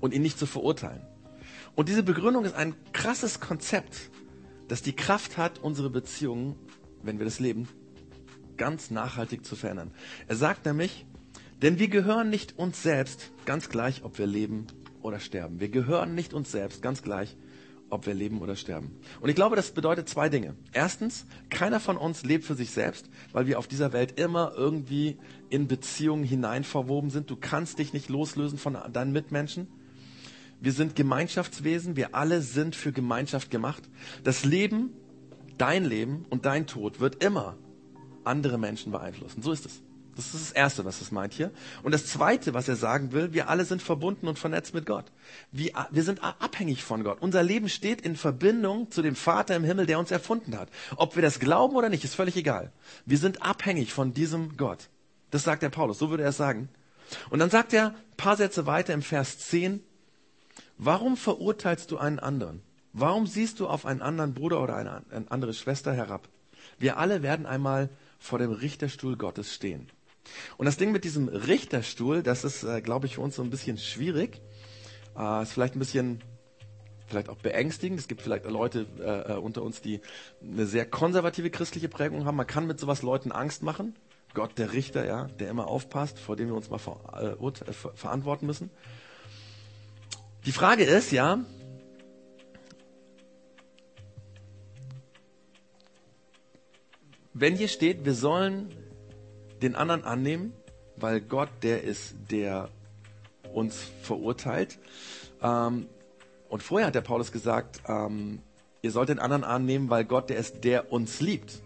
und 0.00 0.14
ihn 0.14 0.22
nicht 0.22 0.38
zu 0.38 0.46
verurteilen. 0.46 1.02
Und 1.74 1.88
diese 1.88 2.02
Begründung 2.02 2.44
ist 2.44 2.54
ein 2.54 2.74
krasses 2.92 3.40
Konzept, 3.40 4.10
das 4.68 4.82
die 4.82 4.94
Kraft 4.94 5.36
hat, 5.36 5.58
unsere 5.60 5.90
Beziehungen, 5.90 6.56
wenn 7.02 7.18
wir 7.18 7.24
das 7.24 7.38
leben, 7.38 7.68
ganz 8.56 8.90
nachhaltig 8.90 9.44
zu 9.44 9.56
verändern. 9.56 9.92
Er 10.26 10.36
sagt 10.36 10.66
nämlich, 10.66 11.06
denn 11.62 11.78
wir 11.78 11.88
gehören 11.88 12.30
nicht 12.30 12.58
uns 12.58 12.82
selbst, 12.82 13.32
ganz 13.44 13.68
gleich, 13.68 14.04
ob 14.04 14.18
wir 14.18 14.26
leben 14.26 14.66
oder 15.02 15.20
sterben. 15.20 15.60
Wir 15.60 15.68
gehören 15.68 16.14
nicht 16.14 16.34
uns 16.34 16.52
selbst, 16.52 16.82
ganz 16.82 17.02
gleich, 17.02 17.36
ob 17.90 18.06
wir 18.06 18.14
leben 18.14 18.40
oder 18.40 18.56
sterben. 18.56 18.92
Und 19.20 19.28
ich 19.28 19.34
glaube, 19.34 19.56
das 19.56 19.70
bedeutet 19.72 20.08
zwei 20.08 20.28
Dinge. 20.28 20.54
Erstens, 20.72 21.26
keiner 21.50 21.80
von 21.80 21.96
uns 21.96 22.24
lebt 22.24 22.44
für 22.44 22.54
sich 22.54 22.70
selbst, 22.70 23.08
weil 23.32 23.46
wir 23.46 23.58
auf 23.58 23.66
dieser 23.66 23.92
Welt 23.92 24.20
immer 24.20 24.52
irgendwie 24.56 25.18
in 25.48 25.68
Beziehungen 25.68 26.24
hinein 26.24 26.64
verwoben 26.64 27.10
sind. 27.10 27.30
Du 27.30 27.36
kannst 27.36 27.78
dich 27.78 27.92
nicht 27.92 28.08
loslösen 28.08 28.58
von 28.58 28.76
deinen 28.92 29.12
Mitmenschen. 29.12 29.68
Wir 30.60 30.72
sind 30.72 30.96
Gemeinschaftswesen, 30.96 31.96
wir 31.96 32.14
alle 32.14 32.42
sind 32.42 32.74
für 32.74 32.92
Gemeinschaft 32.92 33.50
gemacht. 33.50 33.88
Das 34.24 34.44
Leben, 34.44 34.90
dein 35.56 35.84
Leben 35.84 36.26
und 36.30 36.46
dein 36.46 36.66
Tod 36.66 37.00
wird 37.00 37.22
immer 37.22 37.56
andere 38.24 38.58
Menschen 38.58 38.92
beeinflussen. 38.92 39.40
So 39.40 39.52
ist 39.52 39.66
es. 39.66 39.82
Das 40.18 40.34
ist 40.34 40.48
das 40.48 40.50
Erste, 40.50 40.84
was 40.84 41.00
es 41.00 41.12
meint 41.12 41.32
hier. 41.32 41.52
Und 41.84 41.92
das 41.92 42.06
Zweite, 42.06 42.52
was 42.52 42.66
er 42.66 42.74
sagen 42.74 43.12
will, 43.12 43.32
wir 43.34 43.48
alle 43.48 43.64
sind 43.64 43.80
verbunden 43.80 44.26
und 44.26 44.36
vernetzt 44.36 44.74
mit 44.74 44.84
Gott. 44.84 45.04
Wir, 45.52 45.70
wir 45.92 46.02
sind 46.02 46.24
abhängig 46.24 46.82
von 46.82 47.04
Gott. 47.04 47.18
Unser 47.20 47.44
Leben 47.44 47.68
steht 47.68 48.00
in 48.00 48.16
Verbindung 48.16 48.90
zu 48.90 49.00
dem 49.00 49.14
Vater 49.14 49.54
im 49.54 49.62
Himmel, 49.62 49.86
der 49.86 50.00
uns 50.00 50.10
erfunden 50.10 50.58
hat. 50.58 50.70
Ob 50.96 51.14
wir 51.14 51.22
das 51.22 51.38
glauben 51.38 51.76
oder 51.76 51.88
nicht, 51.88 52.02
ist 52.02 52.16
völlig 52.16 52.36
egal. 52.36 52.72
Wir 53.06 53.16
sind 53.16 53.42
abhängig 53.42 53.92
von 53.92 54.12
diesem 54.12 54.56
Gott. 54.56 54.88
Das 55.30 55.44
sagt 55.44 55.62
der 55.62 55.70
Paulus, 55.70 56.00
so 56.00 56.10
würde 56.10 56.24
er 56.24 56.30
es 56.30 56.36
sagen. 56.36 56.68
Und 57.30 57.38
dann 57.38 57.50
sagt 57.50 57.72
er 57.72 57.90
ein 57.90 58.16
paar 58.16 58.36
Sätze 58.36 58.66
weiter 58.66 58.94
im 58.94 59.02
Vers 59.02 59.38
10, 59.38 59.84
warum 60.78 61.16
verurteilst 61.16 61.92
du 61.92 61.96
einen 61.96 62.18
anderen? 62.18 62.62
Warum 62.92 63.28
siehst 63.28 63.60
du 63.60 63.68
auf 63.68 63.86
einen 63.86 64.02
anderen 64.02 64.34
Bruder 64.34 64.60
oder 64.60 64.74
eine, 64.74 65.04
eine 65.12 65.30
andere 65.30 65.54
Schwester 65.54 65.92
herab? 65.92 66.28
Wir 66.76 66.98
alle 66.98 67.22
werden 67.22 67.46
einmal 67.46 67.88
vor 68.18 68.40
dem 68.40 68.50
Richterstuhl 68.50 69.16
Gottes 69.16 69.54
stehen. 69.54 69.92
Und 70.56 70.66
das 70.66 70.76
Ding 70.76 70.92
mit 70.92 71.04
diesem 71.04 71.28
Richterstuhl, 71.28 72.22
das 72.22 72.44
ist, 72.44 72.64
äh, 72.64 72.80
glaube 72.80 73.06
ich, 73.06 73.16
für 73.16 73.20
uns 73.20 73.36
so 73.36 73.42
ein 73.42 73.50
bisschen 73.50 73.78
schwierig. 73.78 74.40
Äh, 75.16 75.42
ist 75.42 75.52
vielleicht 75.52 75.76
ein 75.76 75.78
bisschen, 75.78 76.22
vielleicht 77.06 77.28
auch 77.28 77.36
beängstigend. 77.36 77.98
Es 77.98 78.08
gibt 78.08 78.22
vielleicht 78.22 78.44
Leute 78.44 78.86
äh, 79.00 79.32
äh, 79.32 79.36
unter 79.36 79.62
uns, 79.62 79.80
die 79.80 80.00
eine 80.42 80.66
sehr 80.66 80.86
konservative 80.86 81.50
christliche 81.50 81.88
Prägung 81.88 82.24
haben. 82.24 82.36
Man 82.36 82.46
kann 82.46 82.66
mit 82.66 82.78
sowas 82.80 83.02
Leuten 83.02 83.32
Angst 83.32 83.62
machen. 83.62 83.94
Gott, 84.34 84.58
der 84.58 84.72
Richter, 84.72 85.06
ja, 85.06 85.24
der 85.40 85.48
immer 85.50 85.68
aufpasst, 85.68 86.18
vor 86.18 86.36
dem 86.36 86.48
wir 86.48 86.54
uns 86.54 86.70
mal 86.70 86.78
ver 86.78 87.00
äh, 87.20 87.44
äh 87.44 87.72
ver 87.72 87.92
verantworten 87.94 88.46
müssen. 88.46 88.70
Die 90.44 90.52
Frage 90.52 90.84
ist, 90.84 91.10
ja, 91.10 91.40
wenn 97.34 97.56
hier 97.56 97.68
steht, 97.68 98.04
wir 98.04 98.14
sollen 98.14 98.72
den 99.62 99.74
anderen 99.74 100.04
annehmen, 100.04 100.52
weil 100.96 101.20
Gott 101.20 101.50
der 101.62 101.82
ist, 101.82 102.14
der 102.30 102.68
uns 103.52 103.90
verurteilt. 104.02 104.78
Ähm, 105.42 105.86
und 106.48 106.62
vorher 106.62 106.88
hat 106.88 106.94
der 106.94 107.02
Paulus 107.02 107.32
gesagt, 107.32 107.80
ähm, 107.86 108.40
ihr 108.82 108.90
sollt 108.90 109.08
den 109.08 109.18
anderen 109.18 109.44
annehmen, 109.44 109.90
weil 109.90 110.04
Gott 110.04 110.30
der 110.30 110.38
ist, 110.38 110.64
der 110.64 110.92
uns 110.92 111.20
liebt. 111.20 111.60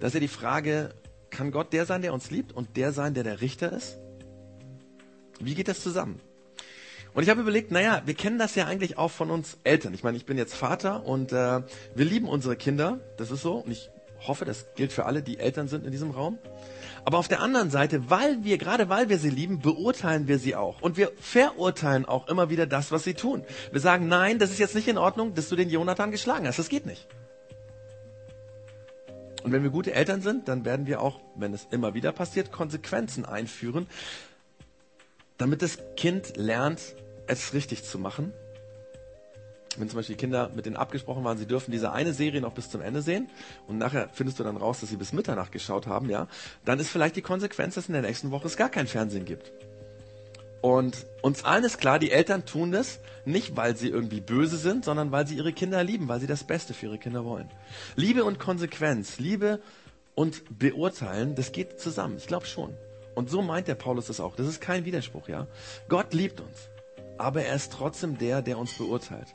Da 0.00 0.06
ist 0.06 0.14
ja 0.14 0.20
die 0.20 0.28
Frage, 0.28 0.94
kann 1.30 1.50
Gott 1.50 1.72
der 1.72 1.86
sein, 1.86 2.02
der 2.02 2.12
uns 2.12 2.30
liebt 2.30 2.52
und 2.52 2.76
der 2.76 2.92
sein, 2.92 3.14
der 3.14 3.24
der 3.24 3.40
Richter 3.40 3.72
ist? 3.72 3.98
Wie 5.40 5.54
geht 5.54 5.68
das 5.68 5.82
zusammen? 5.82 6.20
Und 7.14 7.22
ich 7.22 7.28
habe 7.28 7.42
überlegt, 7.42 7.70
naja, 7.70 8.02
wir 8.06 8.14
kennen 8.14 8.38
das 8.38 8.54
ja 8.54 8.66
eigentlich 8.66 8.96
auch 8.96 9.10
von 9.10 9.30
uns 9.30 9.58
Eltern. 9.64 9.92
Ich 9.92 10.02
meine, 10.02 10.16
ich 10.16 10.24
bin 10.24 10.38
jetzt 10.38 10.54
Vater 10.54 11.04
und 11.04 11.32
äh, 11.32 11.62
wir 11.94 12.04
lieben 12.04 12.26
unsere 12.26 12.56
Kinder, 12.56 13.00
das 13.18 13.30
ist 13.30 13.42
so. 13.42 13.56
Und 13.56 13.70
ich 13.70 13.90
hoffe, 14.26 14.44
das 14.44 14.66
gilt 14.76 14.92
für 14.92 15.04
alle, 15.04 15.22
die 15.22 15.38
Eltern 15.38 15.68
sind 15.68 15.84
in 15.84 15.92
diesem 15.92 16.10
Raum. 16.10 16.38
Aber 17.04 17.18
auf 17.18 17.28
der 17.28 17.40
anderen 17.40 17.70
Seite, 17.70 18.10
weil 18.10 18.44
wir, 18.44 18.58
gerade 18.58 18.88
weil 18.88 19.08
wir 19.08 19.18
sie 19.18 19.30
lieben, 19.30 19.58
beurteilen 19.58 20.28
wir 20.28 20.38
sie 20.38 20.54
auch. 20.54 20.80
Und 20.80 20.96
wir 20.96 21.10
verurteilen 21.20 22.04
auch 22.04 22.28
immer 22.28 22.48
wieder 22.48 22.66
das, 22.66 22.92
was 22.92 23.02
sie 23.04 23.14
tun. 23.14 23.44
Wir 23.72 23.80
sagen, 23.80 24.06
nein, 24.06 24.38
das 24.38 24.50
ist 24.50 24.58
jetzt 24.58 24.74
nicht 24.74 24.86
in 24.86 24.98
Ordnung, 24.98 25.34
dass 25.34 25.48
du 25.48 25.56
den 25.56 25.68
Jonathan 25.68 26.12
geschlagen 26.12 26.46
hast. 26.46 26.58
Das 26.58 26.68
geht 26.68 26.86
nicht. 26.86 27.06
Und 29.42 29.50
wenn 29.50 29.64
wir 29.64 29.70
gute 29.70 29.92
Eltern 29.92 30.22
sind, 30.22 30.46
dann 30.46 30.64
werden 30.64 30.86
wir 30.86 31.00
auch, 31.00 31.20
wenn 31.34 31.52
es 31.52 31.66
immer 31.72 31.94
wieder 31.94 32.12
passiert, 32.12 32.52
Konsequenzen 32.52 33.24
einführen, 33.24 33.88
damit 35.38 35.62
das 35.62 35.78
Kind 35.96 36.36
lernt, 36.36 36.80
es 37.26 37.52
richtig 37.52 37.82
zu 37.82 37.98
machen 37.98 38.32
wenn 39.78 39.88
zum 39.88 39.98
Beispiel 39.98 40.16
die 40.16 40.20
Kinder 40.20 40.50
mit 40.54 40.66
denen 40.66 40.76
abgesprochen 40.76 41.24
waren, 41.24 41.38
sie 41.38 41.46
dürfen 41.46 41.70
diese 41.70 41.92
eine 41.92 42.12
Serie 42.12 42.40
noch 42.40 42.52
bis 42.52 42.70
zum 42.70 42.80
Ende 42.80 43.02
sehen 43.02 43.28
und 43.66 43.78
nachher 43.78 44.08
findest 44.12 44.38
du 44.38 44.44
dann 44.44 44.56
raus, 44.56 44.80
dass 44.80 44.90
sie 44.90 44.96
bis 44.96 45.12
Mitternacht 45.12 45.52
geschaut 45.52 45.86
haben, 45.86 46.10
ja, 46.10 46.28
dann 46.64 46.78
ist 46.78 46.88
vielleicht 46.88 47.16
die 47.16 47.22
Konsequenz, 47.22 47.74
dass 47.74 47.86
in 47.86 47.94
der 47.94 48.02
nächsten 48.02 48.30
Woche 48.30 48.46
es 48.46 48.56
gar 48.56 48.68
kein 48.68 48.86
Fernsehen 48.86 49.24
gibt. 49.24 49.52
Und 50.62 51.06
uns 51.22 51.44
allen 51.44 51.64
ist 51.64 51.78
klar, 51.78 51.98
die 51.98 52.12
Eltern 52.12 52.46
tun 52.46 52.70
das 52.70 53.00
nicht, 53.24 53.56
weil 53.56 53.76
sie 53.76 53.88
irgendwie 53.88 54.20
böse 54.20 54.56
sind, 54.56 54.84
sondern 54.84 55.10
weil 55.10 55.26
sie 55.26 55.36
ihre 55.36 55.52
Kinder 55.52 55.82
lieben, 55.82 56.06
weil 56.06 56.20
sie 56.20 56.28
das 56.28 56.44
Beste 56.44 56.72
für 56.72 56.86
ihre 56.86 56.98
Kinder 56.98 57.24
wollen. 57.24 57.50
Liebe 57.96 58.24
und 58.24 58.38
Konsequenz, 58.38 59.18
Liebe 59.18 59.60
und 60.14 60.58
Beurteilen, 60.58 61.34
das 61.34 61.50
geht 61.50 61.80
zusammen. 61.80 62.16
Ich 62.16 62.28
glaube 62.28 62.46
schon. 62.46 62.74
Und 63.16 63.28
so 63.28 63.42
meint 63.42 63.66
der 63.66 63.74
Paulus 63.74 64.06
das 64.06 64.20
auch. 64.20 64.36
Das 64.36 64.46
ist 64.46 64.60
kein 64.60 64.84
Widerspruch, 64.84 65.28
ja. 65.28 65.48
Gott 65.88 66.14
liebt 66.14 66.40
uns, 66.40 66.68
aber 67.18 67.42
er 67.42 67.56
ist 67.56 67.72
trotzdem 67.72 68.16
der, 68.16 68.40
der 68.40 68.56
uns 68.56 68.72
beurteilt. 68.78 69.34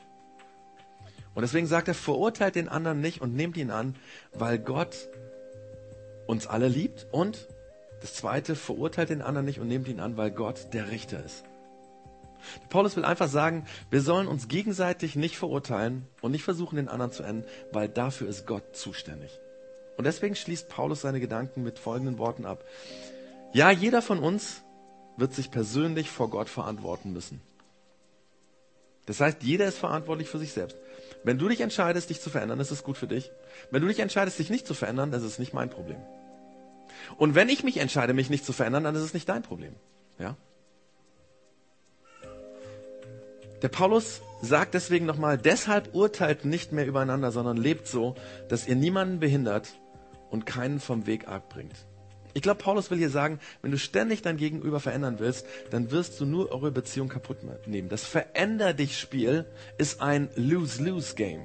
Und 1.34 1.42
deswegen 1.42 1.66
sagt 1.66 1.88
er, 1.88 1.94
verurteilt 1.94 2.54
den 2.54 2.68
anderen 2.68 3.00
nicht 3.00 3.20
und 3.20 3.34
nehmt 3.34 3.56
ihn 3.56 3.70
an, 3.70 3.96
weil 4.32 4.58
Gott 4.58 5.08
uns 6.26 6.46
alle 6.46 6.68
liebt. 6.68 7.06
Und 7.10 7.48
das 8.00 8.14
zweite, 8.14 8.54
verurteilt 8.54 9.10
den 9.10 9.22
anderen 9.22 9.46
nicht 9.46 9.60
und 9.60 9.68
nehmt 9.68 9.88
ihn 9.88 10.00
an, 10.00 10.16
weil 10.16 10.30
Gott 10.30 10.72
der 10.72 10.90
Richter 10.90 11.24
ist. 11.24 11.44
Paulus 12.70 12.96
will 12.96 13.04
einfach 13.04 13.28
sagen, 13.28 13.66
wir 13.90 14.00
sollen 14.00 14.28
uns 14.28 14.48
gegenseitig 14.48 15.16
nicht 15.16 15.36
verurteilen 15.36 16.06
und 16.20 16.32
nicht 16.32 16.44
versuchen, 16.44 16.76
den 16.76 16.88
anderen 16.88 17.12
zu 17.12 17.22
enden, 17.22 17.44
weil 17.72 17.88
dafür 17.88 18.28
ist 18.28 18.46
Gott 18.46 18.76
zuständig. 18.76 19.30
Und 19.96 20.04
deswegen 20.04 20.36
schließt 20.36 20.68
Paulus 20.68 21.00
seine 21.00 21.18
Gedanken 21.18 21.64
mit 21.64 21.78
folgenden 21.78 22.18
Worten 22.18 22.46
ab. 22.46 22.64
Ja, 23.52 23.70
jeder 23.70 24.02
von 24.02 24.20
uns 24.20 24.62
wird 25.16 25.34
sich 25.34 25.50
persönlich 25.50 26.10
vor 26.10 26.30
Gott 26.30 26.48
verantworten 26.48 27.12
müssen. 27.12 27.40
Das 29.06 29.20
heißt, 29.20 29.42
jeder 29.42 29.66
ist 29.66 29.78
verantwortlich 29.78 30.28
für 30.28 30.38
sich 30.38 30.52
selbst. 30.52 30.76
Wenn 31.24 31.38
du 31.38 31.48
dich 31.48 31.60
entscheidest, 31.60 32.10
dich 32.10 32.20
zu 32.20 32.30
verändern, 32.30 32.60
ist 32.60 32.70
es 32.70 32.82
gut 32.82 32.96
für 32.96 33.06
dich. 33.06 33.30
Wenn 33.70 33.82
du 33.82 33.88
dich 33.88 33.98
entscheidest, 33.98 34.38
dich 34.38 34.50
nicht 34.50 34.66
zu 34.66 34.74
verändern, 34.74 35.10
das 35.10 35.22
ist 35.22 35.38
nicht 35.38 35.52
mein 35.52 35.70
Problem. 35.70 35.98
Und 37.16 37.34
wenn 37.34 37.48
ich 37.48 37.64
mich 37.64 37.78
entscheide, 37.78 38.14
mich 38.14 38.30
nicht 38.30 38.44
zu 38.44 38.52
verändern, 38.52 38.84
dann 38.84 38.94
ist 38.94 39.02
es 39.02 39.14
nicht 39.14 39.28
dein 39.28 39.42
Problem. 39.42 39.74
Ja? 40.18 40.36
Der 43.62 43.68
Paulus 43.68 44.22
sagt 44.40 44.74
deswegen 44.74 45.04
nochmal, 45.06 45.36
deshalb 45.36 45.94
urteilt 45.94 46.44
nicht 46.44 46.70
mehr 46.70 46.86
übereinander, 46.86 47.32
sondern 47.32 47.56
lebt 47.56 47.88
so, 47.88 48.14
dass 48.48 48.68
ihr 48.68 48.76
niemanden 48.76 49.18
behindert 49.18 49.68
und 50.30 50.46
keinen 50.46 50.78
vom 50.78 51.06
Weg 51.06 51.26
abbringt. 51.26 51.74
Ich 52.38 52.42
glaube, 52.42 52.62
Paulus 52.62 52.88
will 52.92 52.98
hier 52.98 53.10
sagen, 53.10 53.40
wenn 53.62 53.72
du 53.72 53.78
ständig 53.78 54.22
dein 54.22 54.36
Gegenüber 54.36 54.78
verändern 54.78 55.16
willst, 55.18 55.44
dann 55.72 55.90
wirst 55.90 56.20
du 56.20 56.24
nur 56.24 56.52
eure 56.52 56.70
Beziehung 56.70 57.08
kaputt 57.08 57.38
nehmen. 57.66 57.88
Das 57.88 58.04
Veränder 58.04 58.74
dich 58.74 58.96
Spiel 58.96 59.44
ist 59.76 60.00
ein 60.00 60.28
Lose-Lose-Game. 60.36 61.40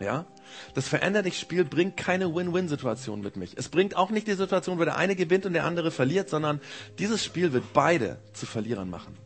Ja? 0.00 0.24
Das 0.72 0.88
Veränder 0.88 1.22
dich 1.22 1.38
Spiel 1.38 1.66
bringt 1.66 1.98
keine 1.98 2.34
Win-Win-Situation 2.34 3.20
mit 3.20 3.36
mich. 3.36 3.58
Es 3.58 3.68
bringt 3.68 3.94
auch 3.94 4.08
nicht 4.08 4.26
die 4.26 4.32
Situation, 4.32 4.78
wo 4.78 4.84
der 4.86 4.96
eine 4.96 5.16
gewinnt 5.16 5.44
und 5.44 5.52
der 5.52 5.66
andere 5.66 5.90
verliert, 5.90 6.30
sondern 6.30 6.62
dieses 6.98 7.22
Spiel 7.22 7.52
wird 7.52 7.74
beide 7.74 8.16
zu 8.32 8.46
Verlierern 8.46 8.88
machen. 8.88 9.18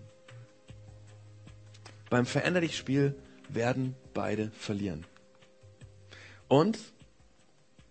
Beim 2.11 2.27
Veränder 2.27 2.63
dich 2.63 2.77
Spiel 2.77 3.15
werden 3.49 3.95
beide 4.13 4.51
verlieren. 4.59 5.07
Und 6.49 6.79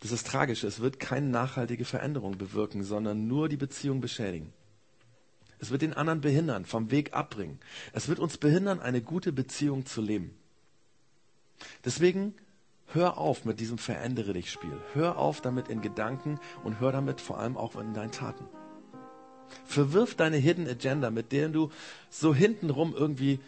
das 0.02 0.12
ist 0.12 0.28
tragisch. 0.28 0.64
Es 0.64 0.80
wird 0.80 1.00
keine 1.00 1.28
nachhaltige 1.28 1.86
Veränderung 1.86 2.38
bewirken, 2.38 2.84
sondern 2.84 3.28
nur 3.28 3.50
die 3.50 3.58
Beziehung 3.58 4.02
beschädigen. 4.02 4.52
Es 5.60 5.70
wird 5.70 5.84
den 5.84 5.94
anderen 5.94 6.22
behindern, 6.22 6.66
vom 6.66 6.90
Weg 6.90 7.14
abbringen. 7.14 7.60
Es 7.94 8.08
wird 8.08 8.18
uns 8.18 8.40
behindern, 8.40 8.80
eine 8.80 9.02
gute 9.02 9.32
Beziehung 9.32 9.86
zu 9.86 10.02
leben. 10.02 10.36
Deswegen 11.86 12.34
hör 12.88 13.20
auf 13.20 13.46
mit 13.46 13.60
diesem 13.60 13.78
Verändere 13.78 14.34
dich 14.34 14.52
Spiel. 14.52 14.76
Hör 14.94 15.18
auf 15.18 15.40
damit 15.40 15.68
in 15.68 15.82
Gedanken 15.82 16.40
und 16.64 16.80
hör 16.80 16.92
damit 16.92 17.22
vor 17.22 17.40
allem 17.40 17.56
auch 17.56 17.76
in 17.80 17.94
deinen 17.94 18.12
Taten. 18.12 18.46
Verwirf 19.66 20.16
deine 20.16 20.38
Hidden 20.38 20.68
Agenda, 20.68 21.12
mit 21.12 21.32
denen 21.32 21.54
du 21.54 21.70
so 22.10 22.34
hintenrum 22.34 22.96
irgendwie 22.96 23.40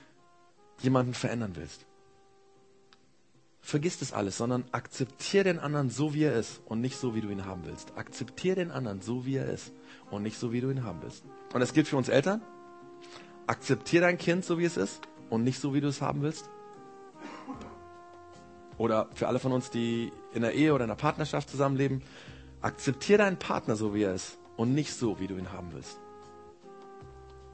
jemanden 0.82 1.16
verändern 1.16 1.56
willst 1.56 1.88
vergiss 3.64 3.98
das 3.98 4.12
alles, 4.12 4.38
sondern 4.38 4.66
akzeptier 4.74 5.46
den 5.46 5.58
anderen 5.58 5.90
so, 5.90 6.14
wie 6.14 6.24
er 6.24 6.36
ist 6.36 6.62
und 6.66 6.82
nicht 6.82 6.98
so, 6.98 7.16
wie 7.16 7.22
du 7.22 7.30
ihn 7.30 7.46
haben 7.46 7.62
willst. 7.64 7.98
Akzeptier 7.98 8.56
den 8.56 8.72
anderen 8.72 9.02
so, 9.02 9.26
wie 9.26 9.38
er 9.38 9.48
ist 9.48 9.72
und 10.12 10.22
nicht 10.22 10.38
so, 10.38 10.52
wie 10.52 10.60
du 10.60 10.70
ihn 10.70 10.84
haben 10.84 11.02
willst. 11.02 11.24
Und 11.54 11.62
das 11.62 11.74
gilt 11.74 11.88
für 11.88 11.96
uns 11.96 12.10
Eltern. 12.10 12.42
Akzeptier 13.48 14.02
dein 14.02 14.18
Kind 14.18 14.44
so, 14.44 14.60
wie 14.60 14.66
es 14.66 14.76
ist 14.76 15.02
und 15.30 15.46
nicht 15.46 15.60
so, 15.60 15.74
wie 15.74 15.80
du 15.80 15.88
es 15.88 16.02
haben 16.02 16.22
willst. 16.22 16.50
Oder 18.78 19.08
für 19.14 19.30
alle 19.30 19.40
von 19.40 19.54
uns, 19.54 19.70
die 19.70 20.12
in 20.34 20.42
der 20.42 20.54
Ehe 20.54 20.74
oder 20.74 20.84
in 20.84 20.90
der 20.90 20.96
Partnerschaft 20.96 21.50
zusammenleben, 21.50 22.04
akzeptier 22.60 23.18
deinen 23.18 23.40
Partner 23.40 23.78
so, 23.78 23.94
wie 23.94 24.04
er 24.04 24.14
ist 24.14 24.38
und 24.58 24.74
nicht 24.74 24.94
so, 24.94 25.22
wie 25.22 25.28
du 25.28 25.38
ihn 25.38 25.54
haben 25.54 25.72
willst. 25.72 26.00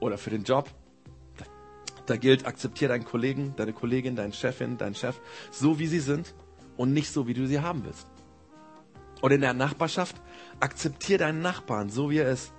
Oder 0.00 0.18
für 0.18 0.30
den 0.30 0.42
Job, 0.42 0.68
da 2.10 2.16
gilt, 2.16 2.46
akzeptiere 2.46 2.90
deinen 2.90 3.04
Kollegen, 3.04 3.54
deine 3.56 3.72
Kollegin, 3.72 4.16
deinen 4.16 4.32
Chefin, 4.32 4.76
deinen 4.76 4.94
Chef, 4.94 5.20
so 5.50 5.78
wie 5.78 5.86
sie 5.86 6.00
sind 6.00 6.34
und 6.76 6.92
nicht 6.92 7.10
so, 7.10 7.26
wie 7.26 7.34
du 7.34 7.46
sie 7.46 7.60
haben 7.60 7.84
willst. 7.84 8.06
Oder 9.22 9.36
in 9.36 9.40
der 9.42 9.54
Nachbarschaft, 9.54 10.16
akzeptiere 10.60 11.20
deinen 11.20 11.42
Nachbarn, 11.42 11.90
so 11.90 12.10
wie 12.10 12.18
er 12.18 12.30
ist 12.30 12.52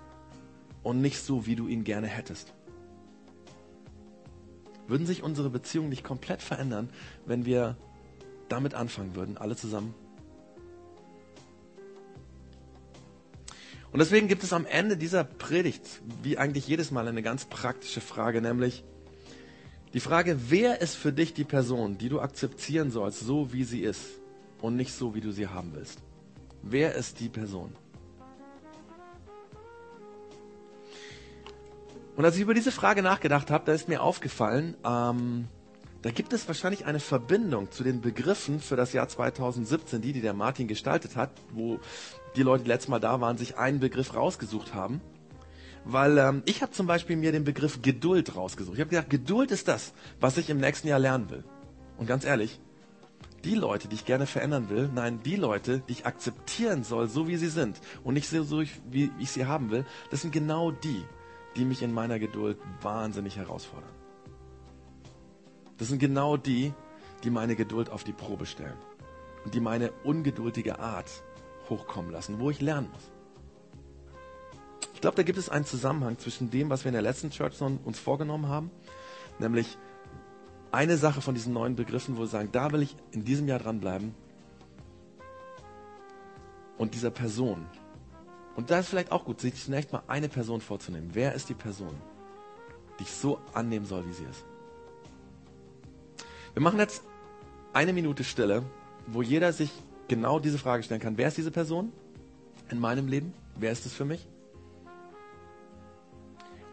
und 0.84 1.02
nicht 1.02 1.20
so, 1.20 1.46
wie 1.46 1.56
du 1.56 1.68
ihn 1.68 1.84
gerne 1.84 2.08
hättest. 2.08 2.54
Würden 4.88 5.06
sich 5.06 5.24
unsere 5.24 5.50
Beziehungen 5.50 5.90
nicht 5.90 6.04
komplett 6.04 6.42
verändern, 6.42 6.90
wenn 7.26 7.46
wir 7.46 7.78
damit 8.50 8.74
anfangen 8.74 9.16
würden, 9.16 9.38
alle 9.38 9.56
zusammen? 9.56 9.94
Und 13.92 14.00
deswegen 14.00 14.28
gibt 14.28 14.44
es 14.44 14.54
am 14.54 14.66
Ende 14.66 14.96
dieser 14.96 15.24
Predigt, 15.24 16.02
wie 16.24 16.38
eigentlich 16.38 16.68
jedes 16.68 16.92
Mal, 16.92 17.08
eine 17.08 17.22
ganz 17.22 17.46
praktische 17.46 18.00
Frage, 18.00 18.42
nämlich, 18.42 18.86
die 19.94 20.00
Frage, 20.00 20.38
wer 20.50 20.82
ist 20.82 20.96
für 20.96 21.12
dich 21.12 21.34
die 21.34 21.44
Person, 21.44 21.98
die 21.98 22.10
du 22.10 22.22
akzeptieren 22.22 22.92
sollst, 22.92 23.20
so 23.20 23.52
wie 23.52 23.64
sie 23.64 23.82
ist 23.82 24.02
und 24.62 24.76
nicht 24.76 24.94
so, 24.94 25.16
wie 25.16 25.22
du 25.22 25.32
sie 25.32 25.48
haben 25.48 25.72
willst? 25.74 26.00
Wer 26.64 26.96
ist 26.96 27.20
die 27.20 27.30
Person? 27.30 27.74
Und 32.16 32.26
als 32.26 32.36
ich 32.36 32.42
über 32.42 32.54
diese 32.54 32.72
Frage 32.72 33.02
nachgedacht 33.02 33.50
habe, 33.52 33.66
da 33.66 33.74
ist 33.74 33.88
mir 33.88 34.02
aufgefallen, 34.02 34.76
ähm, 34.86 35.48
da 36.02 36.10
gibt 36.10 36.34
es 36.34 36.48
wahrscheinlich 36.48 36.86
eine 36.86 37.00
Verbindung 37.00 37.72
zu 37.72 37.84
den 37.84 38.02
Begriffen 38.02 38.60
für 38.60 38.76
das 38.76 38.92
Jahr 38.94 39.08
2017, 39.08 40.02
die, 40.02 40.14
die 40.14 40.22
der 40.22 40.34
Martin 40.34 40.68
gestaltet 40.68 41.16
hat, 41.16 41.32
wo 41.52 41.80
die 42.36 42.44
Leute, 42.44 42.64
die 42.64 42.70
letztes 42.70 42.90
Mal 42.90 43.00
da 43.00 43.22
waren, 43.22 43.38
sich 43.38 43.58
einen 43.58 43.80
Begriff 43.80 44.16
rausgesucht 44.16 44.74
haben. 44.74 45.02
Weil 45.84 46.18
ähm, 46.18 46.44
ich 46.46 46.62
habe 46.62 46.72
zum 46.72 46.88
Beispiel 46.88 47.16
mir 47.16 47.32
den 47.32 47.44
Begriff 47.44 47.82
Geduld 47.82 48.36
rausgesucht. 48.36 48.76
Ich 48.76 48.82
habe 48.82 48.90
gedacht, 48.90 49.10
Geduld 49.10 49.52
ist 49.52 49.68
das, 49.68 49.94
was 50.20 50.38
ich 50.38 50.50
im 50.50 50.60
nächsten 50.60 50.88
Jahr 50.88 51.00
lernen 51.00 51.30
will. 51.30 51.44
Und 51.98 52.08
ganz 52.08 52.24
ehrlich, 52.24 52.60
die 53.44 53.56
Leute, 53.56 53.88
die 53.88 53.96
ich 53.96 54.06
gerne 54.06 54.28
verändern 54.28 54.70
will, 54.70 54.90
nein, 54.94 55.22
die 55.24 55.36
Leute, 55.36 55.82
die 55.88 55.94
ich 55.94 56.06
akzeptieren 56.06 56.84
soll, 56.84 57.08
so 57.08 57.28
wie 57.28 57.38
sie 57.38 57.50
sind 57.50 57.80
und 58.04 58.14
nicht 58.14 58.30
so, 58.30 58.62
wie 58.62 59.12
ich 59.20 59.32
sie 59.32 59.46
haben 59.46 59.72
will, 59.72 59.86
das 60.12 60.22
sind 60.22 60.32
genau 60.32 60.72
die, 60.72 61.04
die 61.56 61.66
mich 61.66 61.82
in 61.82 61.94
meiner 61.94 62.20
Geduld 62.20 62.58
wahnsinnig 62.82 63.38
herausfordern. 63.38 63.90
Das 65.78 65.88
sind 65.88 66.00
genau 66.00 66.38
die, 66.38 66.74
die 67.24 67.32
meine 67.32 67.56
Geduld 67.56 67.90
auf 67.90 68.04
die 68.04 68.14
Probe 68.14 68.46
stellen 68.46 68.78
und 69.44 69.54
die 69.56 69.60
meine 69.60 69.92
ungeduldige 70.04 70.80
Art 70.80 71.10
hochkommen 71.70 72.12
lassen, 72.12 72.40
wo 72.40 72.52
ich 72.52 72.62
lernen 72.62 72.90
muss. 72.92 73.11
Ich 75.02 75.04
glaube, 75.04 75.18
da 75.18 75.24
gibt 75.24 75.40
es 75.40 75.50
einen 75.50 75.66
Zusammenhang 75.66 76.20
zwischen 76.20 76.52
dem, 76.52 76.70
was 76.70 76.84
wir 76.84 76.90
in 76.90 76.94
der 76.94 77.02
letzten 77.02 77.32
Church 77.32 77.60
uns 77.60 77.98
vorgenommen 77.98 78.48
haben, 78.50 78.70
nämlich 79.40 79.80
eine 80.72 80.96
Sache 80.96 81.22
von 81.22 81.34
diesen 81.34 81.54
neuen 81.54 81.76
Begriffen, 81.76 82.18
wo 82.18 82.20
wir 82.20 82.28
sagen, 82.28 82.50
da 82.52 82.72
will 82.72 82.84
ich 82.84 82.96
in 83.10 83.26
diesem 83.26 83.48
Jahr 83.48 83.58
dranbleiben 83.58 84.14
und 86.78 86.94
dieser 86.94 87.10
Person. 87.10 87.66
Und 88.56 88.70
da 88.70 88.78
ist 88.78 88.90
vielleicht 88.90 89.12
auch 89.12 89.26
gut, 89.26 89.42
sich 89.42 89.56
zunächst 89.56 89.92
mal 89.92 90.04
eine 90.06 90.30
Person 90.30 90.62
vorzunehmen. 90.62 91.10
Wer 91.14 91.34
ist 91.34 91.50
die 91.50 91.56
Person, 91.56 91.96
die 93.00 93.04
ich 93.04 93.12
so 93.12 93.40
annehmen 93.56 93.88
soll, 93.88 94.08
wie 94.08 94.14
sie 94.14 94.26
ist? 94.26 94.46
Wir 96.54 96.62
machen 96.62 96.78
jetzt 96.78 97.02
eine 97.74 97.92
Minute 97.92 98.24
Stille, 98.24 98.62
wo 99.08 99.24
jeder 99.24 99.52
sich 99.52 99.72
genau 100.08 100.38
diese 100.38 100.60
Frage 100.60 100.84
stellen 100.84 101.02
kann. 101.02 101.18
Wer 101.18 101.30
ist 101.30 101.38
diese 101.38 101.50
Person 101.50 101.92
in 102.70 102.80
meinem 102.80 103.08
Leben? 103.08 103.34
Wer 103.56 103.72
ist 103.72 103.88
es 103.88 103.94
für 103.94 104.06
mich? 104.06 104.28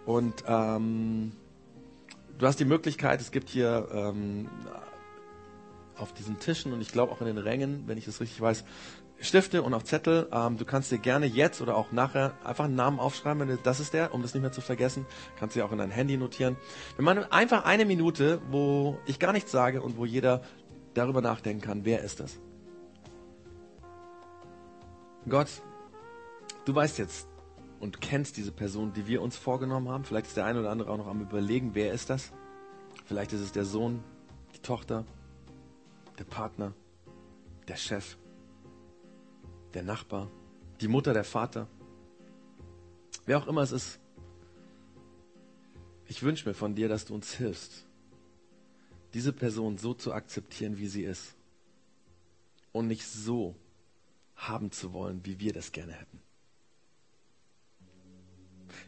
Und 0.09 0.43
ähm, 0.47 1.33
du 2.39 2.47
hast 2.47 2.59
die 2.59 2.65
Möglichkeit, 2.65 3.21
es 3.21 3.31
gibt 3.31 3.51
hier 3.51 3.89
ähm, 3.93 4.49
auf 5.99 6.15
diesen 6.15 6.39
Tischen 6.39 6.73
und 6.73 6.81
ich 6.81 6.93
glaube 6.93 7.13
auch 7.13 7.21
in 7.21 7.27
den 7.27 7.37
Rängen, 7.37 7.83
wenn 7.85 7.99
ich 7.99 8.07
das 8.07 8.19
richtig 8.23 8.41
weiß, 8.41 8.65
Stifte 9.21 9.61
und 9.63 9.75
auch 9.75 9.83
Zettel. 9.83 10.27
Ähm, 10.33 10.57
du 10.57 10.65
kannst 10.65 10.91
dir 10.91 10.97
gerne 10.97 11.27
jetzt 11.27 11.61
oder 11.61 11.77
auch 11.77 11.93
nachher 11.93 12.33
einfach 12.43 12.65
einen 12.65 12.75
Namen 12.75 13.01
aufschreiben, 13.01 13.41
wenn 13.41 13.49
du, 13.49 13.59
das 13.63 13.81
ist 13.81 13.93
der, 13.93 14.15
um 14.15 14.23
das 14.23 14.33
nicht 14.33 14.41
mehr 14.41 14.51
zu 14.51 14.63
vergessen. 14.63 15.05
Kannst 15.39 15.55
du 15.55 15.61
dir 15.61 15.67
auch 15.67 15.73
in 15.73 15.79
dein 15.79 15.91
Handy 15.91 16.17
notieren. 16.17 16.57
Wir 16.97 17.05
machen 17.05 17.31
einfach 17.31 17.67
eine 17.67 17.85
Minute, 17.85 18.41
wo 18.51 18.99
ich 19.05 19.19
gar 19.19 19.35
nichts 19.35 19.53
sage 19.53 19.83
und 19.83 19.99
wo 19.99 20.07
jeder 20.07 20.41
darüber 20.95 21.21
nachdenken 21.21 21.61
kann, 21.61 21.85
wer 21.85 22.01
ist 22.03 22.21
das? 22.21 22.41
Gott, 25.29 25.49
du 26.65 26.75
weißt 26.75 26.97
jetzt, 26.97 27.29
und 27.81 28.01
kennst 28.01 28.37
diese 28.37 28.53
Person, 28.53 28.93
die 28.93 29.07
wir 29.07 29.23
uns 29.23 29.37
vorgenommen 29.37 29.89
haben. 29.89 30.05
Vielleicht 30.05 30.27
ist 30.27 30.37
der 30.37 30.45
eine 30.45 30.61
oder 30.61 30.71
andere 30.71 30.91
auch 30.91 30.99
noch 30.99 31.07
am 31.07 31.21
Überlegen, 31.21 31.75
wer 31.75 31.93
ist 31.93 32.11
das? 32.11 32.33
Vielleicht 33.05 33.33
ist 33.33 33.41
es 33.41 33.53
der 33.53 33.65
Sohn, 33.65 34.03
die 34.55 34.61
Tochter, 34.61 35.05
der 36.19 36.25
Partner, 36.25 36.75
der 37.69 37.77
Chef, 37.77 38.17
der 39.75 39.83
Nachbar, 39.83 40.31
die 40.81 40.89
Mutter, 40.89 41.13
der 41.13 41.25
Vater. 41.25 41.69
Wer 43.27 43.39
auch 43.39 43.47
immer 43.47 43.63
es 43.63 43.73
ist. 43.73 44.01
Ich 46.07 46.23
wünsche 46.23 46.49
mir 46.49 46.55
von 46.55 46.75
dir, 46.75 46.89
dass 46.89 47.05
du 47.05 47.15
uns 47.15 47.35
hilfst, 47.35 47.87
diese 49.15 49.33
Person 49.33 49.79
so 49.79 49.95
zu 49.95 50.13
akzeptieren, 50.13 50.79
wie 50.79 50.89
sie 50.89 51.05
ist. 51.05 51.35
Und 52.73 52.87
nicht 52.87 53.07
so 53.07 53.57
haben 54.37 54.71
zu 54.71 54.93
wollen, 54.93 55.25
wie 55.25 55.41
wir 55.41 55.53
das 55.53 55.73
gerne 55.73 55.93
hätten. 55.93 56.21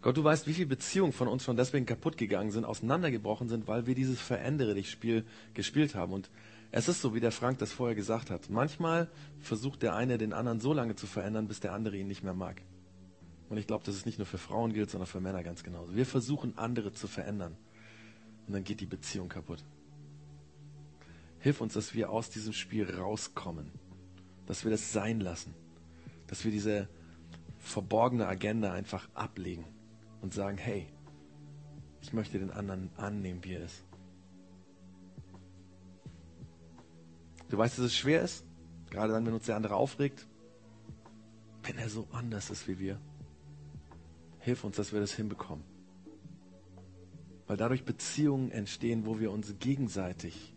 Gott, 0.03 0.17
du 0.17 0.25
weißt, 0.25 0.47
wie 0.47 0.55
viele 0.55 0.67
Beziehungen 0.67 1.13
von 1.13 1.29
uns 1.29 1.45
schon 1.45 1.57
deswegen 1.57 1.85
kaputt 1.85 2.17
gegangen 2.17 2.51
sind, 2.51 2.65
auseinandergebrochen 2.65 3.49
sind, 3.49 3.69
weil 3.69 3.87
wir 3.87 3.95
dieses 3.95 4.19
Verändere 4.19 4.75
dich 4.75 4.91
Spiel 4.91 5.27
gespielt 5.53 5.95
haben. 5.95 6.15
Und 6.15 6.31
es 6.73 6.89
ist 6.89 7.03
so, 7.03 7.15
wie 7.15 7.21
der 7.21 7.33
Frank 7.33 7.59
das 7.59 7.73
vorher 7.73 7.95
gesagt 7.95 8.31
hat. 8.31 8.49
Manchmal 8.49 9.11
versucht 9.41 9.83
der 9.83 9.95
eine 9.95 10.17
den 10.17 10.33
anderen 10.33 10.61
so 10.61 10.73
lange 10.73 10.97
zu 10.97 11.07
verändern, 11.07 11.49
bis 11.49 11.61
der 11.61 11.75
andere 11.75 11.99
ihn 11.99 12.07
nicht 12.07 12.23
mehr 12.23 12.33
mag. 12.33 12.63
Und 13.51 13.59
ich 13.59 13.67
glaube, 13.67 13.85
dass 13.85 13.95
es 13.95 14.07
nicht 14.07 14.17
nur 14.17 14.27
für 14.27 14.39
Frauen 14.39 14.73
gilt, 14.73 14.91
sondern 14.91 15.07
für 15.07 15.21
Männer 15.21 15.43
ganz 15.43 15.63
genauso. 15.65 15.95
Wir 15.95 16.07
versuchen 16.07 16.57
andere 16.57 16.93
zu 16.93 17.07
verändern. 17.07 17.57
Und 18.47 18.55
dann 18.55 18.65
geht 18.65 18.81
die 18.81 18.87
Beziehung 18.87 19.29
kaputt. 19.29 19.63
Hilf 21.41 21.61
uns, 21.61 21.75
dass 21.75 21.95
wir 21.95 22.11
aus 22.11 22.31
diesem 22.31 22.55
Spiel 22.55 22.89
rauskommen. 22.91 23.71
Dass 24.47 24.65
wir 24.65 24.71
das 24.71 24.93
sein 24.93 25.21
lassen. 25.21 25.53
Dass 26.27 26.45
wir 26.45 26.53
diese 26.53 26.89
verborgene 27.59 28.27
Agenda 28.27 28.73
einfach 28.73 29.07
ablegen 29.15 29.67
und 30.21 30.35
sagen, 30.35 30.59
hey, 30.59 30.87
ich 32.03 32.12
möchte 32.12 32.39
den 32.39 32.51
anderen 32.51 32.91
annehmen, 32.97 33.45
wie 33.45 33.55
er 33.55 33.64
ist. 33.64 33.85
Du 37.49 37.59
weißt, 37.59 37.79
dass 37.79 37.87
es 37.87 37.97
schwer 37.97 38.23
ist, 38.23 38.45
gerade 38.91 39.12
dann, 39.12 39.27
wenn 39.27 39.35
uns 39.35 39.47
der 39.47 39.57
andere 39.57 39.75
aufregt, 39.75 40.27
wenn 41.62 41.79
er 41.79 41.89
so 41.89 42.07
anders 42.12 42.51
ist 42.51 42.68
wie 42.68 42.79
wir. 42.79 43.01
Hilf 44.39 44.64
uns, 44.64 44.77
dass 44.77 44.93
wir 44.93 45.01
das 45.01 45.12
hinbekommen. 45.12 45.64
Weil 47.47 47.57
dadurch 47.57 47.85
Beziehungen 47.85 48.51
entstehen, 48.53 49.05
wo 49.05 49.18
wir 49.18 49.33
uns 49.33 49.55
gegenseitig 49.59 50.55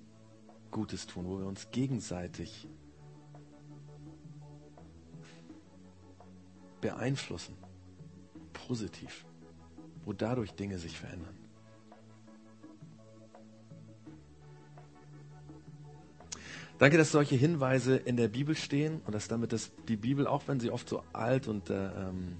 Gutes 0.71 1.07
tun, 1.07 1.25
wo 1.27 1.39
wir 1.39 1.45
uns 1.45 1.71
gegenseitig 1.71 2.67
beeinflussen, 6.81 7.55
positiv, 8.51 9.25
wo 10.05 10.13
dadurch 10.13 10.53
Dinge 10.53 10.77
sich 10.77 10.97
verändern. 10.97 11.35
Danke, 16.79 16.97
dass 16.97 17.11
solche 17.11 17.35
Hinweise 17.35 17.95
in 17.95 18.17
der 18.17 18.27
Bibel 18.27 18.55
stehen 18.55 19.01
und 19.05 19.13
dass 19.13 19.27
damit 19.27 19.53
das, 19.53 19.71
die 19.87 19.95
Bibel, 19.95 20.27
auch 20.27 20.47
wenn 20.47 20.59
sie 20.59 20.69
oft 20.69 20.89
so 20.89 21.03
alt 21.13 21.47
und 21.47 21.69
äh, 21.69 21.85
ähm, 21.85 22.37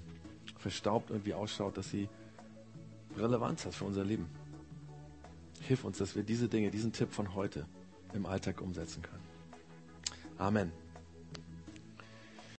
verstaubt 0.58 1.10
irgendwie 1.10 1.34
ausschaut, 1.34 1.78
dass 1.78 1.90
sie 1.90 2.08
Relevanz 3.16 3.64
hat 3.64 3.74
für 3.74 3.84
unser 3.84 4.04
Leben. 4.04 4.28
Hilf 5.60 5.84
uns, 5.84 5.98
dass 5.98 6.14
wir 6.14 6.24
diese 6.24 6.48
Dinge, 6.48 6.70
diesen 6.70 6.92
Tipp 6.92 7.12
von 7.12 7.34
heute 7.34 7.66
im 8.12 8.26
Alltag 8.26 8.60
umsetzen 8.60 9.02
können. 9.02 9.22
Amen. 10.36 10.83